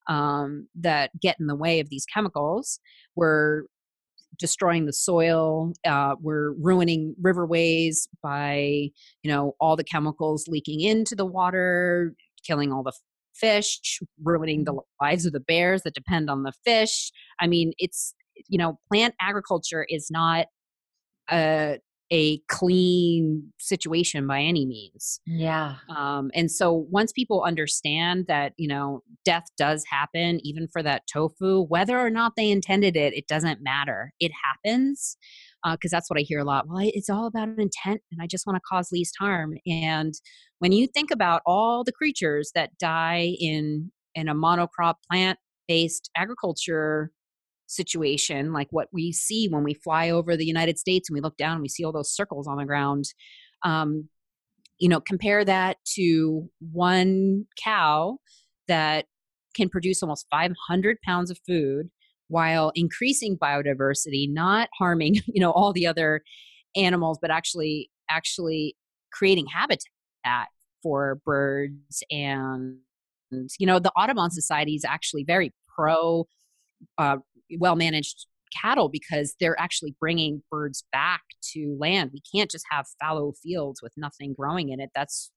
um, 0.09 0.69
that 0.75 1.11
get 1.21 1.37
in 1.41 1.47
the 1.47 1.57
way 1.57 1.81
of 1.81 1.91
these 1.91 2.07
chemicals. 2.07 2.81
We're 3.15 3.65
destroying 4.39 4.87
the 4.87 4.93
soil. 4.93 5.73
Uh, 5.87 6.17
we're 6.21 6.53
ruining 6.53 7.15
riverways 7.23 8.09
by, 8.23 8.91
you 9.23 9.31
know, 9.31 9.55
all 9.61 9.77
the 9.77 9.85
chemicals 9.85 10.49
leaking 10.49 10.81
into 10.81 11.15
the 11.15 11.27
water, 11.27 12.15
killing 12.47 12.73
all 12.73 12.83
the 12.83 12.93
fish, 13.35 14.01
ruining 14.23 14.65
the 14.65 14.73
mm-hmm. 14.73 15.05
lives 15.05 15.27
of 15.27 15.33
the 15.33 15.41
bears 15.41 15.83
that 15.83 15.95
depend 15.95 16.31
on 16.31 16.43
the 16.43 16.53
fish. 16.65 17.11
I 17.41 17.47
mean, 17.47 17.73
it's, 17.79 18.15
you 18.49 18.59
know, 18.59 18.79
plant 18.91 19.15
agriculture 19.21 19.87
is 19.89 20.11
not 20.11 20.47
a 21.31 21.79
a 22.13 22.39
clean 22.49 23.51
situation 23.59 24.27
by 24.27 24.41
any 24.41 24.67
means. 24.67 25.19
Yeah. 25.27 25.77
Um, 25.89 26.31
and 26.35 26.51
so 26.51 26.87
once 26.91 27.11
people 27.11 27.43
understand 27.43 28.27
that, 28.29 28.53
you 28.59 28.69
know, 28.69 29.03
death 29.25 29.45
does 29.57 29.83
happen, 29.91 30.39
even 30.45 30.69
for 30.71 30.83
that 30.83 31.05
tofu, 31.11 31.65
whether 31.65 31.99
or 31.99 32.11
not 32.11 32.33
they 32.37 32.51
intended 32.51 32.97
it, 32.97 33.15
it 33.15 33.27
doesn't 33.29 33.63
matter. 33.63 34.13
It 34.21 34.31
happens 34.45 35.17
because 35.65 35.93
uh, 35.93 35.97
that's 35.97 36.11
what 36.11 36.19
I 36.19 36.23
hear 36.23 36.41
a 36.41 36.45
lot. 36.45 36.67
Well, 36.69 36.81
it's 36.83 37.09
all 37.09 37.27
about 37.27 37.49
intent, 37.49 38.03
and 38.11 38.21
I 38.21 38.27
just 38.27 38.47
want 38.47 38.57
to 38.57 38.63
cause 38.69 38.93
least 38.93 39.15
harm. 39.19 39.55
And 39.67 40.13
when 40.59 40.73
you 40.73 40.87
think 40.87 41.11
about 41.11 41.41
all 41.47 41.83
the 41.83 41.93
creatures 41.93 42.51
that 42.55 42.77
die 42.79 43.37
in 43.41 43.91
in 44.15 44.29
a 44.29 44.35
monocrop 44.35 44.97
plant 45.11 45.39
based 45.67 46.11
agriculture 46.15 47.11
situation, 47.73 48.53
like 48.53 48.69
what 48.71 48.89
we 48.93 49.13
see 49.13 49.49
when 49.49 49.65
we 49.65 49.75
fly 49.75 50.11
over 50.11 50.37
the 50.37 50.47
United 50.47 50.79
States 50.79 51.09
and 51.09 51.15
we 51.15 51.21
look 51.21 51.37
down 51.37 51.55
and 51.55 51.63
we 51.63 51.69
see 51.69 51.85
all 51.85 51.93
those 51.93 52.15
circles 52.15 52.47
on 52.47 52.59
the 52.59 52.65
ground. 52.65 53.07
Um, 53.65 54.09
you 54.79 54.89
know, 54.89 55.01
compare 55.01 55.45
that 55.45 55.77
to 55.95 56.49
one 56.73 57.47
cow 57.63 58.19
that 58.69 59.07
can 59.55 59.69
produce 59.69 60.03
almost 60.03 60.27
500 60.31 60.99
pounds 61.05 61.31
of 61.31 61.39
food 61.47 61.91
while 62.29 62.73
increasing 62.75 63.37
biodiversity, 63.37 64.29
not 64.29 64.69
harming, 64.79 65.17
you 65.27 65.41
know, 65.41 65.53
all 65.53 65.73
the 65.73 65.87
other 65.87 66.23
animals, 66.75 67.19
but 67.21 67.31
actually, 67.31 67.91
actually 68.11 68.77
creating 69.13 69.47
habitat 69.47 70.49
for 70.83 71.21
birds 71.25 72.03
and, 72.11 72.79
you 73.59 73.67
know, 73.67 73.79
the 73.79 73.93
Audubon 73.93 74.31
Society 74.31 74.75
is 74.75 74.85
actually 74.85 75.25
very 75.25 75.53
pro 75.75 76.27
uh, 76.99 77.19
well 77.59 77.77
managed 77.77 78.27
cattle 78.61 78.89
because 78.89 79.35
they're 79.41 79.59
actually 79.59 79.95
bringing 79.99 80.43
birds 80.51 80.85
back 80.93 81.23
to 81.53 81.77
land. 81.81 82.11
We 82.13 82.23
can't 82.35 82.51
just 82.51 82.65
have 82.71 82.87
fallow 83.01 83.33
fields 83.43 83.81
with 83.83 83.93
nothing 83.97 84.35
growing 84.39 84.71
in 84.71 84.81
it. 84.81 84.91
That's 84.95 85.31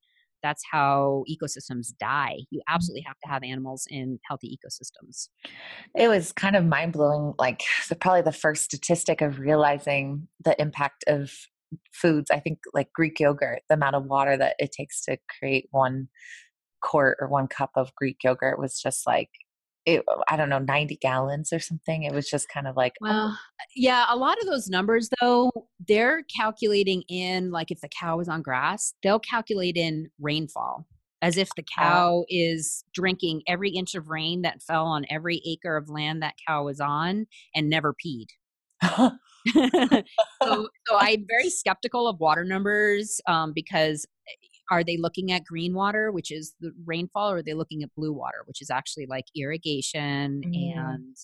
that's 0.44 0.64
how 0.72 1.24
ecosystems 1.28 1.88
die. 2.00 2.38
You 2.52 2.62
absolutely 2.70 3.04
have 3.08 3.18
to 3.24 3.30
have 3.30 3.44
animals 3.44 3.88
in 3.90 4.20
healthy 4.28 4.56
ecosystems. 4.56 5.30
It 5.96 6.08
was 6.08 6.32
kind 6.32 6.56
of 6.56 6.64
mind 6.66 6.94
blowing, 6.94 7.34
like 7.40 7.64
the, 7.90 7.96
probably 7.96 8.22
the 8.22 8.32
first 8.32 8.64
statistic 8.64 9.22
of 9.22 9.40
realizing 9.40 10.28
the 10.44 10.60
impact 10.62 11.04
of 11.08 11.32
foods. 11.92 12.30
I 12.30 12.40
think 12.40 12.60
like 12.76 12.94
Greek 12.94 13.20
yogurt, 13.20 13.62
the 13.70 13.74
amount 13.74 13.96
of 13.96 14.06
water 14.06 14.38
that 14.38 14.56
it 14.60 14.72
takes 14.72 15.04
to 15.06 15.18
create 15.40 15.68
one 15.72 16.10
quart 16.80 17.18
or 17.20 17.28
one 17.28 17.48
cup 17.48 17.72
of 17.76 17.96
Greek 17.96 18.18
yogurt 18.24 18.60
was 18.60 18.80
just 18.80 19.08
like 19.08 19.30
it, 19.86 20.04
I 20.28 20.36
don't 20.36 20.50
know, 20.50 20.60
90 20.60 20.98
gallons 20.98 21.54
or 21.54 21.60
something. 21.60 22.04
It 22.04 22.14
was 22.14 22.30
just 22.30 22.50
kind 22.50 22.68
of 22.68 22.76
like, 22.76 22.94
oh. 23.02 23.06
well, 23.06 23.30
oh. 23.32 23.64
yeah, 23.76 24.06
a 24.10 24.16
lot 24.16 24.38
of 24.40 24.48
those 24.48 24.68
numbers 24.68 25.10
though, 25.22 25.52
they're 25.88 26.24
calculating 26.36 27.04
in 27.08 27.52
like 27.52 27.72
if 27.72 27.82
the 27.82 27.90
cow 27.90 28.20
is 28.20 28.28
on 28.28 28.42
grass, 28.42 28.94
they'll 29.04 29.20
calculate 29.20 29.78
in 29.78 30.10
rainfall 30.20 30.86
as 31.22 31.38
if 31.38 31.50
the 31.56 31.64
cow 31.64 32.24
oh. 32.24 32.26
is 32.30 32.84
drinking 32.94 33.42
every 33.48 33.70
inch 33.72 33.96
of 33.96 34.10
rain 34.10 34.42
that 34.42 34.62
fell 34.62 34.86
on 34.86 35.06
every 35.10 35.42
acre 35.46 35.78
of 35.78 35.90
land 35.90 36.22
that 36.22 36.36
cow 36.48 36.66
was 36.66 36.80
on 36.80 37.26
and 37.54 37.70
never 37.70 37.94
peed. 37.94 38.28
so, 39.54 40.04
so 40.42 40.98
I'm 40.98 41.26
very 41.28 41.50
skeptical 41.50 42.08
of 42.08 42.20
water 42.20 42.44
numbers 42.44 43.22
um, 43.28 43.54
because 43.54 44.06
are 44.72 44.84
they 44.84 44.98
looking 44.98 45.32
at 45.32 45.44
green 45.44 45.74
water, 45.74 46.12
which 46.12 46.32
is 46.32 46.54
the 46.60 46.72
rainfall, 46.86 47.32
or 47.32 47.38
are 47.38 47.44
they 47.44 47.54
looking 47.54 47.84
at 47.84 47.94
blue 47.96 48.14
water, 48.14 48.44
which 48.46 48.62
is 48.62 48.70
actually 48.70 49.06
like 49.06 49.26
irrigation 49.36 50.42
mm. 50.46 50.78
and 50.78 51.16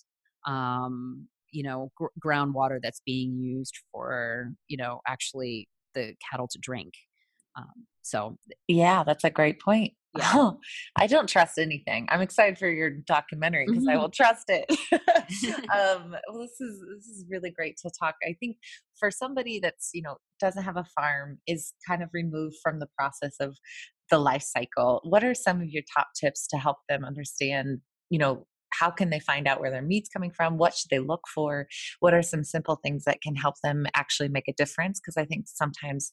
um, 0.47 1.27
you 1.51 1.63
know 1.63 1.91
gr- 1.95 2.05
groundwater 2.23 2.79
that's 2.81 3.01
being 3.05 3.39
used 3.39 3.77
for 3.91 4.51
you 4.67 4.77
know 4.77 5.01
actually 5.07 5.67
the 5.93 6.13
cattle 6.29 6.47
to 6.47 6.59
drink. 6.59 6.93
Um, 7.57 7.87
so 8.01 8.37
yeah, 8.67 9.03
that's 9.03 9.23
a 9.23 9.29
great 9.29 9.59
point. 9.59 9.93
Yeah. 10.17 10.31
Oh, 10.33 10.59
I 10.97 11.07
don't 11.07 11.27
trust 11.27 11.57
anything. 11.57 12.07
I'm 12.09 12.21
excited 12.21 12.57
for 12.57 12.69
your 12.69 12.89
documentary 12.89 13.65
because 13.67 13.83
mm-hmm. 13.83 13.97
I 13.97 13.97
will 13.97 14.09
trust 14.09 14.45
it. 14.49 14.65
um, 15.71 16.15
well, 16.29 16.41
this 16.41 16.59
is 16.59 16.81
this 16.95 17.05
is 17.05 17.25
really 17.29 17.51
great 17.51 17.77
to 17.77 17.91
talk. 17.97 18.15
I 18.23 18.35
think 18.39 18.57
for 18.99 19.11
somebody 19.11 19.59
that's 19.59 19.91
you 19.93 20.01
know 20.01 20.17
doesn't 20.39 20.63
have 20.63 20.77
a 20.77 20.85
farm 20.95 21.39
is 21.47 21.73
kind 21.87 22.03
of 22.03 22.09
removed 22.13 22.55
from 22.61 22.79
the 22.79 22.87
process 22.97 23.35
of 23.39 23.57
the 24.09 24.19
life 24.19 24.43
cycle. 24.43 25.01
What 25.03 25.23
are 25.23 25.33
some 25.33 25.61
of 25.61 25.69
your 25.69 25.83
top 25.95 26.07
tips 26.19 26.47
to 26.47 26.57
help 26.57 26.77
them 26.89 27.05
understand 27.05 27.79
you 28.09 28.19
know 28.19 28.45
how 28.81 28.89
can 28.89 29.11
they 29.11 29.19
find 29.19 29.47
out 29.47 29.59
where 29.59 29.69
their 29.69 29.83
meat's 29.83 30.09
coming 30.09 30.31
from 30.31 30.57
what 30.57 30.73
should 30.73 30.89
they 30.89 30.97
look 30.97 31.27
for 31.27 31.67
what 31.99 32.15
are 32.15 32.23
some 32.23 32.43
simple 32.43 32.79
things 32.83 33.03
that 33.03 33.21
can 33.21 33.35
help 33.35 33.55
them 33.63 33.85
actually 33.95 34.27
make 34.27 34.47
a 34.47 34.53
difference 34.53 34.99
because 34.99 35.17
i 35.17 35.25
think 35.25 35.45
sometimes 35.47 36.11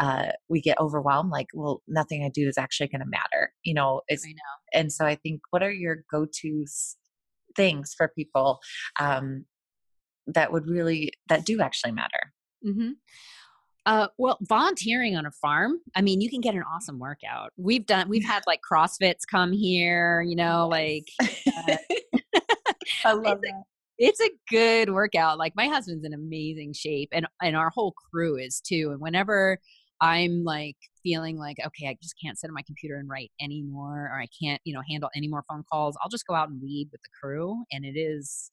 uh, 0.00 0.28
we 0.48 0.60
get 0.60 0.80
overwhelmed 0.80 1.30
like 1.30 1.48
well 1.52 1.82
nothing 1.86 2.24
i 2.24 2.30
do 2.32 2.48
is 2.48 2.56
actually 2.56 2.88
going 2.88 3.02
to 3.02 3.10
matter 3.18 3.52
you 3.64 3.74
know 3.74 4.00
it's 4.08 4.24
I 4.24 4.30
know. 4.30 4.80
and 4.80 4.90
so 4.90 5.04
i 5.04 5.14
think 5.14 5.42
what 5.50 5.62
are 5.62 5.70
your 5.70 6.04
go-to 6.10 6.64
things 7.54 7.94
for 7.96 8.08
people 8.08 8.60
um, 8.98 9.44
that 10.26 10.52
would 10.52 10.66
really 10.66 11.12
that 11.28 11.44
do 11.44 11.60
actually 11.60 11.92
matter 11.92 12.32
mm-hmm. 12.66 12.92
Uh, 13.86 14.08
well, 14.18 14.36
volunteering 14.42 15.16
on 15.16 15.26
a 15.26 15.30
farm, 15.30 15.78
I 15.94 16.02
mean, 16.02 16.20
you 16.20 16.28
can 16.28 16.40
get 16.40 16.56
an 16.56 16.64
awesome 16.74 16.98
workout. 16.98 17.52
We've 17.56 17.86
done, 17.86 18.08
we've 18.08 18.24
had 18.34 18.42
like 18.44 18.60
CrossFits 18.70 19.20
come 19.30 19.52
here, 19.52 20.22
you 20.22 20.34
know, 20.34 20.66
like. 20.68 21.08
Uh, 21.22 21.76
I 23.04 23.12
love 23.14 23.40
that. 23.42 23.62
it's 23.98 24.20
a 24.20 24.30
good 24.50 24.90
workout. 24.90 25.38
Like 25.38 25.54
my 25.56 25.66
husband's 25.66 26.04
in 26.04 26.12
amazing 26.12 26.72
shape, 26.74 27.10
and 27.12 27.26
and 27.42 27.56
our 27.56 27.70
whole 27.70 27.94
crew 28.10 28.36
is 28.36 28.60
too. 28.60 28.90
And 28.92 29.00
whenever 29.00 29.58
I'm 30.00 30.44
like 30.44 30.76
feeling 31.02 31.38
like 31.38 31.56
okay, 31.64 31.88
I 31.88 31.96
just 32.02 32.16
can't 32.22 32.38
sit 32.38 32.48
on 32.48 32.54
my 32.54 32.62
computer 32.62 32.96
and 32.96 33.08
write 33.08 33.32
anymore, 33.40 34.10
or 34.12 34.20
I 34.20 34.28
can't, 34.42 34.60
you 34.64 34.74
know, 34.74 34.82
handle 34.88 35.10
any 35.16 35.28
more 35.28 35.44
phone 35.48 35.64
calls, 35.70 35.96
I'll 36.02 36.10
just 36.10 36.26
go 36.26 36.34
out 36.34 36.48
and 36.48 36.60
weed 36.60 36.88
with 36.92 37.00
the 37.02 37.08
crew, 37.20 37.64
and 37.72 37.84
it 37.84 37.98
is 37.98 38.50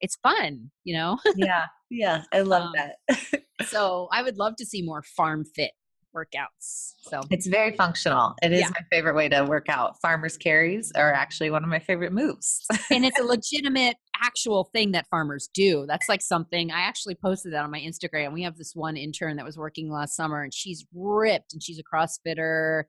it's 0.00 0.16
fun, 0.16 0.70
you 0.84 0.96
know? 0.96 1.18
yeah. 1.36 1.66
Yeah. 1.90 2.22
I 2.32 2.40
love 2.40 2.62
um, 2.62 2.72
that. 2.74 3.42
so 3.66 4.08
I 4.12 4.22
would 4.22 4.38
love 4.38 4.56
to 4.56 4.66
see 4.66 4.82
more 4.82 5.02
farm 5.02 5.44
fit 5.44 5.72
workouts. 6.14 6.94
So 7.02 7.20
it's 7.30 7.46
very 7.46 7.72
functional. 7.76 8.34
It 8.42 8.52
is 8.52 8.60
yeah. 8.60 8.68
my 8.68 8.80
favorite 8.90 9.14
way 9.14 9.28
to 9.28 9.44
work 9.44 9.68
out. 9.68 10.00
Farmers 10.00 10.36
carries 10.36 10.92
are 10.96 11.12
actually 11.12 11.50
one 11.50 11.62
of 11.62 11.70
my 11.70 11.78
favorite 11.78 12.12
moves. 12.12 12.66
and 12.90 13.04
it's 13.04 13.18
a 13.18 13.22
legitimate 13.24 13.96
actual 14.22 14.70
thing 14.72 14.92
that 14.92 15.06
farmers 15.08 15.48
do. 15.52 15.84
That's 15.86 16.08
like 16.08 16.22
something 16.22 16.70
I 16.70 16.80
actually 16.80 17.14
posted 17.14 17.52
that 17.52 17.64
on 17.64 17.70
my 17.70 17.80
Instagram. 17.80 18.32
We 18.32 18.42
have 18.42 18.56
this 18.56 18.72
one 18.74 18.96
intern 18.96 19.36
that 19.36 19.46
was 19.46 19.56
working 19.56 19.90
last 19.90 20.16
summer 20.16 20.42
and 20.42 20.52
she's 20.52 20.84
ripped 20.94 21.52
and 21.52 21.62
she's 21.62 21.78
a 21.78 21.82
CrossFitter. 21.84 22.84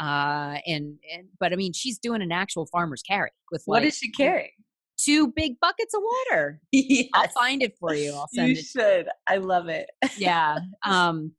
Uh, 0.00 0.58
and, 0.66 0.96
and 1.14 1.28
but 1.38 1.52
I 1.52 1.56
mean, 1.56 1.72
she's 1.72 1.98
doing 1.98 2.22
an 2.22 2.32
actual 2.32 2.66
farmer's 2.66 3.02
carry 3.02 3.30
with 3.50 3.62
what 3.66 3.84
is 3.84 3.96
she 3.96 4.10
carrying? 4.10 4.50
two 5.04 5.28
big 5.28 5.58
buckets 5.60 5.94
of 5.94 6.02
water. 6.02 6.60
Yes. 6.72 7.08
I'll 7.14 7.28
find 7.28 7.62
it 7.62 7.76
for 7.78 7.94
you. 7.94 8.12
I'll 8.12 8.28
send 8.28 8.48
you 8.48 8.54
it. 8.54 8.58
You 8.58 8.62
should. 8.62 9.08
I 9.28 9.36
love 9.36 9.68
it. 9.68 9.90
yeah. 10.16 10.58
Um, 10.84 11.32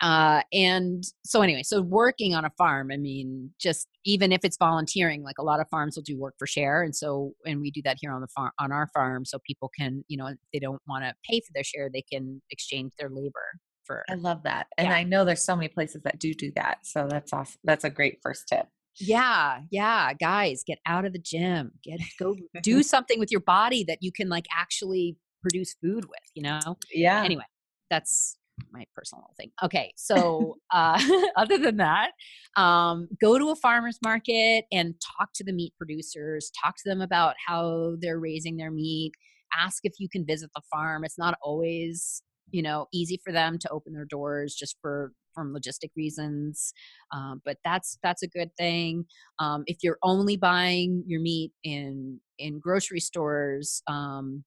uh, 0.00 0.42
and 0.52 1.04
so 1.24 1.42
anyway, 1.42 1.62
so 1.62 1.80
working 1.80 2.34
on 2.34 2.44
a 2.44 2.50
farm, 2.56 2.90
I 2.92 2.96
mean, 2.96 3.50
just 3.58 3.88
even 4.04 4.32
if 4.32 4.44
it's 4.44 4.56
volunteering, 4.56 5.22
like 5.22 5.38
a 5.38 5.42
lot 5.42 5.60
of 5.60 5.68
farms 5.68 5.96
will 5.96 6.02
do 6.02 6.18
work 6.18 6.34
for 6.38 6.46
share. 6.46 6.82
And 6.82 6.94
so, 6.94 7.32
and 7.46 7.60
we 7.60 7.70
do 7.70 7.82
that 7.84 7.98
here 8.00 8.12
on 8.12 8.20
the 8.20 8.28
farm, 8.28 8.50
on 8.58 8.72
our 8.72 8.88
farm. 8.92 9.24
So 9.24 9.38
people 9.46 9.70
can, 9.78 10.04
you 10.08 10.16
know, 10.16 10.26
if 10.26 10.36
they 10.52 10.58
don't 10.58 10.82
want 10.88 11.04
to 11.04 11.14
pay 11.28 11.40
for 11.40 11.52
their 11.54 11.64
share, 11.64 11.88
they 11.92 12.02
can 12.02 12.42
exchange 12.50 12.92
their 12.98 13.08
labor 13.08 13.58
for. 13.84 14.04
I 14.08 14.14
love 14.14 14.42
that. 14.44 14.66
And 14.78 14.88
yeah. 14.88 14.94
I 14.94 15.04
know 15.04 15.24
there's 15.24 15.42
so 15.42 15.56
many 15.56 15.68
places 15.68 16.02
that 16.04 16.18
do 16.18 16.34
do 16.34 16.52
that. 16.56 16.78
So 16.82 17.06
that's 17.08 17.32
awesome. 17.32 17.60
That's 17.64 17.84
a 17.84 17.90
great 17.90 18.18
first 18.22 18.48
tip. 18.48 18.66
Yeah, 18.96 19.62
yeah, 19.70 20.12
guys, 20.12 20.62
get 20.64 20.78
out 20.86 21.04
of 21.04 21.12
the 21.12 21.18
gym. 21.18 21.72
Get 21.82 22.00
go 22.18 22.36
do 22.62 22.82
something 22.82 23.18
with 23.18 23.30
your 23.32 23.40
body 23.40 23.84
that 23.84 23.98
you 24.02 24.12
can 24.12 24.28
like 24.28 24.46
actually 24.56 25.16
produce 25.42 25.74
food 25.82 26.04
with, 26.04 26.30
you 26.34 26.42
know? 26.42 26.60
Yeah. 26.92 27.22
Anyway, 27.24 27.44
that's 27.90 28.36
my 28.72 28.84
personal 28.94 29.30
thing. 29.36 29.50
Okay, 29.62 29.92
so 29.96 30.56
uh, 30.72 31.00
other 31.36 31.58
than 31.58 31.76
that, 31.78 32.12
um, 32.56 33.08
go 33.20 33.38
to 33.38 33.50
a 33.50 33.56
farmer's 33.56 33.98
market 34.02 34.64
and 34.72 34.94
talk 35.18 35.32
to 35.34 35.44
the 35.44 35.52
meat 35.52 35.72
producers. 35.78 36.50
Talk 36.62 36.76
to 36.76 36.88
them 36.88 37.00
about 37.00 37.34
how 37.46 37.96
they're 38.00 38.20
raising 38.20 38.56
their 38.56 38.70
meat. 38.70 39.12
Ask 39.56 39.80
if 39.84 39.94
you 39.98 40.08
can 40.08 40.24
visit 40.26 40.50
the 40.54 40.62
farm. 40.70 41.04
It's 41.04 41.18
not 41.18 41.36
always 41.42 42.22
you 42.50 42.62
know 42.62 42.86
easy 42.92 43.20
for 43.24 43.32
them 43.32 43.58
to 43.58 43.68
open 43.70 43.92
their 43.92 44.04
doors 44.04 44.54
just 44.54 44.76
for 44.80 45.12
from 45.34 45.52
logistic 45.52 45.90
reasons 45.96 46.72
um, 47.12 47.40
but 47.44 47.56
that's 47.64 47.98
that's 48.02 48.22
a 48.22 48.28
good 48.28 48.50
thing 48.56 49.04
um, 49.40 49.64
if 49.66 49.78
you're 49.82 49.98
only 50.02 50.36
buying 50.36 51.02
your 51.06 51.20
meat 51.20 51.52
in 51.64 52.20
in 52.38 52.60
grocery 52.60 53.00
stores 53.00 53.82
um, 53.88 54.44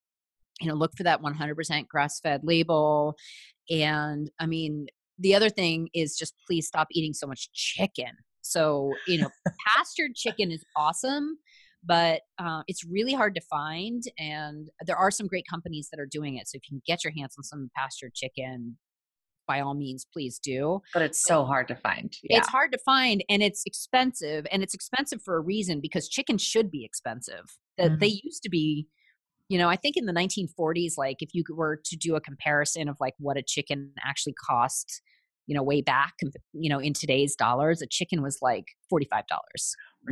you 0.60 0.68
know 0.68 0.74
look 0.74 0.92
for 0.96 1.02
that 1.02 1.22
100% 1.22 1.88
grass 1.88 2.20
fed 2.20 2.40
label 2.44 3.16
and 3.70 4.30
i 4.38 4.46
mean 4.46 4.86
the 5.18 5.34
other 5.34 5.50
thing 5.50 5.88
is 5.94 6.16
just 6.16 6.34
please 6.46 6.66
stop 6.66 6.88
eating 6.92 7.12
so 7.12 7.26
much 7.26 7.50
chicken 7.52 8.10
so 8.42 8.92
you 9.06 9.20
know 9.20 9.30
pastured 9.66 10.14
chicken 10.14 10.50
is 10.50 10.64
awesome 10.76 11.38
but 11.84 12.22
uh, 12.38 12.62
it's 12.66 12.84
really 12.84 13.14
hard 13.14 13.34
to 13.36 13.40
find 13.48 14.02
and 14.18 14.68
there 14.84 14.96
are 14.96 15.12
some 15.12 15.28
great 15.28 15.44
companies 15.48 15.88
that 15.90 16.00
are 16.00 16.08
doing 16.10 16.36
it 16.36 16.48
so 16.48 16.56
if 16.56 16.62
you 16.68 16.76
can 16.76 16.82
get 16.86 17.04
your 17.04 17.12
hands 17.16 17.34
on 17.38 17.44
some 17.44 17.70
pastured 17.76 18.14
chicken 18.14 18.76
by 19.46 19.60
all 19.60 19.74
means 19.74 20.06
please 20.12 20.38
do 20.38 20.80
but 20.92 21.02
it's 21.02 21.22
so 21.22 21.44
hard 21.44 21.66
to 21.68 21.74
find 21.76 22.14
yeah. 22.22 22.38
it's 22.38 22.48
hard 22.48 22.70
to 22.70 22.78
find 22.84 23.24
and 23.28 23.42
it's 23.42 23.62
expensive 23.64 24.46
and 24.52 24.62
it's 24.62 24.74
expensive 24.74 25.22
for 25.24 25.36
a 25.36 25.40
reason 25.40 25.80
because 25.80 26.08
chicken 26.08 26.36
should 26.36 26.70
be 26.70 26.84
expensive 26.84 27.56
that 27.78 27.90
mm-hmm. 27.90 27.98
they 28.00 28.20
used 28.22 28.42
to 28.42 28.50
be 28.50 28.86
you 29.48 29.58
know 29.58 29.68
i 29.68 29.76
think 29.76 29.96
in 29.96 30.06
the 30.06 30.12
1940s 30.12 30.92
like 30.96 31.16
if 31.20 31.30
you 31.32 31.42
were 31.50 31.80
to 31.84 31.96
do 31.96 32.16
a 32.16 32.20
comparison 32.20 32.88
of 32.88 32.96
like 33.00 33.14
what 33.18 33.36
a 33.36 33.42
chicken 33.42 33.92
actually 34.04 34.34
cost 34.46 35.02
you 35.46 35.54
know 35.54 35.62
way 35.62 35.80
back 35.80 36.14
you 36.52 36.68
know 36.68 36.78
in 36.78 36.92
today's 36.92 37.34
dollars 37.34 37.82
a 37.82 37.86
chicken 37.86 38.22
was 38.22 38.38
like 38.40 38.66
$45 38.92 39.22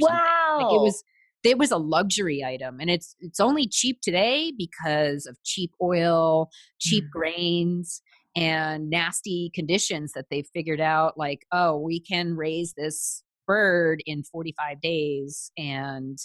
wow 0.01 0.59
like 0.59 0.75
it 0.75 0.81
was 0.81 1.05
it 1.45 1.59
was 1.59 1.71
a 1.71 1.77
luxury 1.77 2.43
item 2.45 2.81
and 2.81 2.91
it's 2.91 3.15
it's 3.21 3.39
only 3.39 3.69
cheap 3.69 4.01
today 4.01 4.53
because 4.57 5.27
of 5.27 5.41
cheap 5.45 5.71
oil 5.81 6.49
cheap 6.81 7.05
mm. 7.05 7.11
grains 7.11 8.03
and 8.35 8.91
nasty 8.91 9.51
conditions 9.55 10.13
that 10.13 10.27
they've 10.31 10.49
figured 10.53 10.81
out 10.81 11.17
like 11.17 11.47
oh 11.53 11.79
we 11.79 12.01
can 12.01 12.35
raise 12.35 12.73
this 12.73 13.23
bird 13.47 14.03
in 14.07 14.25
45 14.25 14.81
days 14.81 15.53
and 15.57 16.19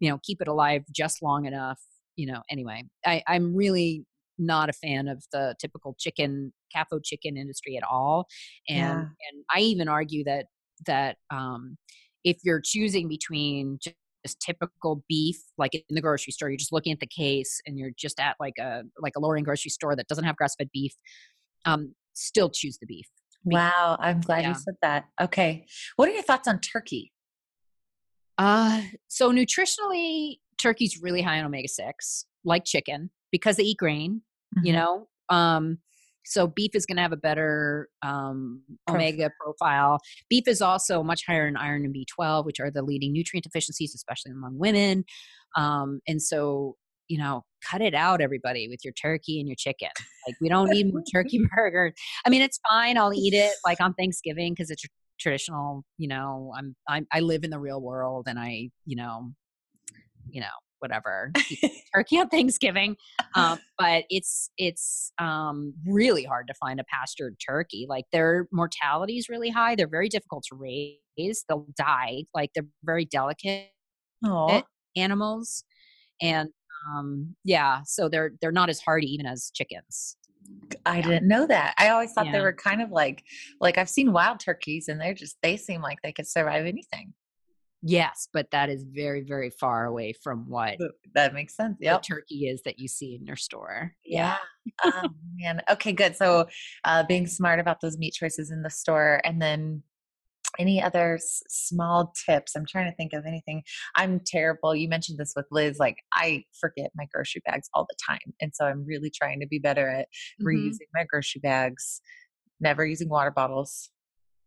you 0.00 0.10
know 0.10 0.18
keep 0.24 0.40
it 0.40 0.48
alive 0.48 0.82
just 0.90 1.22
long 1.22 1.44
enough 1.44 1.80
you 2.16 2.26
know 2.26 2.42
anyway 2.50 2.82
I, 3.04 3.22
i'm 3.28 3.54
really 3.54 4.04
not 4.38 4.68
a 4.68 4.72
fan 4.72 5.06
of 5.08 5.22
the 5.32 5.54
typical 5.60 5.94
chicken 5.98 6.52
CAFO 6.74 7.00
chicken 7.04 7.36
industry 7.36 7.76
at 7.76 7.84
all 7.84 8.26
and 8.68 8.78
yeah. 8.78 9.00
and 9.00 9.44
i 9.54 9.60
even 9.60 9.88
argue 9.88 10.24
that 10.24 10.46
that 10.86 11.16
um 11.30 11.76
if 12.24 12.38
you're 12.42 12.60
choosing 12.64 13.08
between 13.08 13.78
just 13.80 14.40
typical 14.40 15.04
beef 15.08 15.36
like 15.56 15.74
in 15.74 15.82
the 15.90 16.00
grocery 16.00 16.32
store 16.32 16.48
you're 16.48 16.56
just 16.56 16.72
looking 16.72 16.92
at 16.92 17.00
the 17.00 17.06
case 17.06 17.60
and 17.66 17.78
you're 17.78 17.92
just 17.96 18.18
at 18.18 18.34
like 18.40 18.58
a 18.58 18.82
like 18.98 19.12
a 19.16 19.20
lower 19.20 19.36
end 19.36 19.44
grocery 19.44 19.70
store 19.70 19.94
that 19.94 20.08
doesn't 20.08 20.24
have 20.24 20.36
grass 20.36 20.54
fed 20.58 20.68
beef 20.72 20.94
um 21.64 21.94
still 22.14 22.50
choose 22.50 22.78
the 22.78 22.86
beef 22.86 23.06
Wow, 23.44 23.96
I'm 24.00 24.20
glad 24.20 24.42
Yeah. 24.42 24.48
you 24.48 24.54
said 24.54 24.74
that. 24.82 25.04
Okay. 25.20 25.66
What 25.96 26.08
are 26.08 26.12
your 26.12 26.22
thoughts 26.22 26.48
on 26.48 26.60
turkey? 26.60 27.12
Uh, 28.38 28.82
so 29.06 29.30
nutritionally, 29.32 30.38
turkey's 30.64 31.00
really 31.02 31.22
high 31.22 31.38
on 31.38 31.44
omega 31.46 31.68
six, 31.68 32.26
like 32.44 32.64
chicken, 32.64 33.10
because 33.30 33.56
they 33.56 33.64
eat 33.64 33.78
grain. 33.78 34.22
You 34.62 34.72
Mhm. 34.72 34.76
know, 34.76 35.08
um, 35.36 35.78
so 36.26 36.46
beef 36.46 36.70
is 36.74 36.86
going 36.86 36.96
to 36.96 37.02
have 37.02 37.12
a 37.12 37.16
better 37.18 37.88
um, 38.02 38.62
Prof- 38.86 38.94
omega 38.96 39.30
profile. 39.40 39.98
Beef 40.30 40.44
is 40.48 40.62
also 40.62 41.02
much 41.02 41.22
higher 41.26 41.46
in 41.46 41.56
iron 41.56 41.84
and 41.84 41.94
B12, 41.94 42.46
which 42.46 42.60
are 42.60 42.70
the 42.70 42.82
leading 42.82 43.12
nutrient 43.12 43.44
deficiencies, 43.44 43.94
especially 43.94 44.32
among 44.32 44.58
women. 44.58 45.04
Um, 45.56 46.00
and 46.08 46.22
so, 46.22 46.76
you 47.08 47.18
know, 47.18 47.42
cut 47.68 47.82
it 47.82 47.94
out, 47.94 48.20
everybody, 48.22 48.68
with 48.68 48.80
your 48.84 48.92
turkey 48.94 49.38
and 49.38 49.46
your 49.48 49.56
chicken. 49.56 49.90
Like, 50.26 50.36
we 50.40 50.48
don't 50.48 50.70
need 50.70 50.92
more 50.92 51.02
turkey 51.12 51.40
burgers. 51.56 51.92
I 52.24 52.30
mean, 52.30 52.40
it's 52.42 52.58
fine. 52.70 52.96
I'll 52.96 53.12
eat 53.12 53.34
it 53.34 53.52
like 53.66 53.80
on 53.80 53.92
Thanksgiving 53.94 54.54
because 54.54 54.70
it's 54.70 54.82
tr- 54.82 54.88
traditional. 55.20 55.84
You 55.98 56.08
know, 56.08 56.52
I'm, 56.56 56.74
I'm 56.88 57.06
I 57.12 57.20
live 57.20 57.44
in 57.44 57.50
the 57.50 57.58
real 57.60 57.80
world, 57.82 58.26
and 58.28 58.38
I, 58.38 58.70
you 58.86 58.96
know, 58.96 59.32
you 60.34 60.40
know, 60.40 60.46
whatever. 60.80 61.32
turkey 61.94 62.18
on 62.18 62.28
Thanksgiving, 62.28 62.96
um, 63.36 63.58
but 63.78 64.04
it's 64.10 64.50
it's 64.58 65.12
um, 65.18 65.72
really 65.86 66.24
hard 66.24 66.48
to 66.48 66.54
find 66.54 66.80
a 66.80 66.84
pastured 66.84 67.36
turkey. 67.44 67.86
Like 67.88 68.04
their 68.12 68.48
mortality 68.52 69.16
is 69.16 69.28
really 69.28 69.48
high. 69.48 69.76
They're 69.76 69.86
very 69.88 70.08
difficult 70.08 70.44
to 70.50 70.56
raise. 70.56 71.44
They'll 71.48 71.66
die. 71.78 72.24
Like 72.34 72.50
they're 72.54 72.66
very 72.82 73.04
delicate 73.04 73.68
Aw. 74.24 74.62
animals, 74.96 75.62
and 76.20 76.50
um, 76.90 77.36
yeah, 77.44 77.82
so 77.86 78.08
they're 78.08 78.32
they're 78.40 78.52
not 78.52 78.68
as 78.68 78.80
hardy 78.80 79.06
even 79.14 79.26
as 79.26 79.50
chickens. 79.54 80.16
I 80.84 80.96
Yeah. 80.98 81.02
didn't 81.06 81.28
know 81.28 81.46
that. 81.46 81.74
I 81.78 81.88
always 81.90 82.12
thought 82.12 82.26
they 82.30 82.40
were 82.40 82.52
kind 82.52 82.82
of 82.82 82.90
like 82.90 83.22
like 83.60 83.78
I've 83.78 83.88
seen 83.88 84.12
wild 84.12 84.40
turkeys 84.40 84.88
and 84.88 85.00
they're 85.00 85.14
just 85.14 85.36
they 85.42 85.56
seem 85.56 85.80
like 85.80 85.98
they 86.02 86.12
could 86.12 86.26
survive 86.28 86.66
anything. 86.66 87.14
Yes, 87.86 88.28
but 88.32 88.50
that 88.50 88.70
is 88.70 88.84
very 88.84 89.20
very 89.20 89.50
far 89.50 89.84
away 89.84 90.14
from 90.22 90.48
what 90.48 90.76
That 91.14 91.34
makes 91.34 91.54
sense. 91.54 91.76
Yeah, 91.80 91.98
turkey 91.98 92.46
is 92.48 92.62
that 92.64 92.78
you 92.78 92.88
see 92.88 93.14
in 93.14 93.26
your 93.26 93.36
store. 93.36 93.92
Yeah. 94.04 94.36
oh 94.84 95.10
man. 95.36 95.60
Okay, 95.70 95.92
good. 95.92 96.16
So 96.16 96.46
uh 96.84 97.04
being 97.06 97.26
smart 97.26 97.60
about 97.60 97.80
those 97.82 97.98
meat 97.98 98.14
choices 98.14 98.50
in 98.50 98.62
the 98.62 98.70
store 98.70 99.20
and 99.24 99.40
then 99.40 99.82
any 100.58 100.80
other 100.80 101.16
s- 101.16 101.42
small 101.48 102.14
tips? 102.26 102.54
I'm 102.56 102.64
trying 102.64 102.90
to 102.90 102.96
think 102.96 103.12
of 103.12 103.26
anything. 103.26 103.64
I'm 103.96 104.20
terrible. 104.24 104.74
You 104.74 104.88
mentioned 104.88 105.18
this 105.18 105.34
with 105.36 105.46
Liz. 105.50 105.78
Like 105.78 105.96
I 106.14 106.44
forget 106.58 106.90
my 106.94 107.06
grocery 107.12 107.42
bags 107.44 107.68
all 107.74 107.86
the 107.88 107.96
time. 108.08 108.32
And 108.40 108.52
so 108.54 108.64
I'm 108.64 108.84
really 108.86 109.10
trying 109.10 109.40
to 109.40 109.46
be 109.46 109.58
better 109.58 109.88
at 109.90 110.08
Mhm. 110.40 110.46
reusing 110.46 110.88
my 110.94 111.04
grocery 111.04 111.40
bags, 111.40 112.00
never 112.60 112.86
using 112.86 113.08
water 113.10 113.30
bottles. 113.30 113.90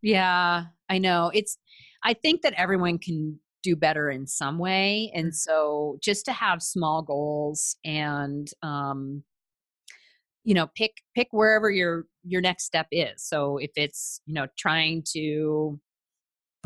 Yeah, 0.01 0.65
I 0.89 0.97
know. 0.99 1.29
It's 1.33 1.57
I 2.04 2.14
think 2.14 2.41
that 2.41 2.54
everyone 2.58 3.00
can 3.00 3.39
do 3.64 3.76
better 3.76 4.10
in 4.10 4.28
some 4.28 4.60
way. 4.60 5.12
And 5.16 5.36
so 5.36 5.98
just 6.02 6.26
to 6.26 6.32
have 6.32 6.62
small 6.62 7.02
goals 7.02 7.76
and 7.84 8.48
um 8.64 9.24
you 10.43 10.54
know, 10.54 10.68
pick 10.76 10.93
pick 11.16 11.28
wherever 11.32 11.70
your 11.70 12.06
your 12.24 12.39
next 12.41 12.64
step 12.64 12.88
is. 12.91 13.28
So 13.28 13.58
if 13.58 13.72
it's, 13.76 14.22
you 14.26 14.34
know, 14.34 14.48
trying 14.58 15.04
to 15.14 15.80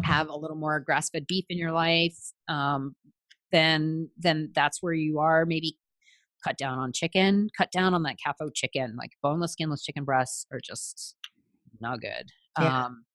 have 0.04 0.30
a 0.30 0.36
little 0.36 0.58
more 0.58 0.80
grass-fed 0.80 1.26
beef 1.28 1.46
in 1.50 1.58
your 1.58 1.72
life, 1.72 2.18
um 2.48 2.96
then 3.52 4.10
then 4.18 4.52
that's 4.54 4.82
where 4.82 4.94
you 4.94 5.20
are. 5.20 5.46
Maybe 5.46 5.78
cut 6.44 6.58
down 6.58 6.78
on 6.78 6.92
chicken, 6.94 7.50
cut 7.58 7.72
down 7.72 7.94
on 7.94 8.04
that 8.04 8.18
CAFO 8.26 8.52
chicken, 8.54 8.96
like 8.98 9.12
boneless, 9.24 9.54
skinless 9.54 9.84
chicken 9.84 10.04
breasts 10.04 10.46
are 10.52 10.60
just 10.64 11.16
not 11.80 12.02
good. 12.02 12.30
Yeah. 12.60 12.86
Um, 12.86 13.06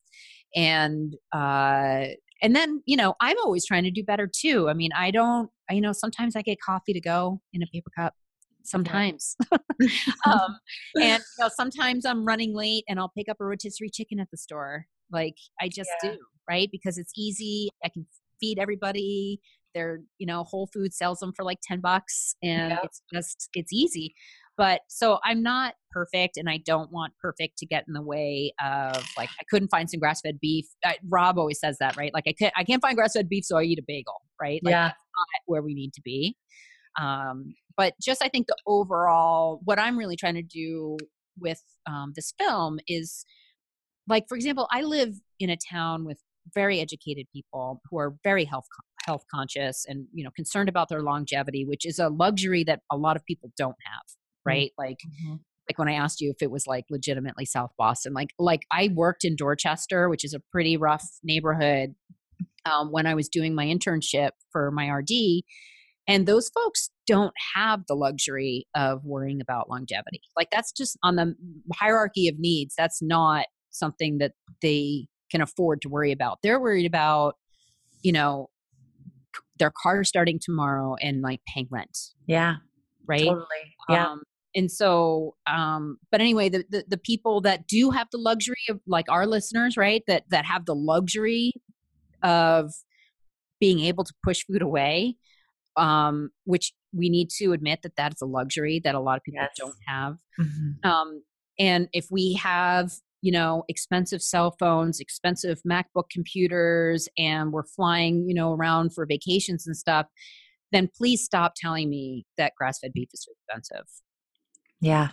and 0.54 1.14
uh, 1.32 2.06
and 2.42 2.54
then 2.54 2.82
you 2.86 2.96
know 2.96 3.14
I'm 3.20 3.36
always 3.44 3.66
trying 3.66 3.84
to 3.84 3.90
do 3.90 4.02
better 4.02 4.28
too. 4.32 4.68
I 4.68 4.74
mean, 4.74 4.90
I 4.96 5.10
don't, 5.10 5.50
you 5.70 5.80
know, 5.80 5.92
sometimes 5.92 6.36
I 6.36 6.42
get 6.42 6.58
coffee 6.60 6.92
to 6.92 7.00
go 7.00 7.40
in 7.52 7.62
a 7.62 7.66
paper 7.66 7.90
cup. 7.96 8.14
Sometimes, 8.64 9.36
um, 10.26 10.58
and 11.00 11.22
you 11.38 11.44
know, 11.44 11.48
sometimes 11.54 12.04
I'm 12.04 12.24
running 12.24 12.52
late 12.54 12.84
and 12.88 12.98
I'll 12.98 13.12
pick 13.16 13.28
up 13.28 13.36
a 13.40 13.44
rotisserie 13.44 13.90
chicken 13.90 14.18
at 14.18 14.28
the 14.30 14.36
store. 14.36 14.86
Like 15.10 15.36
I 15.60 15.68
just 15.68 15.90
Yeah. 16.02 16.10
do, 16.10 16.18
right? 16.48 16.68
Because 16.72 16.98
it's 16.98 17.12
easy. 17.16 17.68
I 17.84 17.88
can 17.88 18.06
feed 18.40 18.58
everybody. 18.58 19.40
They're, 19.74 20.00
you 20.18 20.26
know, 20.26 20.42
Whole 20.42 20.68
Foods 20.72 20.96
sells 20.96 21.20
them 21.20 21.32
for 21.36 21.44
like 21.44 21.58
10 21.62 21.80
bucks 21.80 22.34
and 22.42 22.70
Yep. 22.70 22.80
it's 22.84 23.02
just, 23.14 23.48
it's 23.54 23.72
easy. 23.72 24.14
But 24.56 24.80
so 24.88 25.18
I'm 25.22 25.42
not 25.42 25.74
perfect 25.96 26.36
and 26.36 26.48
I 26.48 26.58
don't 26.58 26.92
want 26.92 27.14
perfect 27.20 27.56
to 27.58 27.66
get 27.66 27.84
in 27.88 27.94
the 27.94 28.02
way 28.02 28.52
of 28.62 29.02
like, 29.16 29.30
I 29.40 29.44
couldn't 29.48 29.68
find 29.68 29.88
some 29.88 29.98
grass 29.98 30.20
fed 30.20 30.38
beef. 30.40 30.66
I, 30.84 30.96
Robb 31.08 31.38
always 31.38 31.58
says 31.58 31.78
that, 31.80 31.96
right? 31.96 32.12
Like 32.12 32.24
I 32.28 32.32
can't, 32.32 32.52
I 32.54 32.64
can't 32.64 32.82
find 32.82 32.94
grass 32.96 33.14
fed 33.14 33.28
beef, 33.28 33.44
so 33.44 33.56
I 33.56 33.62
eat 33.62 33.78
a 33.78 33.84
bagel, 33.86 34.20
right? 34.40 34.60
Like 34.62 34.72
Yeah. 34.72 34.88
that's 34.88 34.98
not 35.16 35.42
where 35.46 35.62
we 35.62 35.74
need 35.74 35.94
to 35.94 36.02
be. 36.02 36.36
Um, 37.00 37.54
but 37.78 37.94
just 38.00 38.22
I 38.22 38.28
think 38.28 38.46
the 38.46 38.56
overall, 38.66 39.60
what 39.64 39.78
I'm 39.78 39.98
really 39.98 40.16
trying 40.16 40.34
to 40.34 40.42
do 40.42 40.98
with 41.38 41.62
um, 41.86 42.12
this 42.14 42.34
film 42.38 42.78
is 42.88 43.24
like, 44.06 44.26
for 44.28 44.36
example, 44.36 44.68
I 44.70 44.82
live 44.82 45.14
in 45.38 45.50
a 45.50 45.56
town 45.56 46.04
with 46.04 46.18
very 46.54 46.80
educated 46.80 47.26
people 47.32 47.80
who 47.90 47.98
are 47.98 48.14
very 48.22 48.44
health 48.44 48.66
health 49.04 49.24
conscious 49.32 49.84
and 49.88 50.06
you 50.12 50.24
know 50.24 50.30
concerned 50.34 50.68
about 50.68 50.88
their 50.88 51.02
longevity, 51.02 51.64
which 51.64 51.86
is 51.86 51.98
a 51.98 52.08
luxury 52.08 52.64
that 52.64 52.80
a 52.90 52.96
lot 52.96 53.16
of 53.16 53.24
people 53.24 53.52
don't 53.56 53.76
have, 53.84 54.02
right? 54.44 54.72
Like 54.78 54.98
Mhm. 55.24 55.40
Like 55.68 55.78
when 55.78 55.88
I 55.88 55.94
asked 55.94 56.20
you 56.20 56.30
if 56.30 56.42
it 56.42 56.50
was 56.50 56.66
like 56.66 56.84
legitimately 56.90 57.44
South 57.44 57.70
Boston, 57.76 58.12
like 58.12 58.30
like 58.38 58.62
I 58.72 58.90
worked 58.94 59.24
in 59.24 59.36
Dorchester, 59.36 60.08
which 60.08 60.24
is 60.24 60.34
a 60.34 60.40
pretty 60.52 60.76
rough 60.76 61.04
neighborhood, 61.24 61.94
um, 62.64 62.90
when 62.92 63.06
I 63.06 63.14
was 63.14 63.28
doing 63.28 63.54
my 63.54 63.66
internship 63.66 64.30
for 64.52 64.70
my 64.70 64.88
RD, 64.88 65.42
and 66.08 66.26
those 66.26 66.48
folks 66.50 66.90
don't 67.06 67.34
have 67.54 67.82
the 67.88 67.94
luxury 67.94 68.66
of 68.74 69.04
worrying 69.04 69.40
about 69.40 69.68
longevity. 69.68 70.20
Like 70.36 70.48
that's 70.52 70.72
just 70.72 70.96
on 71.02 71.16
the 71.16 71.34
hierarchy 71.74 72.28
of 72.28 72.38
needs. 72.38 72.74
That's 72.76 73.02
not 73.02 73.46
something 73.70 74.18
that 74.18 74.32
they 74.62 75.08
can 75.30 75.40
afford 75.40 75.82
to 75.82 75.88
worry 75.88 76.12
about. 76.12 76.38
They're 76.42 76.60
worried 76.60 76.86
about, 76.86 77.34
you 78.02 78.12
know, 78.12 78.48
their 79.58 79.72
car 79.82 80.04
starting 80.04 80.38
tomorrow 80.40 80.94
and 81.00 81.22
like 81.22 81.40
paying 81.52 81.66
rent, 81.70 81.96
Yeah. 82.26 82.56
right? 83.06 83.24
Totally. 83.24 83.46
Yeah. 83.88 84.06
Um, 84.06 84.22
and 84.56 84.70
so, 84.72 85.36
um, 85.46 85.98
but 86.10 86.20
anyway, 86.20 86.48
the, 86.48 86.64
the 86.68 86.84
the 86.88 86.98
people 86.98 87.40
that 87.42 87.68
do 87.68 87.90
have 87.90 88.08
the 88.10 88.18
luxury 88.18 88.56
of 88.70 88.80
like 88.86 89.04
our 89.08 89.26
listeners, 89.26 89.76
right? 89.76 90.02
That 90.08 90.24
that 90.30 90.44
have 90.46 90.64
the 90.64 90.74
luxury 90.74 91.52
of 92.22 92.72
being 93.60 93.80
able 93.80 94.04
to 94.04 94.12
push 94.24 94.44
food 94.46 94.62
away, 94.62 95.16
um, 95.76 96.30
which 96.44 96.72
we 96.92 97.08
need 97.08 97.28
to 97.38 97.52
admit 97.52 97.80
that 97.82 97.92
that's 97.96 98.22
a 98.22 98.26
luxury 98.26 98.80
that 98.82 98.94
a 98.94 99.00
lot 99.00 99.16
of 99.18 99.22
people 99.22 99.42
Yes. 99.42 99.54
don't 99.56 99.76
have. 99.86 100.16
Mhm. 100.40 100.84
Um, 100.84 101.22
and 101.58 101.88
if 101.92 102.06
we 102.10 102.34
have, 102.34 102.92
you 103.22 103.32
know, 103.32 103.64
expensive 103.68 104.22
cell 104.22 104.54
phones, 104.58 105.00
expensive 105.00 105.60
MacBook 105.68 106.10
computers, 106.10 107.08
and 107.18 107.52
we're 107.52 107.64
flying, 107.64 108.28
you 108.28 108.34
know, 108.34 108.52
around 108.52 108.94
for 108.94 109.06
vacations 109.06 109.66
and 109.66 109.76
stuff, 109.76 110.06
then 110.72 110.88
please 110.96 111.22
stop 111.22 111.54
telling 111.56 111.88
me 111.88 112.26
that 112.36 112.52
grass-fed 112.56 112.92
beef 112.92 113.08
is 113.12 113.24
too 113.24 113.32
expensive. 113.32 113.86
Yeah. 114.80 115.08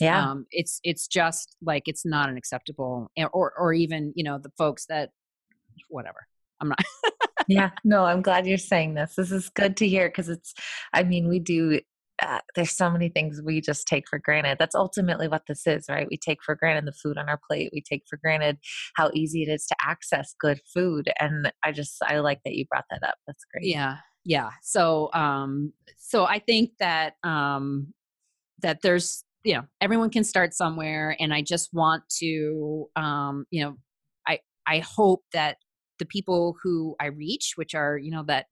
Yeah. 0.00 0.30
Um, 0.30 0.46
it's 0.50 0.78
it's 0.84 1.06
just 1.06 1.56
like 1.62 1.84
it's 1.86 2.04
not 2.04 2.28
an 2.28 2.36
acceptable, 2.36 3.10
or 3.32 3.52
or 3.58 3.72
even 3.72 4.12
you 4.14 4.24
know 4.24 4.38
the 4.38 4.52
folks 4.58 4.86
that 4.90 5.10
whatever. 5.88 6.26
I'm 6.60 6.68
not. 6.68 6.78
yeah. 7.48 7.70
No, 7.84 8.04
I'm 8.04 8.22
glad 8.22 8.46
you're 8.46 8.58
saying 8.58 8.94
this. 8.94 9.14
This 9.16 9.30
is 9.30 9.48
good 9.50 9.76
to 9.78 9.88
hear 9.88 10.08
because 10.08 10.28
it's, 10.28 10.54
I 10.92 11.02
mean, 11.02 11.28
we 11.28 11.38
do, 11.38 11.80
uh, 12.22 12.40
there's 12.54 12.72
so 12.72 12.90
many 12.90 13.10
things 13.10 13.42
we 13.44 13.60
just 13.60 13.86
take 13.86 14.08
for 14.08 14.18
granted. 14.18 14.56
That's 14.58 14.74
ultimately 14.74 15.28
what 15.28 15.42
this 15.46 15.66
is, 15.66 15.84
right? 15.88 16.06
We 16.10 16.16
take 16.16 16.38
for 16.42 16.54
granted 16.54 16.86
the 16.86 16.96
food 16.96 17.18
on 17.18 17.28
our 17.28 17.38
plate. 17.46 17.70
We 17.72 17.82
take 17.82 18.04
for 18.08 18.16
granted 18.16 18.58
how 18.94 19.10
easy 19.12 19.42
it 19.42 19.48
is 19.48 19.66
to 19.66 19.76
access 19.86 20.34
good 20.40 20.60
food. 20.72 21.10
And 21.20 21.52
I 21.62 21.72
just, 21.72 21.96
I 22.02 22.20
like 22.20 22.40
that 22.44 22.54
you 22.54 22.64
brought 22.70 22.86
that 22.90 23.06
up. 23.06 23.16
That's 23.26 23.44
great. 23.52 23.66
yeah 23.66 23.98
yeah 24.28 24.50
so 24.60 25.08
um 25.14 25.72
so 25.96 26.24
i 26.24 26.40
think 26.40 26.72
that 26.80 27.14
um 27.22 27.94
that 28.62 28.82
there's 28.82 29.24
you 29.44 29.54
know 29.54 29.62
everyone 29.80 30.10
can 30.10 30.24
start 30.24 30.54
somewhere 30.54 31.16
and 31.20 31.32
i 31.32 31.40
just 31.42 31.70
want 31.72 32.02
to 32.08 32.86
um 32.96 33.44
you 33.50 33.62
know 33.62 33.76
i 34.26 34.38
i 34.66 34.78
hope 34.78 35.22
that 35.32 35.56
the 35.98 36.06
people 36.06 36.56
who 36.62 36.94
i 37.00 37.06
reach 37.06 37.52
which 37.56 37.74
are 37.74 37.96
you 37.98 38.10
know 38.10 38.24
that 38.26 38.46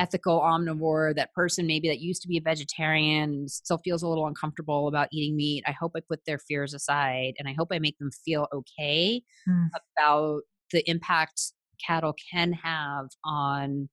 ethical 0.00 0.40
omnivore 0.40 1.14
that 1.14 1.32
person 1.34 1.66
maybe 1.66 1.88
that 1.88 2.00
used 2.00 2.20
to 2.22 2.28
be 2.28 2.36
a 2.36 2.40
vegetarian 2.40 3.30
and 3.30 3.50
still 3.50 3.78
feels 3.78 4.02
a 4.02 4.08
little 4.08 4.26
uncomfortable 4.26 4.88
about 4.88 5.08
eating 5.12 5.36
meat 5.36 5.62
i 5.66 5.72
hope 5.72 5.92
i 5.96 6.00
put 6.08 6.20
their 6.26 6.38
fears 6.38 6.74
aside 6.74 7.34
and 7.38 7.48
i 7.48 7.54
hope 7.56 7.68
i 7.72 7.78
make 7.78 7.98
them 7.98 8.10
feel 8.24 8.48
okay 8.52 9.22
Mm. 9.48 9.68
about 9.98 10.40
the 10.72 10.88
impact 10.90 11.52
cattle 11.86 12.14
can 12.32 12.52
have 12.54 13.06
on 13.24 13.88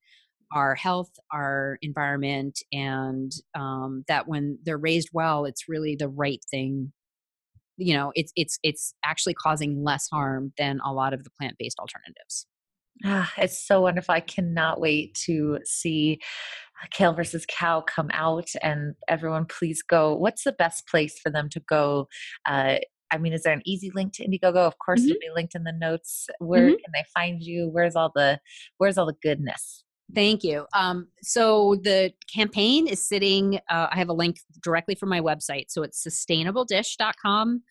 our 0.53 0.75
health, 0.75 1.11
our 1.31 1.77
environment, 1.81 2.59
and 2.73 3.31
um, 3.55 4.03
that 4.07 4.27
when 4.27 4.59
they're 4.63 4.77
raised 4.77 5.09
well, 5.13 5.45
it's 5.45 5.69
really 5.69 5.95
the 5.95 6.09
right 6.09 6.43
thing, 6.51 6.93
you 7.77 7.93
know 7.95 8.11
it's 8.15 8.33
it's 8.35 8.59
it's 8.63 8.93
actually 9.05 9.33
causing 9.35 9.83
less 9.83 10.07
harm 10.11 10.53
than 10.57 10.79
a 10.85 10.93
lot 10.93 11.13
of 11.13 11.23
the 11.23 11.31
plant-based 11.39 11.79
alternatives 11.79 12.47
Ah, 13.03 13.33
it's 13.37 13.57
so 13.65 13.81
wonderful. 13.81 14.13
I 14.13 14.19
cannot 14.19 14.79
wait 14.79 15.15
to 15.25 15.59
see 15.65 16.19
Kale 16.91 17.13
versus 17.13 17.45
Cow 17.49 17.81
come 17.81 18.09
out 18.13 18.49
and 18.61 18.95
everyone 19.07 19.45
please 19.47 19.81
go. 19.83 20.15
What's 20.15 20.43
the 20.43 20.51
best 20.53 20.87
place 20.87 21.19
for 21.19 21.31
them 21.31 21.49
to 21.49 21.59
go? 21.61 22.07
Uh, 22.47 22.79
I 23.11 23.17
mean, 23.17 23.33
is 23.33 23.43
there 23.43 23.53
an 23.53 23.61
easy 23.65 23.91
link 23.95 24.13
to 24.15 24.27
Indiegogo? 24.27 24.57
Of 24.57 24.79
course, 24.79 25.03
Mhm. 25.03 25.11
it'll 25.11 25.19
be 25.19 25.29
linked 25.35 25.55
in 25.55 25.63
the 25.63 25.73
notes. 25.73 26.27
Where 26.39 26.67
Mhm. 26.67 26.81
can 26.83 26.91
they 26.93 27.03
find 27.13 27.41
you? 27.43 27.69
Where's 27.69 27.95
all 27.95 28.11
the 28.15 28.39
Where's 28.77 28.97
all 28.97 29.05
the 29.07 29.17
goodness? 29.23 29.83
Thank 30.13 30.43
you. 30.43 30.65
Um, 30.75 31.07
so 31.21 31.75
the 31.83 32.11
campaign 32.33 32.87
is 32.87 33.05
sitting, 33.05 33.59
uh, 33.69 33.87
I 33.91 33.97
have 33.97 34.09
a 34.09 34.13
link 34.13 34.37
directly 34.63 34.95
from 34.95 35.09
my 35.09 35.21
website. 35.21 35.65
So 35.69 35.83
it's 35.83 36.05
sustainabledish.com 36.05 37.61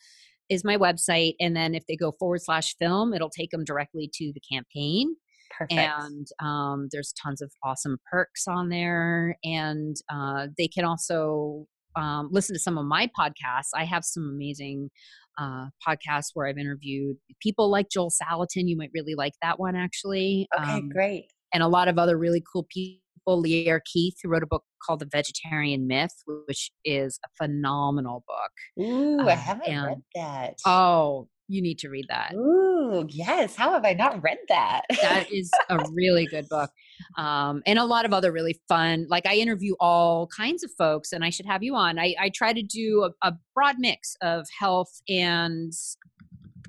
is 0.49 0.65
my 0.65 0.77
website. 0.77 1.35
And 1.41 1.55
then 1.55 1.75
if 1.75 1.87
they 1.87 1.97
go 1.97 2.13
forward 2.19 2.43
slash 2.43 2.77
film, 2.77 3.15
it'll 3.15 3.31
take 3.31 3.51
them 3.51 3.65
directly 3.65 4.11
to 4.15 4.33
the 4.33 4.41
campaign. 4.41 5.15
Perfect. 5.57 5.81
And 5.81 6.27
um, 6.41 6.89
there's 6.91 7.13
tons 7.13 7.43
of 7.43 7.53
awesome 7.65 7.99
perks 8.11 8.47
on 8.49 8.69
there. 8.69 9.37
And 9.45 9.97
uh, 10.13 10.49
they 10.57 10.69
can 10.69 10.85
also 10.85 11.67
um, 11.97 12.29
listen 12.31 12.55
to 12.55 12.61
some 12.61 12.79
of 12.79 12.87
my 12.87 13.09
podcasts. 13.19 13.71
I 13.75 13.85
have 13.85 14.05
some 14.05 14.25
amazing 14.35 14.91
uh, 15.39 15.67
podcasts 15.87 16.31
where 16.35 16.47
I've 16.47 16.59
interviewed 16.59 17.17
people 17.41 17.71
like 17.71 17.89
Joel 17.91 18.11
Salatin. 18.11 18.69
You 18.69 18.77
might 18.77 18.91
really 18.95 19.15
like 19.15 19.35
that 19.43 19.59
one, 19.59 19.77
actually. 19.77 20.49
okay, 20.59 20.73
Um, 20.73 20.89
great. 20.89 21.27
And 21.53 21.63
a 21.63 21.69
lot 21.69 21.89
of 21.89 21.99
other 21.99 22.17
really 22.19 22.43
cool 22.53 22.67
people. 22.69 23.01
Lierre 23.27 23.83
Keith, 23.85 24.15
who 24.23 24.29
wrote 24.29 24.43
a 24.43 24.47
book 24.47 24.65
called 24.85 24.99
The 24.99 25.07
Vegetarian 25.07 25.87
Myth, 25.87 26.15
which 26.47 26.73
is 26.85 27.21
a 27.25 27.29
phenomenal 27.45 28.25
book. 28.27 28.85
Ooh, 28.85 29.21
uh, 29.21 29.27
I 29.27 29.35
haven't 29.35 29.69
and- 29.69 29.87
read 29.87 30.03
that. 30.17 30.59
Oh, 30.67 31.29
you 31.47 31.61
need 31.63 31.79
to 31.81 31.91
read 31.91 32.07
that. 32.09 32.33
Ooh, 32.35 33.07
yes. 33.09 33.55
How 33.55 33.73
have 33.73 33.85
I 33.85 33.93
not 33.93 34.23
read 34.23 34.39
that? 34.49 34.83
That 35.03 35.31
is 35.33 35.51
a 35.69 35.79
really 35.93 36.27
good 36.27 36.49
book. 36.49 36.71
Um, 37.19 37.63
and 37.67 37.79
a 37.79 37.85
lot 37.85 38.05
of 38.05 38.13
other 38.13 38.33
really 38.33 38.59
fun, 38.69 39.07
like 39.09 39.27
I 39.27 39.35
interview 39.37 39.75
all 39.81 40.27
kinds 40.29 40.65
of 40.65 40.71
folks, 40.79 41.13
and 41.13 41.25
I 41.25 41.31
should 41.31 41.47
have 41.47 41.63
you 41.63 41.75
on. 41.77 41.99
I, 41.99 42.15
I 42.19 42.31
try 42.31 42.53
to 42.53 42.63
do 42.63 43.05
a, 43.23 43.29
a 43.29 43.35
broad 43.55 43.77
mix 43.79 44.17
of 44.23 44.47
health 44.59 44.91
and, 45.09 45.73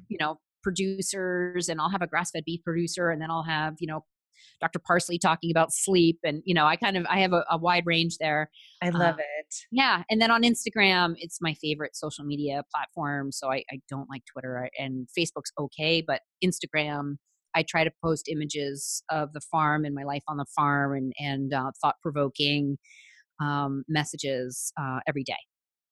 you 0.09 0.17
know, 0.19 0.39
producers, 0.63 1.69
and 1.69 1.79
I'll 1.79 1.89
have 1.89 2.01
a 2.01 2.07
grass 2.07 2.31
fed 2.31 2.43
beef 2.45 2.61
producer, 2.63 3.09
and 3.09 3.21
then 3.21 3.31
I'll 3.31 3.43
have, 3.43 3.75
you 3.79 3.87
know, 3.87 4.03
Dr. 4.59 4.79
Parsley 4.79 5.17
talking 5.17 5.51
about 5.51 5.71
sleep. 5.71 6.19
And, 6.23 6.41
you 6.45 6.53
know, 6.53 6.65
I 6.65 6.75
kind 6.75 6.97
of, 6.97 7.05
I 7.09 7.19
have 7.19 7.33
a, 7.33 7.43
a 7.49 7.57
wide 7.57 7.83
range 7.85 8.17
there. 8.19 8.49
I 8.81 8.89
love 8.89 9.15
um, 9.15 9.19
it. 9.19 9.55
Yeah. 9.71 10.03
And 10.09 10.21
then 10.21 10.31
on 10.31 10.43
Instagram, 10.43 11.15
it's 11.17 11.39
my 11.41 11.53
favorite 11.55 11.95
social 11.95 12.25
media 12.25 12.63
platform. 12.73 13.31
So 13.31 13.51
I, 13.51 13.63
I 13.71 13.79
don't 13.89 14.09
like 14.09 14.23
Twitter 14.31 14.69
and 14.77 15.07
Facebook's 15.17 15.51
okay, 15.59 16.01
but 16.05 16.21
Instagram, 16.43 17.15
I 17.53 17.63
try 17.63 17.83
to 17.83 17.91
post 18.03 18.27
images 18.29 19.03
of 19.09 19.33
the 19.33 19.41
farm 19.41 19.85
and 19.85 19.93
my 19.93 20.03
life 20.03 20.23
on 20.27 20.37
the 20.37 20.45
farm 20.55 20.95
and, 20.95 21.13
and 21.19 21.53
uh, 21.53 21.71
thought 21.81 21.95
provoking 22.01 22.77
um, 23.41 23.83
messages 23.87 24.71
uh, 24.79 24.99
every 25.07 25.23
day. 25.23 25.33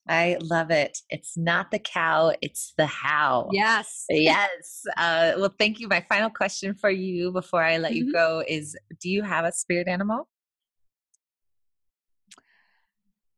I 0.09 0.37
love 0.41 0.71
it. 0.71 0.97
It's 1.11 1.37
not 1.37 1.69
the 1.69 1.77
cow, 1.77 2.33
it's 2.41 2.73
the 2.77 2.87
how. 2.87 3.49
Yes. 3.53 4.05
yes. 4.09 4.83
Uh, 4.97 5.33
well, 5.37 5.53
thank 5.59 5.79
you. 5.79 5.87
My 5.87 6.03
final 6.09 6.31
question 6.31 6.73
for 6.73 6.89
you 6.89 7.31
before 7.31 7.63
I 7.63 7.77
let 7.77 7.91
Mhm. 7.91 7.95
you 7.95 8.11
go 8.11 8.43
is 8.47 8.75
Do 8.99 9.07
you 9.09 9.21
have 9.21 9.45
a 9.45 9.51
spirit 9.51 9.87
animal? 9.87 10.27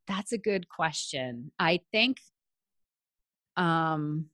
That's 0.07 0.31
a 0.31 0.37
good 0.37 0.69
question. 0.69 1.51
I 1.59 1.81
think 1.91 2.21
um 3.57 4.29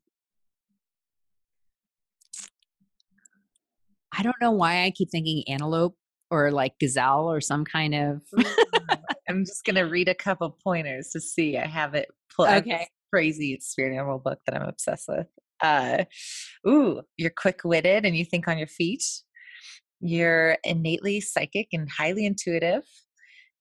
I 4.12 4.22
don't 4.24 4.40
know 4.40 4.52
why 4.52 4.84
I 4.84 4.92
keep 4.92 5.10
thinking 5.10 5.44
antelope 5.48 5.98
or 6.30 6.52
like 6.52 6.78
gazelle 6.80 7.32
or 7.32 7.42
some 7.42 7.66
kind 7.66 7.96
of 7.96 8.22
I'm 9.30 9.44
just 9.44 9.66
going 9.66 9.76
to 9.76 9.82
read 9.84 10.08
a 10.08 10.16
couple 10.16 10.50
pointers 10.64 11.10
to 11.10 11.20
see. 11.20 11.58
I 11.58 11.68
have 11.68 11.94
it. 11.96 12.10
Pull- 12.38 12.46
I 12.46 12.56
have 12.56 12.64
this 12.64 12.74
Okay. 12.74 12.88
Crazy 13.14 13.58
spirit 13.62 13.96
animal 13.96 14.20
book 14.20 14.40
that 14.46 14.56
I'm 14.56 14.68
obsessed 14.68 15.08
with. 15.08 15.28
Uh, 15.64 16.04
ooh, 16.68 17.02
you're 17.18 17.32
quick 17.36 17.62
witted 17.64 18.06
and 18.06 18.16
you 18.16 18.26
think 18.26 18.48
on 18.48 18.58
your 18.58 18.68
feet. 18.68 19.04
You're 20.02 20.58
innately 20.64 21.22
psychic 21.22 21.70
and 21.74 21.90
highly 21.90 22.26
intuitive. 22.26 22.84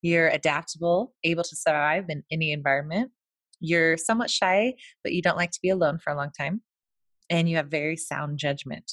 You're 0.03 0.29
adaptable, 0.29 1.15
able 1.25 1.45
to 1.45 1.57
survive 1.57 2.07
in 2.09 2.25
any 2.31 2.53
environment. 2.53 3.13
You're 3.61 3.97
somewhat 3.97 4.31
shy, 4.31 4.75
but 5.03 5.13
you 5.13 5.23
don't 5.23 5.39
like 5.39 5.53
to 5.53 5.61
be 5.63 5.71
alone 5.71 5.99
for 6.03 6.13
a 6.13 6.17
long 6.17 6.31
time. 6.39 6.63
And 7.31 7.49
you 7.49 7.57
have 7.57 7.69
very 7.69 7.97
sound 7.97 8.39
judgment. 8.39 8.91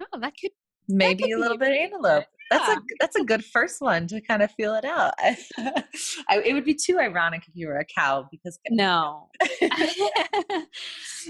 Oh, 0.00 0.18
that 0.20 0.34
could 0.40 0.50
Maybe 0.88 1.30
a 1.32 1.38
little 1.38 1.58
bit 1.58 1.70
antelope. 1.70 2.24
That's 2.52 2.68
a 2.68 2.82
that's 3.00 3.16
a 3.16 3.24
good 3.24 3.44
first 3.44 3.80
one 3.80 4.06
to 4.08 4.20
kind 4.20 4.42
of 4.42 4.50
feel 4.52 4.74
it 4.74 4.84
out. 4.84 5.14
I, 5.18 6.42
it 6.44 6.52
would 6.52 6.64
be 6.64 6.74
too 6.74 6.98
ironic 6.98 7.44
if 7.48 7.54
you 7.54 7.68
were 7.68 7.78
a 7.78 7.84
cow 7.84 8.28
because 8.30 8.58
no. 8.70 9.30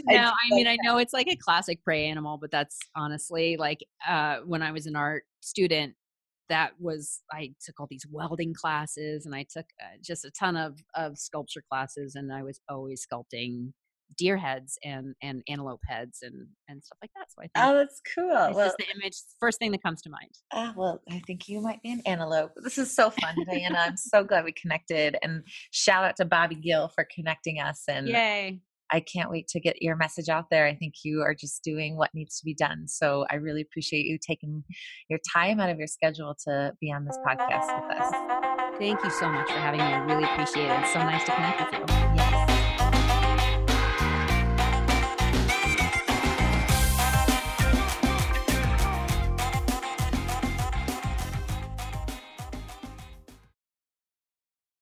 no, 0.07 0.17
I 0.17 0.33
mean 0.51 0.67
I 0.67 0.77
know 0.83 0.99
it's 0.99 1.13
like 1.13 1.29
a 1.29 1.37
classic 1.37 1.83
prey 1.85 2.07
animal, 2.07 2.39
but 2.41 2.51
that's 2.51 2.79
honestly 2.97 3.57
like 3.57 3.85
uh 4.07 4.39
when 4.47 4.63
I 4.63 4.73
was 4.73 4.87
an 4.87 4.97
art 4.97 5.25
student 5.41 5.95
that 6.49 6.73
was 6.81 7.21
I 7.31 7.55
took 7.65 7.79
all 7.79 7.87
these 7.89 8.07
welding 8.11 8.55
classes 8.55 9.25
and 9.25 9.35
I 9.35 9.47
took 9.51 9.67
uh, 9.81 9.97
just 10.03 10.25
a 10.25 10.31
ton 10.31 10.57
of 10.57 10.83
of 10.95 11.19
sculpture 11.19 11.63
classes 11.71 12.15
and 12.17 12.33
I 12.33 12.43
was 12.43 12.61
always 12.69 13.07
sculpting 13.07 13.73
deer 14.17 14.37
heads 14.37 14.79
and 14.85 15.15
and 15.23 15.43
antelope 15.49 15.81
heads 15.87 16.19
and 16.23 16.47
and 16.69 16.83
stuff 16.83 16.99
like 17.03 17.11
that. 17.17 17.27
So 17.31 17.41
I 17.41 17.43
think 17.43 17.53
oh, 17.57 17.75
that's 17.79 18.01
cool. 18.15 18.47
it's 18.47 18.57
Well, 18.57 18.67
just 18.67 18.77
the 18.79 18.87
image 18.95 19.17
first 19.41 19.59
thing 19.59 19.73
that 19.73 19.83
comes 19.83 20.03
to 20.03 20.11
mind. 20.11 20.31
ah, 20.53 20.73
well, 20.77 21.01
I 21.11 21.21
think 21.27 21.49
you 21.49 21.61
might 21.61 21.83
be 21.83 21.93
an 21.93 22.03
antelope. 22.07 22.53
This 22.57 22.79
is 22.79 22.95
so 22.95 23.11
fun, 23.11 23.37
Diana. 23.51 23.79
I'm 23.79 23.97
so 23.97 24.25
glad 24.25 24.45
we 24.45 24.53
connected. 24.53 25.17
And 25.23 25.43
shout 25.71 26.05
out 26.05 26.17
to 26.17 26.25
Bobby 26.25 26.57
Gill 26.57 26.89
for 26.89 27.07
connecting 27.15 27.61
us. 27.61 27.83
And 27.89 28.09
Yay. 28.09 28.61
I 28.95 29.01
can't 29.01 29.31
wait 29.31 29.49
to 29.49 29.61
get 29.61 29.81
your 29.81 29.97
message 29.97 30.29
out 30.29 30.47
there. 30.51 30.67
I 30.67 30.75
think 30.75 30.95
you 31.03 31.23
are 31.23 31.35
just 31.35 31.65
doing 31.65 31.97
what 31.97 32.11
needs 32.13 32.39
to 32.41 32.45
be 32.45 32.53
done. 32.55 32.87
So 32.87 33.25
I 33.31 33.37
really 33.37 33.63
appreciate 33.63 34.05
you 34.05 34.19
taking 34.19 34.63
your 35.09 35.19
time 35.35 35.61
out 35.61 35.71
of 35.71 35.79
your 35.79 35.87
schedule 35.87 36.37
to 36.47 36.75
be 36.79 36.93
on 36.93 37.07
this 37.07 37.17
podcast 37.27 37.89
with 37.89 37.99
us. 37.99 38.79
Thank 38.79 39.03
you 39.03 39.11
so 39.11 39.31
much 39.31 39.47
for 39.49 39.59
having 39.59 39.81
me. 39.81 39.87
I 39.87 39.99
really 40.05 40.25
appreciate 40.25 40.67
it. 40.67 40.81
It's 40.81 40.93
so 40.93 40.99
nice 40.99 41.25
to 41.25 41.33
connect 41.33 41.73
with 41.73 41.91
you. 41.91 42.12